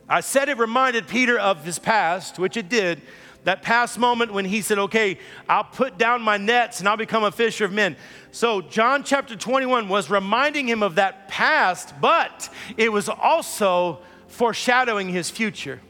I 0.09 0.21
said 0.21 0.49
it 0.49 0.59
reminded 0.59 1.09
Peter 1.09 1.37
of 1.37 1.65
his 1.65 1.81
past, 1.81 2.39
which 2.39 2.57
it 2.57 2.69
did. 2.69 3.03
That 3.43 3.63
past 3.63 3.99
moment 3.99 4.33
when 4.33 4.45
he 4.45 4.61
said, 4.61 4.79
Okay, 4.79 5.19
I'll 5.49 5.65
put 5.65 5.99
down 5.99 6.23
my 6.23 6.37
nets 6.37 6.81
and 6.81 6.89
I'll 6.89 6.97
become 6.97 7.23
a 7.25 7.31
fisher 7.31 7.65
of 7.65 7.73
men. 7.73 7.97
So, 8.33 8.61
John 8.61 9.03
chapter 9.03 9.35
21 9.37 9.89
was 9.89 10.11
reminding 10.11 10.69
him 10.69 10.83
of 10.83 10.97
that 10.97 11.29
past, 11.29 11.95
but 12.01 12.49
it 12.77 12.93
was 12.93 13.09
also 13.09 14.01
foreshadowing 14.29 15.09
his 15.09 15.31
future. 15.31 15.81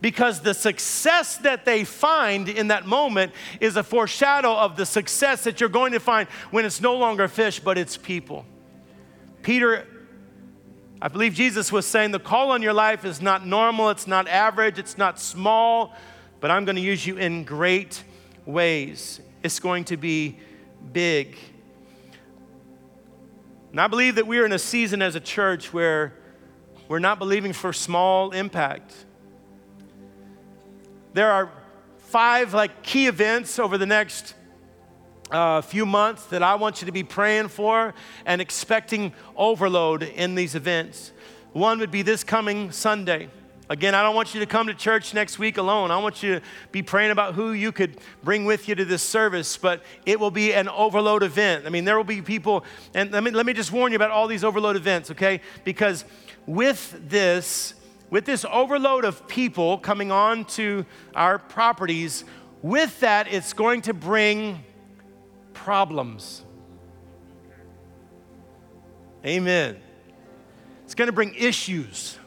Because 0.00 0.40
the 0.40 0.54
success 0.54 1.38
that 1.38 1.64
they 1.64 1.84
find 1.84 2.48
in 2.48 2.68
that 2.68 2.86
moment 2.86 3.32
is 3.60 3.76
a 3.76 3.82
foreshadow 3.82 4.54
of 4.54 4.76
the 4.76 4.84
success 4.84 5.44
that 5.44 5.60
you're 5.60 5.68
going 5.68 5.92
to 5.92 6.00
find 6.00 6.28
when 6.50 6.64
it's 6.64 6.80
no 6.80 6.96
longer 6.96 7.26
fish, 7.28 7.60
but 7.60 7.78
it's 7.78 7.96
people. 7.96 8.44
Peter, 9.42 9.86
I 11.00 11.08
believe 11.08 11.34
Jesus 11.34 11.72
was 11.72 11.86
saying 11.86 12.10
the 12.10 12.18
call 12.18 12.50
on 12.50 12.60
your 12.60 12.72
life 12.72 13.04
is 13.04 13.22
not 13.22 13.46
normal, 13.46 13.90
it's 13.90 14.06
not 14.06 14.28
average, 14.28 14.78
it's 14.78 14.98
not 14.98 15.18
small, 15.18 15.94
but 16.40 16.50
I'm 16.50 16.64
going 16.64 16.76
to 16.76 16.82
use 16.82 17.06
you 17.06 17.16
in 17.16 17.44
great 17.44 18.02
ways. 18.44 19.20
It's 19.42 19.60
going 19.60 19.84
to 19.84 19.96
be 19.96 20.38
big. 20.92 21.36
And 23.70 23.80
I 23.80 23.86
believe 23.86 24.16
that 24.16 24.26
we're 24.26 24.44
in 24.44 24.52
a 24.52 24.58
season 24.58 25.02
as 25.02 25.14
a 25.14 25.20
church 25.20 25.72
where 25.72 26.14
we're 26.88 26.98
not 26.98 27.18
believing 27.18 27.52
for 27.52 27.72
small 27.72 28.30
impact. 28.32 28.94
There 31.12 31.30
are 31.30 31.50
five 31.98 32.54
like 32.54 32.82
key 32.82 33.06
events 33.06 33.58
over 33.58 33.76
the 33.76 33.86
next 33.86 34.34
uh, 35.30 35.60
few 35.60 35.84
months 35.84 36.24
that 36.26 36.42
I 36.42 36.54
want 36.54 36.80
you 36.80 36.86
to 36.86 36.92
be 36.92 37.04
praying 37.04 37.48
for 37.48 37.94
and 38.24 38.40
expecting 38.40 39.12
overload 39.36 40.02
in 40.02 40.34
these 40.34 40.54
events. 40.54 41.12
One 41.52 41.78
would 41.80 41.90
be 41.90 42.02
this 42.02 42.24
coming 42.24 42.72
Sunday. 42.72 43.28
Again, 43.70 43.94
I 43.94 44.02
don't 44.02 44.14
want 44.14 44.32
you 44.32 44.40
to 44.40 44.46
come 44.46 44.68
to 44.68 44.74
church 44.74 45.12
next 45.12 45.38
week 45.38 45.58
alone. 45.58 45.90
I 45.90 45.98
want 45.98 46.22
you 46.22 46.36
to 46.36 46.46
be 46.72 46.82
praying 46.82 47.10
about 47.10 47.34
who 47.34 47.52
you 47.52 47.70
could 47.70 47.98
bring 48.24 48.46
with 48.46 48.66
you 48.66 48.74
to 48.74 48.84
this 48.86 49.02
service, 49.02 49.58
but 49.58 49.82
it 50.06 50.18
will 50.18 50.30
be 50.30 50.54
an 50.54 50.70
overload 50.70 51.22
event. 51.22 51.66
I 51.66 51.68
mean, 51.68 51.84
there 51.84 51.98
will 51.98 52.04
be 52.04 52.22
people, 52.22 52.64
and 52.94 53.10
let 53.10 53.22
me, 53.22 53.30
let 53.30 53.44
me 53.44 53.52
just 53.52 53.70
warn 53.70 53.92
you 53.92 53.96
about 53.96 54.10
all 54.10 54.26
these 54.26 54.42
overload 54.42 54.76
events, 54.76 55.10
okay? 55.10 55.42
Because 55.64 56.06
with 56.48 57.10
this, 57.10 57.74
with 58.08 58.24
this 58.24 58.46
overload 58.50 59.04
of 59.04 59.28
people 59.28 59.76
coming 59.76 60.10
on 60.10 60.46
to 60.46 60.86
our 61.14 61.38
properties, 61.38 62.24
with 62.62 62.98
that, 63.00 63.30
it's 63.30 63.52
going 63.52 63.82
to 63.82 63.92
bring 63.92 64.64
problems. 65.52 66.42
Amen. 69.26 69.76
It's 70.84 70.94
going 70.94 71.08
to 71.08 71.12
bring 71.12 71.34
issues. 71.34 72.18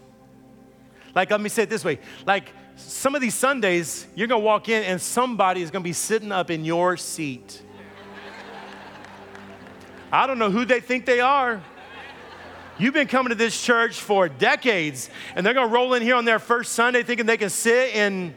Like, 1.16 1.32
let 1.32 1.42
me 1.42 1.50
say 1.50 1.64
it 1.64 1.70
this 1.70 1.84
way 1.84 2.00
like, 2.26 2.54
some 2.76 3.16
of 3.16 3.22
these 3.22 3.36
Sundays, 3.36 4.08
you're 4.16 4.28
going 4.28 4.42
to 4.42 4.46
walk 4.46 4.70
in 4.70 4.84
and 4.84 5.02
somebody 5.02 5.62
is 5.62 5.72
going 5.72 5.84
to 5.84 5.88
be 5.88 5.94
sitting 5.94 6.32
up 6.32 6.52
in 6.52 6.64
your 6.64 6.96
seat. 6.96 7.62
I 10.12 10.28
don't 10.28 10.38
know 10.40 10.52
who 10.52 10.66
they 10.66 10.80
think 10.80 11.06
they 11.06 11.22
are. 11.22 11.62
You've 12.82 12.96
been 12.96 13.08
coming 13.08 13.30
to 13.30 13.36
this 13.36 13.62
church 13.64 14.02
for 14.02 14.28
decades, 14.28 15.12
and 15.36 15.46
they're 15.46 15.54
going 15.54 15.68
to 15.68 15.74
roll 15.74 15.94
in 15.94 16.02
here 16.02 16.16
on 16.16 16.26
their 16.26 16.40
first 16.40 16.74
Sunday 16.74 17.04
thinking 17.04 17.28
they 17.28 17.38
can 17.38 17.52
sit 17.52 17.96
and. 17.96 18.34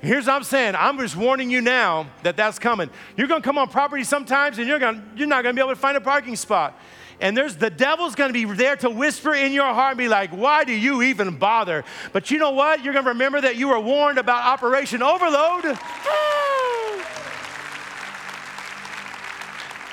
Here's 0.00 0.26
what 0.26 0.34
I'm 0.34 0.44
saying. 0.44 0.76
I'm 0.76 0.96
just 0.98 1.16
warning 1.16 1.50
you 1.50 1.60
now 1.60 2.06
that 2.22 2.36
that's 2.36 2.60
coming. 2.60 2.90
You're 3.16 3.26
going 3.26 3.42
to 3.42 3.44
come 3.44 3.58
on 3.58 3.68
property 3.68 4.04
sometimes, 4.04 4.58
and 4.58 4.68
you're, 4.68 4.78
going 4.78 5.02
you're 5.16 5.26
not 5.26 5.42
going 5.42 5.56
to 5.56 5.60
be 5.60 5.64
able 5.64 5.74
to 5.74 5.80
find 5.80 5.96
a 5.96 6.00
parking 6.00 6.36
spot. 6.36 6.78
And 7.20 7.36
there's 7.36 7.56
the 7.56 7.70
devil's 7.70 8.14
going 8.14 8.32
to 8.32 8.32
be 8.32 8.44
there 8.44 8.76
to 8.76 8.88
whisper 8.88 9.34
in 9.34 9.52
your 9.52 9.74
heart 9.74 9.90
and 9.90 9.98
be 9.98 10.06
like, 10.06 10.30
"Why 10.30 10.62
do 10.62 10.72
you 10.72 11.02
even 11.02 11.38
bother?" 11.38 11.84
But 12.12 12.30
you 12.30 12.38
know 12.38 12.52
what? 12.52 12.84
You're 12.84 12.92
going 12.92 13.04
to 13.04 13.10
remember 13.10 13.40
that 13.40 13.56
you 13.56 13.66
were 13.66 13.80
warned 13.80 14.18
about 14.18 14.44
Operation 14.44 15.02
Overload. 15.02 15.76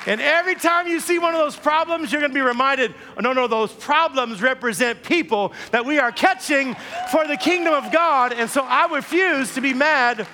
And 0.06 0.20
every 0.20 0.54
time 0.54 0.86
you 0.86 1.00
see 1.00 1.18
one 1.18 1.34
of 1.34 1.40
those 1.40 1.56
problems, 1.56 2.12
you're 2.12 2.20
going 2.20 2.32
to 2.32 2.34
be 2.34 2.40
reminded 2.40 2.94
oh, 3.16 3.20
no, 3.20 3.32
no, 3.32 3.46
those 3.46 3.72
problems 3.72 4.40
represent 4.40 5.02
people 5.02 5.52
that 5.72 5.84
we 5.84 5.98
are 5.98 6.12
catching 6.12 6.74
for 7.10 7.26
the 7.26 7.36
kingdom 7.36 7.74
of 7.74 7.92
God. 7.92 8.32
And 8.32 8.48
so 8.48 8.62
I 8.62 8.86
refuse 8.94 9.54
to 9.54 9.60
be 9.60 9.74
mad. 9.74 10.26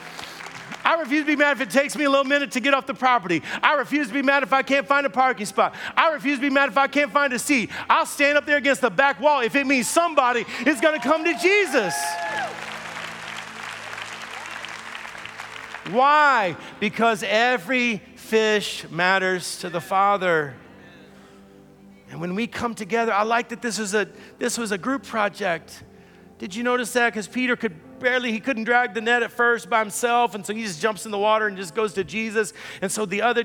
I 0.85 0.93
I 0.93 1.01
refuse 1.01 1.23
to 1.23 1.27
be 1.27 1.37
mad 1.37 1.53
if 1.53 1.63
it 1.63 1.71
takes 1.71 1.97
me 1.97 2.05
a 2.05 2.11
little 2.11 2.25
minute 2.25 2.51
to 2.53 2.61
get 2.61 2.75
off 2.75 2.87
the 2.87 2.93
property. 2.93 3.43
I 3.63 3.77
refuse 3.77 4.09
to 4.09 4.13
be 4.13 4.21
mad 4.21 4.43
if 4.43 4.53
I 4.53 4.63
can't 4.63 4.87
find 4.87 5.07
a 5.07 5.11
parking 5.11 5.47
spot. 5.47 5.75
I 5.97 6.13
refuse 6.13 6.37
to 6.37 6.43
be 6.43 6.51
mad 6.51 6.69
if 6.69 6.77
I 6.77 6.87
can't 6.87 7.11
find 7.11 7.33
a 7.33 7.39
seat. 7.39 7.71
I'll 7.89 8.05
stand 8.05 8.37
up 8.37 8.45
there 8.45 8.59
against 8.59 8.83
the 8.83 8.91
back 8.91 9.19
wall 9.19 9.41
if 9.41 9.55
it 9.55 9.67
means 9.67 9.89
somebody 9.89 10.45
is 10.67 10.83
going 10.83 11.01
to 11.01 11.09
come 11.09 11.25
to 11.25 11.35
Jesus. 11.39 11.95
Why? 15.91 16.57
Because 16.79 17.23
every 17.23 18.03
fish 18.33 18.89
matters 18.89 19.59
to 19.59 19.69
the 19.69 19.79
Father. 19.79 20.55
And 22.11 22.19
when 22.19 22.35
we 22.35 22.47
come 22.47 22.75
together, 22.75 23.13
I 23.13 23.25
like 23.25 23.51
that 23.51 23.61
this 23.61 23.79
was 23.79 23.93
a 23.93 24.09
this 24.39 24.57
was 24.57 24.73
a 24.73 24.79
group 24.79 25.03
project. 25.03 25.85
Did 26.39 26.55
you 26.55 26.63
notice 26.63 26.95
that? 26.95 27.13
Because 27.13 27.29
Peter 27.29 27.57
could 27.57 28.01
barely, 28.01 28.33
he 28.33 28.41
couldn't 28.41 28.65
drag 28.65 28.95
the 28.95 29.03
net 29.03 29.23
at 29.23 29.33
first 29.33 29.69
by 29.69 29.81
himself, 29.81 30.35
and 30.35 30.47
so 30.47 30.55
he 30.55 30.63
just 30.63 30.81
jumps 30.81 31.05
in 31.05 31.11
the 31.11 31.19
water 31.19 31.47
and 31.47 31.59
just 31.59 31.75
goes 31.75 31.93
to 31.93 32.05
Jesus. 32.05 32.55
And 32.81 32.91
so 32.91 33.05
the 33.05 33.21
other 33.21 33.45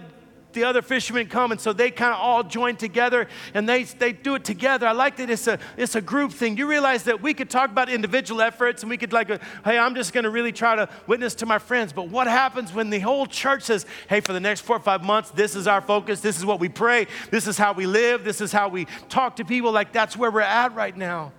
the 0.54 0.64
other 0.64 0.82
fishermen 0.82 1.28
come, 1.28 1.52
and 1.52 1.60
so 1.62 1.74
they 1.74 1.92
kind 1.92 2.14
of 2.14 2.20
all 2.20 2.44
join 2.44 2.76
together 2.76 3.28
and 3.54 3.68
they, 3.68 3.84
they 3.84 4.12
do 4.12 4.36
it 4.36 4.44
together. 4.44 4.88
I 4.88 4.92
like 4.92 5.18
that 5.18 5.30
it's 5.30 5.48
a, 5.48 5.60
it's 5.78 5.96
a 5.96 6.02
group 6.02 6.32
thing. 6.32 6.58
You 6.58 6.68
realize 6.68 7.04
that 7.04 7.22
we 7.22 7.34
could 7.34 7.50
talk 7.50 7.70
about 7.70 7.90
individual 7.90 8.42
efforts 8.42 8.84
and 8.84 8.90
we 8.90 8.98
could, 8.98 9.14
like, 9.14 9.30
uh, 9.30 9.38
hey, 9.64 9.78
I'm 9.78 9.96
just 9.96 10.14
going 10.14 10.24
to 10.24 10.30
really 10.30 10.52
try 10.52 10.76
to 10.76 10.90
witness 11.06 11.36
to 11.36 11.46
my 11.46 11.60
friends. 11.60 11.94
But 11.94 12.10
what 12.10 12.28
happens 12.28 12.74
when 12.74 12.90
the 12.90 13.00
whole 13.00 13.26
church 13.26 13.64
says, 13.64 13.86
hey, 14.10 14.20
for 14.20 14.34
the 14.34 14.40
next 14.40 14.62
four 14.62 14.78
or 14.78 14.82
five 14.82 15.04
months, 15.04 15.32
this 15.32 15.56
is 15.56 15.68
our 15.68 15.82
focus, 15.82 16.22
this 16.22 16.38
is 16.38 16.46
what 16.46 16.60
we 16.60 16.70
pray, 16.70 17.08
this 17.30 17.48
is 17.48 17.58
how 17.58 17.74
we 17.74 17.86
live, 17.86 18.24
this 18.24 18.42
is 18.42 18.52
how 18.52 18.70
we 18.70 18.86
talk 19.10 19.36
to 19.38 19.46
people? 19.46 19.72
Like, 19.72 19.92
that's 19.92 20.18
where 20.18 20.32
we're 20.32 20.42
at 20.42 20.74
right 20.74 20.96
now. 20.96 21.34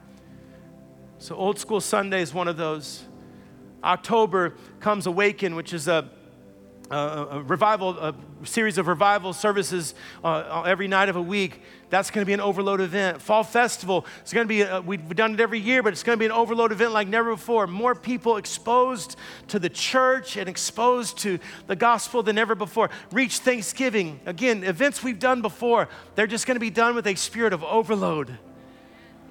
So, 1.18 1.34
Old 1.34 1.59
School 1.59 1.80
Sunday 1.80 2.22
is 2.22 2.32
one 2.32 2.46
of 2.46 2.56
those. 2.56 3.04
October 3.82 4.54
comes 4.80 5.06
Awaken, 5.06 5.54
which 5.54 5.72
is 5.72 5.88
a 5.88 6.11
a 6.91 7.43
revival, 7.47 7.99
a 7.99 8.14
series 8.45 8.78
of 8.78 8.86
revival 8.86 9.32
services 9.32 9.95
uh, 10.24 10.62
every 10.66 10.89
night 10.89 11.09
of 11.09 11.16
a 11.16 11.22
week. 11.22 11.62
That's 11.91 12.11
going 12.11 12.22
to 12.22 12.26
be 12.26 12.32
an 12.32 12.41
overload 12.41 12.80
event. 12.80 13.20
Fall 13.22 13.43
Festival, 13.43 14.07
it's 14.20 14.32
going 14.32 14.47
to 14.47 14.49
be, 14.49 14.62
a, 14.62 14.80
we've 14.80 15.16
done 15.16 15.34
it 15.34 15.41
every 15.41 15.59
year, 15.59 15.82
but 15.82 15.93
it's 15.93 16.03
going 16.03 16.16
to 16.16 16.20
be 16.20 16.26
an 16.26 16.32
overload 16.32 16.72
event 16.72 16.93
like 16.93 17.09
never 17.09 17.32
before. 17.32 17.66
More 17.66 17.95
people 17.95 18.36
exposed 18.36 19.16
to 19.49 19.59
the 19.59 19.68
church 19.68 20.36
and 20.36 20.49
exposed 20.49 21.18
to 21.18 21.39
the 21.66 21.76
gospel 21.76 22.22
than 22.22 22.39
ever 22.39 22.55
before. 22.55 22.91
Reach 23.12 23.39
Thanksgiving, 23.39 24.20
again, 24.26 24.64
events 24.64 25.03
we've 25.03 25.18
done 25.18 25.43
before, 25.43 25.89
they're 26.14 26.26
just 26.26 26.47
going 26.47 26.57
to 26.57 26.61
be 26.61 26.70
done 26.70 26.95
with 26.95 27.07
a 27.07 27.14
spirit 27.14 27.53
of 27.53 27.64
overload 27.64 28.39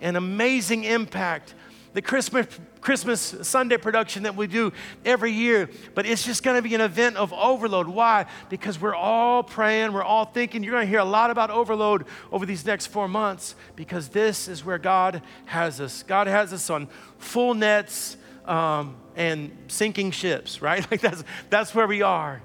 and 0.02 0.16
amazing 0.16 0.84
impact 0.84 1.56
the 1.98 2.02
Christmas, 2.04 2.46
Christmas 2.80 3.34
Sunday 3.42 3.78
production 3.78 4.22
that 4.22 4.36
we 4.36 4.46
do 4.46 4.72
every 5.04 5.32
year, 5.32 5.68
but 5.96 6.06
it's 6.06 6.24
just 6.24 6.44
going 6.44 6.56
to 6.56 6.62
be 6.62 6.76
an 6.76 6.82
event 6.82 7.18
of 7.18 7.34
overload. 7.34 7.88
Why? 7.88 8.28
Because 8.50 8.80
we're 8.80 8.94
all 8.94 9.42
praying, 9.42 9.94
we're 9.94 10.04
all 10.04 10.26
thinking. 10.26 10.64
You're 10.64 10.74
going 10.74 10.86
to 10.86 10.90
hear 10.92 11.00
a 11.00 11.04
lot 11.04 11.32
about 11.32 11.50
overload 11.50 12.06
over 12.32 12.46
these 12.46 12.64
next 12.68 12.86
four 12.86 13.08
months 13.08 13.56
because 13.76 14.10
this 14.10 14.48
is 14.48 14.64
where 14.64 14.78
God 14.78 15.24
has 15.46 15.82
us. 15.82 16.04
God 16.04 16.28
has 16.28 16.54
us 16.54 16.70
on 16.70 16.88
full 17.18 17.56
nets 17.56 18.16
um, 18.46 18.96
and 19.16 19.50
sinking 19.68 20.12
ships, 20.12 20.62
right? 20.62 20.86
Like 20.92 21.02
that's, 21.02 21.24
that's 21.50 21.74
where 21.74 21.88
we 21.88 22.04
are. 22.04 22.44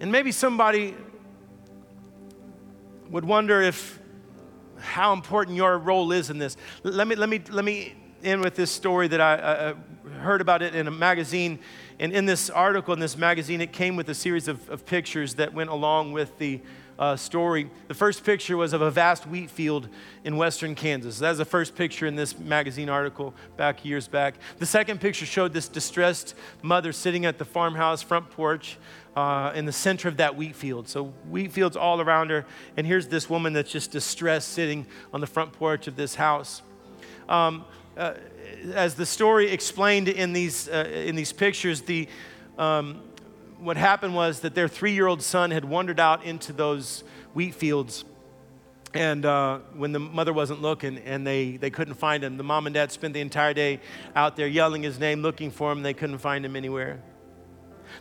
And 0.00 0.10
maybe 0.10 0.32
somebody 0.32 0.96
would 3.10 3.24
wonder 3.24 3.62
if 3.62 4.00
how 4.84 5.12
important 5.12 5.56
your 5.56 5.78
role 5.78 6.12
is 6.12 6.30
in 6.30 6.38
this. 6.38 6.56
Let 6.82 7.08
me, 7.08 7.16
let 7.16 7.28
me, 7.28 7.42
let 7.50 7.64
me 7.64 7.94
end 8.22 8.42
with 8.42 8.54
this 8.54 8.70
story 8.70 9.08
that 9.08 9.20
I, 9.20 9.74
heard 10.20 10.40
about 10.40 10.62
it 10.62 10.74
in 10.74 10.86
a 10.86 10.90
magazine. 10.90 11.58
And 11.98 12.12
in 12.12 12.26
this 12.26 12.50
article, 12.50 12.94
in 12.94 13.00
this 13.00 13.16
magazine, 13.16 13.60
it 13.60 13.72
came 13.72 13.96
with 13.96 14.08
a 14.08 14.14
series 14.14 14.48
of, 14.48 14.68
of 14.70 14.84
pictures 14.86 15.34
that 15.34 15.54
went 15.54 15.70
along 15.70 16.12
with 16.12 16.38
the 16.38 16.60
uh, 16.98 17.16
story. 17.16 17.70
The 17.88 17.94
first 17.94 18.24
picture 18.24 18.56
was 18.56 18.72
of 18.72 18.82
a 18.82 18.90
vast 18.90 19.26
wheat 19.26 19.50
field 19.50 19.88
in 20.24 20.36
western 20.36 20.74
Kansas. 20.74 21.18
That 21.18 21.30
was 21.30 21.38
the 21.38 21.44
first 21.44 21.74
picture 21.74 22.06
in 22.06 22.16
this 22.16 22.38
magazine 22.38 22.88
article 22.88 23.34
back 23.56 23.84
years 23.84 24.08
back. 24.08 24.34
The 24.58 24.66
second 24.66 25.00
picture 25.00 25.26
showed 25.26 25.52
this 25.52 25.68
distressed 25.68 26.34
mother 26.62 26.92
sitting 26.92 27.26
at 27.26 27.38
the 27.38 27.44
farmhouse 27.44 28.02
front 28.02 28.30
porch 28.30 28.78
uh, 29.16 29.52
in 29.54 29.64
the 29.64 29.72
center 29.72 30.08
of 30.08 30.16
that 30.16 30.36
wheat 30.36 30.54
field. 30.56 30.88
So, 30.88 31.04
wheat 31.30 31.52
fields 31.52 31.76
all 31.76 32.00
around 32.00 32.30
her. 32.30 32.44
And 32.76 32.86
here's 32.86 33.08
this 33.08 33.30
woman 33.30 33.52
that's 33.52 33.70
just 33.70 33.90
distressed 33.90 34.48
sitting 34.48 34.86
on 35.12 35.20
the 35.20 35.26
front 35.26 35.52
porch 35.52 35.86
of 35.86 35.96
this 35.96 36.14
house. 36.14 36.62
Um, 37.28 37.64
uh, 37.96 38.14
as 38.72 38.94
the 38.94 39.06
story 39.06 39.50
explained 39.50 40.08
in 40.08 40.32
these, 40.32 40.68
uh, 40.68 40.90
in 40.92 41.14
these 41.14 41.32
pictures, 41.32 41.82
the, 41.82 42.08
um, 42.58 43.00
what 43.64 43.78
happened 43.78 44.14
was 44.14 44.40
that 44.40 44.54
their 44.54 44.68
three 44.68 44.92
year 44.92 45.06
old 45.06 45.22
son 45.22 45.50
had 45.50 45.64
wandered 45.64 45.98
out 45.98 46.22
into 46.24 46.52
those 46.52 47.02
wheat 47.32 47.54
fields. 47.54 48.04
And 48.92 49.24
uh, 49.24 49.58
when 49.74 49.92
the 49.92 49.98
mother 49.98 50.32
wasn't 50.32 50.60
looking 50.62 50.98
and 50.98 51.26
they, 51.26 51.56
they 51.56 51.70
couldn't 51.70 51.94
find 51.94 52.22
him, 52.22 52.36
the 52.36 52.44
mom 52.44 52.66
and 52.66 52.74
dad 52.74 52.92
spent 52.92 53.14
the 53.14 53.20
entire 53.20 53.54
day 53.54 53.80
out 54.14 54.36
there 54.36 54.46
yelling 54.46 54.82
his 54.82 55.00
name, 55.00 55.22
looking 55.22 55.50
for 55.50 55.72
him. 55.72 55.82
They 55.82 55.94
couldn't 55.94 56.18
find 56.18 56.44
him 56.44 56.54
anywhere. 56.54 57.02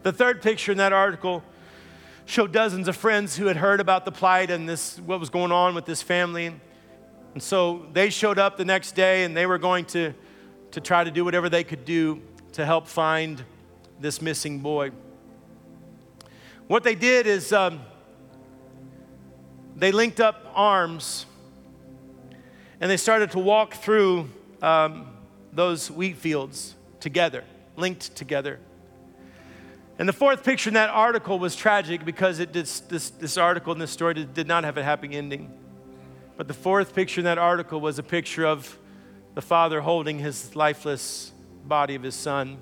The 0.04 0.12
third 0.12 0.42
picture 0.42 0.72
in 0.72 0.78
that 0.80 0.94
article 0.94 1.44
showed 2.26 2.52
dozens 2.52 2.88
of 2.88 2.96
friends 2.96 3.38
who 3.38 3.46
had 3.46 3.58
heard 3.58 3.80
about 3.80 4.06
the 4.06 4.12
plight 4.12 4.52
and 4.52 4.68
this, 4.68 5.00
what 5.00 5.20
was 5.20 5.30
going 5.30 5.52
on 5.52 5.76
with 5.76 5.86
this 5.86 6.02
family. 6.02 6.54
And 7.34 7.42
so 7.42 7.88
they 7.94 8.10
showed 8.10 8.38
up 8.38 8.58
the 8.58 8.66
next 8.66 8.92
day 8.92 9.24
and 9.24 9.36
they 9.36 9.46
were 9.46 9.58
going 9.58 9.86
to, 9.86 10.14
to 10.72 10.82
try 10.82 11.04
to 11.04 11.10
do 11.10 11.24
whatever 11.26 11.50
they 11.50 11.64
could 11.64 11.86
do 11.86 12.22
to 12.52 12.66
help 12.66 12.88
find 12.88 13.44
this 14.00 14.22
missing 14.22 14.60
boy. 14.60 14.92
What 16.74 16.82
they 16.82 16.96
did 16.96 17.28
is 17.28 17.54
um, 17.54 17.82
they 19.76 19.92
linked 19.92 20.20
up 20.20 20.44
arms 20.56 21.28
and 22.82 22.90
they 22.90 22.98
started 22.98 23.30
to 23.34 23.38
walk 23.38 23.76
through 23.76 24.28
um, 24.60 25.06
those 25.52 25.92
wheat 25.92 26.18
fields 26.18 26.74
together, 27.00 27.44
linked 27.76 28.16
together. 28.16 28.60
And 30.00 30.10
the 30.10 30.14
fourth 30.14 30.44
picture 30.44 30.72
in 30.72 30.74
that 30.74 30.90
article 30.90 31.38
was 31.38 31.56
tragic 31.56 32.04
because 32.06 32.40
it 32.40 32.52
did, 32.52 32.66
this, 32.66 33.12
this 33.12 33.38
article 33.38 33.72
in 33.72 33.78
this 33.78 33.92
story 33.92 34.16
did, 34.16 34.34
did 34.34 34.48
not 34.48 34.64
have 34.64 34.76
a 34.76 34.84
happy 34.84 35.14
ending. 35.16 35.54
But 36.38 36.48
the 36.48 36.56
fourth 36.56 36.96
picture 36.96 37.22
in 37.22 37.26
that 37.26 37.38
article 37.38 37.82
was 37.82 38.00
a 38.00 38.04
picture 38.04 38.48
of 38.48 38.80
the 39.36 39.44
father 39.44 39.82
holding 39.82 40.18
his 40.18 40.56
lifeless 40.56 41.34
body 41.66 41.94
of 41.94 42.02
his 42.02 42.16
son. 42.16 42.58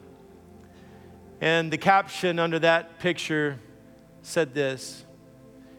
And 1.39 1.71
the 1.71 1.77
caption 1.77 2.39
under 2.39 2.59
that 2.59 2.99
picture 2.99 3.57
said 4.21 4.53
this 4.53 5.05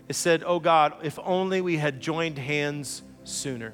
it 0.09 0.15
said, 0.15 0.43
Oh 0.47 0.61
God, 0.61 0.95
if 1.03 1.19
only 1.23 1.61
we 1.61 1.79
had 1.79 2.01
joined 2.01 2.39
hands 2.39 3.03
sooner. 3.25 3.73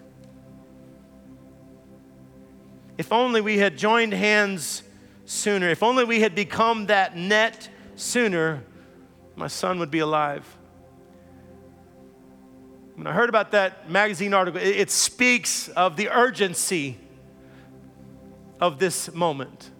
If 2.96 3.12
only 3.12 3.40
we 3.40 3.58
had 3.58 3.76
joined 3.76 4.12
hands 4.12 4.82
sooner. 5.24 5.68
If 5.68 5.82
only 5.82 6.04
we 6.04 6.20
had 6.20 6.34
become 6.34 6.86
that 6.86 7.16
net 7.16 7.68
sooner, 7.96 8.62
my 9.36 9.46
son 9.46 9.78
would 9.78 9.90
be 9.90 10.00
alive. 10.00 10.44
When 12.96 13.06
I 13.06 13.12
heard 13.12 13.28
about 13.28 13.52
that 13.52 13.88
magazine 13.88 14.34
article, 14.34 14.60
it, 14.60 14.90
speaks 14.90 15.68
of 15.68 15.96
the 15.96 16.08
urgency 16.08 16.98
of 18.60 18.80
this 18.80 19.12
moment 19.14 19.70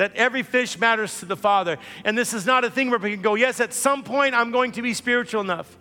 that 0.00 0.16
every 0.16 0.42
fish 0.42 0.78
matters 0.78 1.20
to 1.20 1.26
the 1.26 1.36
Father. 1.36 1.76
And 2.06 2.16
this 2.16 2.32
is 2.32 2.46
not 2.46 2.64
a 2.64 2.70
thing 2.70 2.88
where 2.88 2.98
we 2.98 3.10
can 3.10 3.20
go, 3.20 3.34
yes, 3.34 3.60
at 3.60 3.74
some 3.74 4.02
point 4.02 4.34
I'm 4.34 4.50
going 4.50 4.72
to 4.72 4.80
be 4.80 4.94
spiritual 4.94 5.42
enough. 5.42 5.76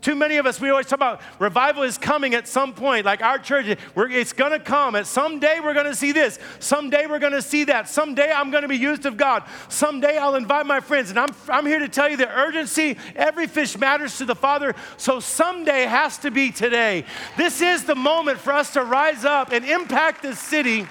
Too 0.00 0.14
many 0.14 0.38
of 0.38 0.46
us, 0.46 0.58
we 0.62 0.70
always 0.70 0.86
talk 0.86 0.96
about 0.98 1.20
revival 1.38 1.82
is 1.82 1.98
coming 1.98 2.34
at 2.34 2.48
some 2.48 2.72
point. 2.72 3.04
Like 3.04 3.20
our 3.20 3.38
church, 3.38 3.76
it's 3.94 4.32
going 4.32 4.52
to 4.52 4.58
come. 4.58 4.96
At 4.96 5.06
some 5.06 5.40
day, 5.40 5.60
we're 5.62 5.74
going 5.74 5.84
to 5.84 5.94
see 5.94 6.10
this. 6.10 6.38
Someday, 6.58 7.04
we're 7.06 7.18
going 7.18 7.34
to 7.34 7.42
see 7.42 7.64
that. 7.64 7.86
Someday, 7.86 8.32
I'm 8.34 8.50
going 8.50 8.62
to 8.62 8.68
be 8.68 8.78
used 8.78 9.04
of 9.04 9.18
God. 9.18 9.42
Someday, 9.68 10.16
I'll 10.16 10.36
invite 10.36 10.64
my 10.64 10.80
friends. 10.80 11.10
And 11.10 11.18
I'm, 11.18 11.34
I'm 11.50 11.66
here 11.66 11.80
to 11.80 11.88
tell 11.88 12.08
you 12.08 12.16
the 12.16 12.30
urgency, 12.30 12.96
every 13.14 13.46
fish 13.46 13.76
matters 13.76 14.16
to 14.16 14.24
the 14.24 14.34
Father. 14.34 14.74
So 14.96 15.20
someday 15.20 15.82
has 15.82 16.16
to 16.18 16.30
be 16.30 16.50
today. 16.50 17.04
This 17.36 17.60
is 17.60 17.84
the 17.84 17.94
moment 17.94 18.38
for 18.38 18.54
us 18.54 18.72
to 18.72 18.84
rise 18.84 19.26
up 19.26 19.52
and 19.52 19.66
impact 19.66 20.22
this 20.22 20.38
city 20.38 20.86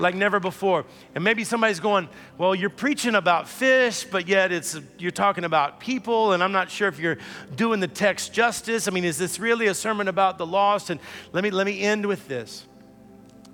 like 0.00 0.14
never 0.14 0.40
before. 0.40 0.84
And 1.14 1.22
maybe 1.22 1.44
somebody's 1.44 1.80
going, 1.80 2.08
Well, 2.38 2.54
you're 2.54 2.70
preaching 2.70 3.14
about 3.14 3.48
fish, 3.48 4.04
but 4.04 4.26
yet 4.26 4.50
it's 4.50 4.78
you're 4.98 5.10
talking 5.10 5.44
about 5.44 5.80
people, 5.80 6.32
and 6.32 6.42
I'm 6.42 6.52
not 6.52 6.70
sure 6.70 6.88
if 6.88 6.98
you're 6.98 7.18
doing 7.54 7.80
the 7.80 7.88
text 7.88 8.32
justice. 8.32 8.88
I 8.88 8.90
mean, 8.90 9.04
is 9.04 9.18
this 9.18 9.38
really 9.38 9.66
a 9.66 9.74
sermon 9.74 10.08
about 10.08 10.38
the 10.38 10.46
lost? 10.46 10.90
And 10.90 11.00
let 11.32 11.44
me 11.44 11.50
let 11.50 11.66
me 11.66 11.80
end 11.80 12.06
with 12.06 12.26
this. 12.26 12.66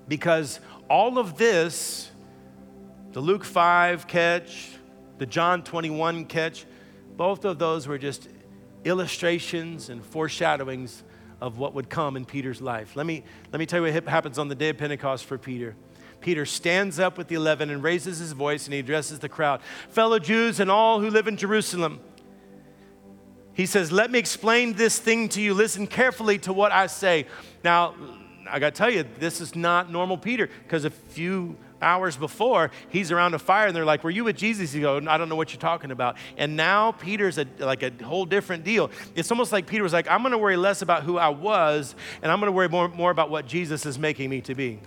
Because 0.07 0.59
all 0.89 1.17
of 1.17 1.37
this, 1.37 2.09
the 3.11 3.19
Luke 3.19 3.43
5 3.43 4.07
catch, 4.07 4.69
the 5.17 5.25
John 5.25 5.63
21 5.63 6.25
catch, 6.25 6.65
both 7.17 7.43
of 7.43 7.59
those 7.59 7.87
were 7.87 7.97
just 7.97 8.29
illustrations 8.85 9.89
and 9.89 10.03
foreshadowings 10.05 11.03
of 11.41 11.57
what 11.57 11.73
would 11.73 11.89
come 11.89 12.15
in 12.15 12.25
Peter's 12.25 12.61
life. 12.61 12.95
Let 12.95 13.05
me, 13.05 13.23
let 13.51 13.59
me 13.59 13.65
tell 13.65 13.85
you 13.85 13.91
what 13.91 14.07
happens 14.07 14.39
on 14.39 14.47
the 14.47 14.55
day 14.55 14.69
of 14.69 14.77
Pentecost 14.77 15.25
for 15.25 15.37
Peter. 15.37 15.75
Peter 16.19 16.45
stands 16.45 16.99
up 16.99 17.17
with 17.17 17.27
the 17.27 17.35
eleven 17.35 17.69
and 17.69 17.83
raises 17.83 18.19
his 18.19 18.31
voice 18.31 18.65
and 18.65 18.73
he 18.73 18.79
addresses 18.79 19.19
the 19.19 19.29
crowd 19.29 19.61
Fellow 19.89 20.19
Jews 20.19 20.59
and 20.59 20.69
all 20.69 20.99
who 20.99 21.09
live 21.09 21.27
in 21.27 21.37
Jerusalem, 21.37 21.99
he 23.53 23.65
says, 23.65 23.91
Let 23.91 24.11
me 24.11 24.19
explain 24.19 24.73
this 24.73 24.99
thing 24.99 25.29
to 25.29 25.41
you. 25.41 25.53
Listen 25.53 25.87
carefully 25.87 26.37
to 26.39 26.53
what 26.53 26.71
I 26.71 26.87
say. 26.87 27.25
Now, 27.63 27.95
I 28.49 28.59
got 28.59 28.75
to 28.75 28.77
tell 28.77 28.89
you, 28.89 29.03
this 29.19 29.41
is 29.41 29.55
not 29.55 29.91
normal 29.91 30.17
Peter 30.17 30.47
because 30.63 30.85
a 30.85 30.89
few 30.91 31.57
hours 31.81 32.17
before, 32.17 32.71
he's 32.89 33.11
around 33.11 33.33
a 33.33 33.39
fire 33.39 33.67
and 33.67 33.75
they're 33.75 33.85
like, 33.85 34.03
Were 34.03 34.11
you 34.11 34.23
with 34.23 34.37
Jesus? 34.37 34.71
He 34.71 34.81
goes, 34.81 35.05
I 35.07 35.17
don't 35.17 35.27
know 35.27 35.35
what 35.35 35.53
you're 35.53 35.59
talking 35.59 35.89
about. 35.89 36.17
And 36.37 36.55
now 36.55 36.91
Peter's 36.91 37.39
a, 37.39 37.47
like 37.57 37.81
a 37.81 37.91
whole 38.03 38.25
different 38.25 38.63
deal. 38.63 38.91
It's 39.15 39.31
almost 39.31 39.51
like 39.51 39.65
Peter 39.65 39.81
was 39.81 39.93
like, 39.93 40.07
I'm 40.07 40.21
going 40.21 40.33
to 40.33 40.37
worry 40.37 40.57
less 40.57 40.83
about 40.83 41.01
who 41.01 41.17
I 41.17 41.29
was 41.29 41.95
and 42.21 42.31
I'm 42.31 42.39
going 42.39 42.47
to 42.47 42.55
worry 42.55 42.69
more, 42.69 42.89
more 42.89 43.09
about 43.09 43.31
what 43.31 43.47
Jesus 43.47 43.87
is 43.87 43.97
making 43.97 44.29
me 44.29 44.41
to 44.41 44.53
be. 44.53 44.79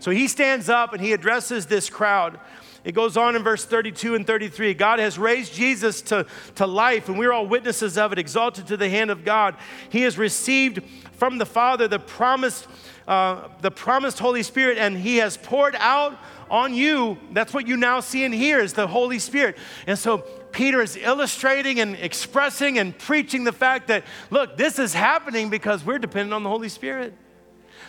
So 0.00 0.10
he 0.10 0.28
stands 0.28 0.68
up 0.68 0.92
and 0.92 1.02
he 1.02 1.12
addresses 1.12 1.66
this 1.66 1.90
crowd. 1.90 2.38
It 2.84 2.92
goes 2.92 3.16
on 3.16 3.36
in 3.36 3.42
verse 3.42 3.64
32 3.64 4.14
and 4.14 4.26
33. 4.26 4.72
God 4.74 4.98
has 4.98 5.18
raised 5.18 5.52
Jesus 5.52 6.00
to, 6.02 6.26
to 6.54 6.66
life, 6.66 7.08
and 7.08 7.18
we're 7.18 7.32
all 7.32 7.46
witnesses 7.46 7.98
of 7.98 8.12
it, 8.12 8.18
exalted 8.18 8.66
to 8.68 8.76
the 8.76 8.88
hand 8.88 9.10
of 9.10 9.24
God. 9.24 9.56
He 9.90 10.02
has 10.02 10.16
received 10.16 10.82
from 11.12 11.38
the 11.38 11.46
Father 11.46 11.88
the 11.88 11.98
promised, 11.98 12.66
uh, 13.06 13.48
the 13.60 13.70
promised 13.70 14.20
Holy 14.20 14.42
Spirit, 14.42 14.78
and 14.78 14.96
He 14.96 15.16
has 15.16 15.36
poured 15.36 15.74
out 15.78 16.18
on 16.50 16.72
you. 16.72 17.18
That's 17.32 17.52
what 17.52 17.66
you 17.66 17.76
now 17.76 18.00
see 18.00 18.24
and 18.24 18.32
hear 18.32 18.60
is 18.60 18.72
the 18.72 18.86
Holy 18.86 19.18
Spirit. 19.18 19.58
And 19.86 19.98
so 19.98 20.18
Peter 20.52 20.80
is 20.80 20.96
illustrating 20.96 21.80
and 21.80 21.94
expressing 21.96 22.78
and 22.78 22.96
preaching 22.96 23.44
the 23.44 23.52
fact 23.52 23.88
that, 23.88 24.04
look, 24.30 24.56
this 24.56 24.78
is 24.78 24.94
happening 24.94 25.50
because 25.50 25.84
we're 25.84 25.98
dependent 25.98 26.32
on 26.32 26.42
the 26.42 26.48
Holy 26.48 26.68
Spirit. 26.68 27.12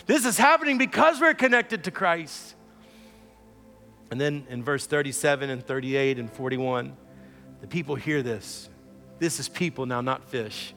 This 0.06 0.26
is 0.26 0.38
happening 0.38 0.78
because 0.78 1.20
we're 1.20 1.34
connected 1.34 1.84
to 1.86 1.92
Christ. 1.92 2.56
And 4.12 4.20
then 4.20 4.46
in 4.50 4.64
verse 4.64 4.86
37 4.88 5.50
and 5.50 5.66
38 5.66 6.18
and 6.18 6.32
41, 6.32 6.96
the 7.62 7.68
people 7.68 7.96
hear 7.96 8.24
this. 8.24 8.70
This 9.20 9.40
is 9.40 9.50
people 9.50 9.86
now, 9.86 10.02
not 10.02 10.30
fish. 10.30 10.74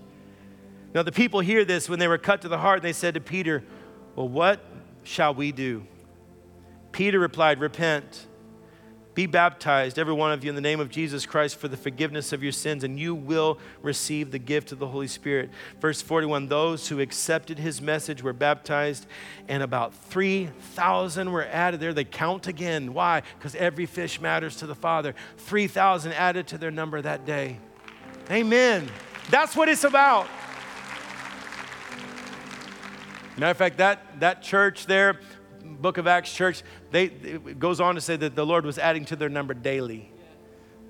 Now, 0.94 1.02
the 1.02 1.12
people 1.12 1.40
hear 1.40 1.64
this 1.64 1.88
when 1.88 1.98
they 1.98 2.08
were 2.08 2.18
cut 2.18 2.42
to 2.42 2.48
the 2.48 2.58
heart, 2.58 2.78
and 2.78 2.84
they 2.84 2.92
said 2.92 3.14
to 3.14 3.20
Peter, 3.20 3.64
Well, 4.14 4.28
what 4.28 4.60
shall 5.04 5.34
we 5.34 5.52
do? 5.52 5.86
Peter 6.90 7.18
replied, 7.18 7.60
Repent 7.60 8.26
be 9.14 9.26
baptized, 9.26 9.98
every 9.98 10.14
one 10.14 10.32
of 10.32 10.42
you, 10.42 10.48
in 10.48 10.54
the 10.54 10.62
name 10.62 10.80
of 10.80 10.88
Jesus 10.88 11.26
Christ 11.26 11.56
for 11.56 11.68
the 11.68 11.76
forgiveness 11.76 12.32
of 12.32 12.42
your 12.42 12.52
sins, 12.52 12.82
and 12.82 12.98
you 12.98 13.14
will 13.14 13.58
receive 13.82 14.30
the 14.30 14.38
gift 14.38 14.72
of 14.72 14.78
the 14.78 14.86
Holy 14.86 15.06
Spirit. 15.06 15.50
Verse 15.80 16.00
41 16.00 16.48
Those 16.48 16.88
who 16.88 16.98
accepted 16.98 17.58
his 17.58 17.82
message 17.82 18.22
were 18.22 18.32
baptized, 18.32 19.06
and 19.48 19.62
about 19.62 19.94
3,000 19.94 21.30
were 21.30 21.44
added 21.44 21.80
there. 21.80 21.92
They 21.92 22.04
count 22.04 22.46
again. 22.46 22.94
Why? 22.94 23.22
Because 23.38 23.54
every 23.54 23.86
fish 23.86 24.20
matters 24.20 24.56
to 24.56 24.66
the 24.66 24.74
Father. 24.74 25.14
3,000 25.36 26.12
added 26.12 26.46
to 26.48 26.58
their 26.58 26.70
number 26.70 27.02
that 27.02 27.26
day. 27.26 27.58
Amen. 28.30 28.88
That's 29.30 29.54
what 29.54 29.68
it's 29.68 29.84
about. 29.84 30.26
Matter 33.36 33.50
of 33.50 33.56
fact, 33.56 33.78
that, 33.78 34.20
that 34.20 34.42
church 34.42 34.86
there, 34.86 35.18
book 35.80 35.98
of 35.98 36.06
Acts 36.06 36.32
church, 36.32 36.62
they, 36.90 37.04
it 37.04 37.58
goes 37.58 37.80
on 37.80 37.94
to 37.94 38.00
say 38.00 38.16
that 38.16 38.34
the 38.34 38.46
Lord 38.46 38.64
was 38.64 38.78
adding 38.78 39.04
to 39.06 39.16
their 39.16 39.28
number 39.28 39.54
daily. 39.54 40.10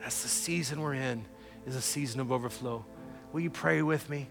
That's 0.01 0.23
the 0.23 0.29
season 0.29 0.81
we're 0.81 0.95
in, 0.95 1.25
is 1.67 1.77
a 1.77 1.83
season 1.83 2.21
of 2.21 2.33
overflow. 2.33 2.85
Will 3.33 3.41
you 3.41 3.51
pray 3.51 3.83
with 3.83 4.11
me? 4.11 4.29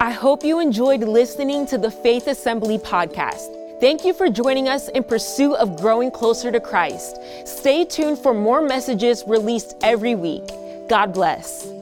I 0.00 0.10
hope 0.10 0.44
you 0.44 0.60
enjoyed 0.60 1.00
listening 1.00 1.66
to 1.66 1.78
the 1.78 1.90
Faith 1.90 2.26
Assembly 2.26 2.78
podcast. 2.78 3.80
Thank 3.80 4.04
you 4.04 4.12
for 4.12 4.28
joining 4.28 4.68
us 4.68 4.88
in 4.88 5.04
pursuit 5.04 5.54
of 5.54 5.80
growing 5.80 6.10
closer 6.10 6.50
to 6.50 6.58
Christ. 6.60 7.16
Stay 7.44 7.84
tuned 7.84 8.18
for 8.18 8.34
more 8.34 8.60
messages 8.60 9.22
released 9.26 9.74
every 9.82 10.14
week. 10.16 10.46
God 10.88 11.12
bless. 11.12 11.77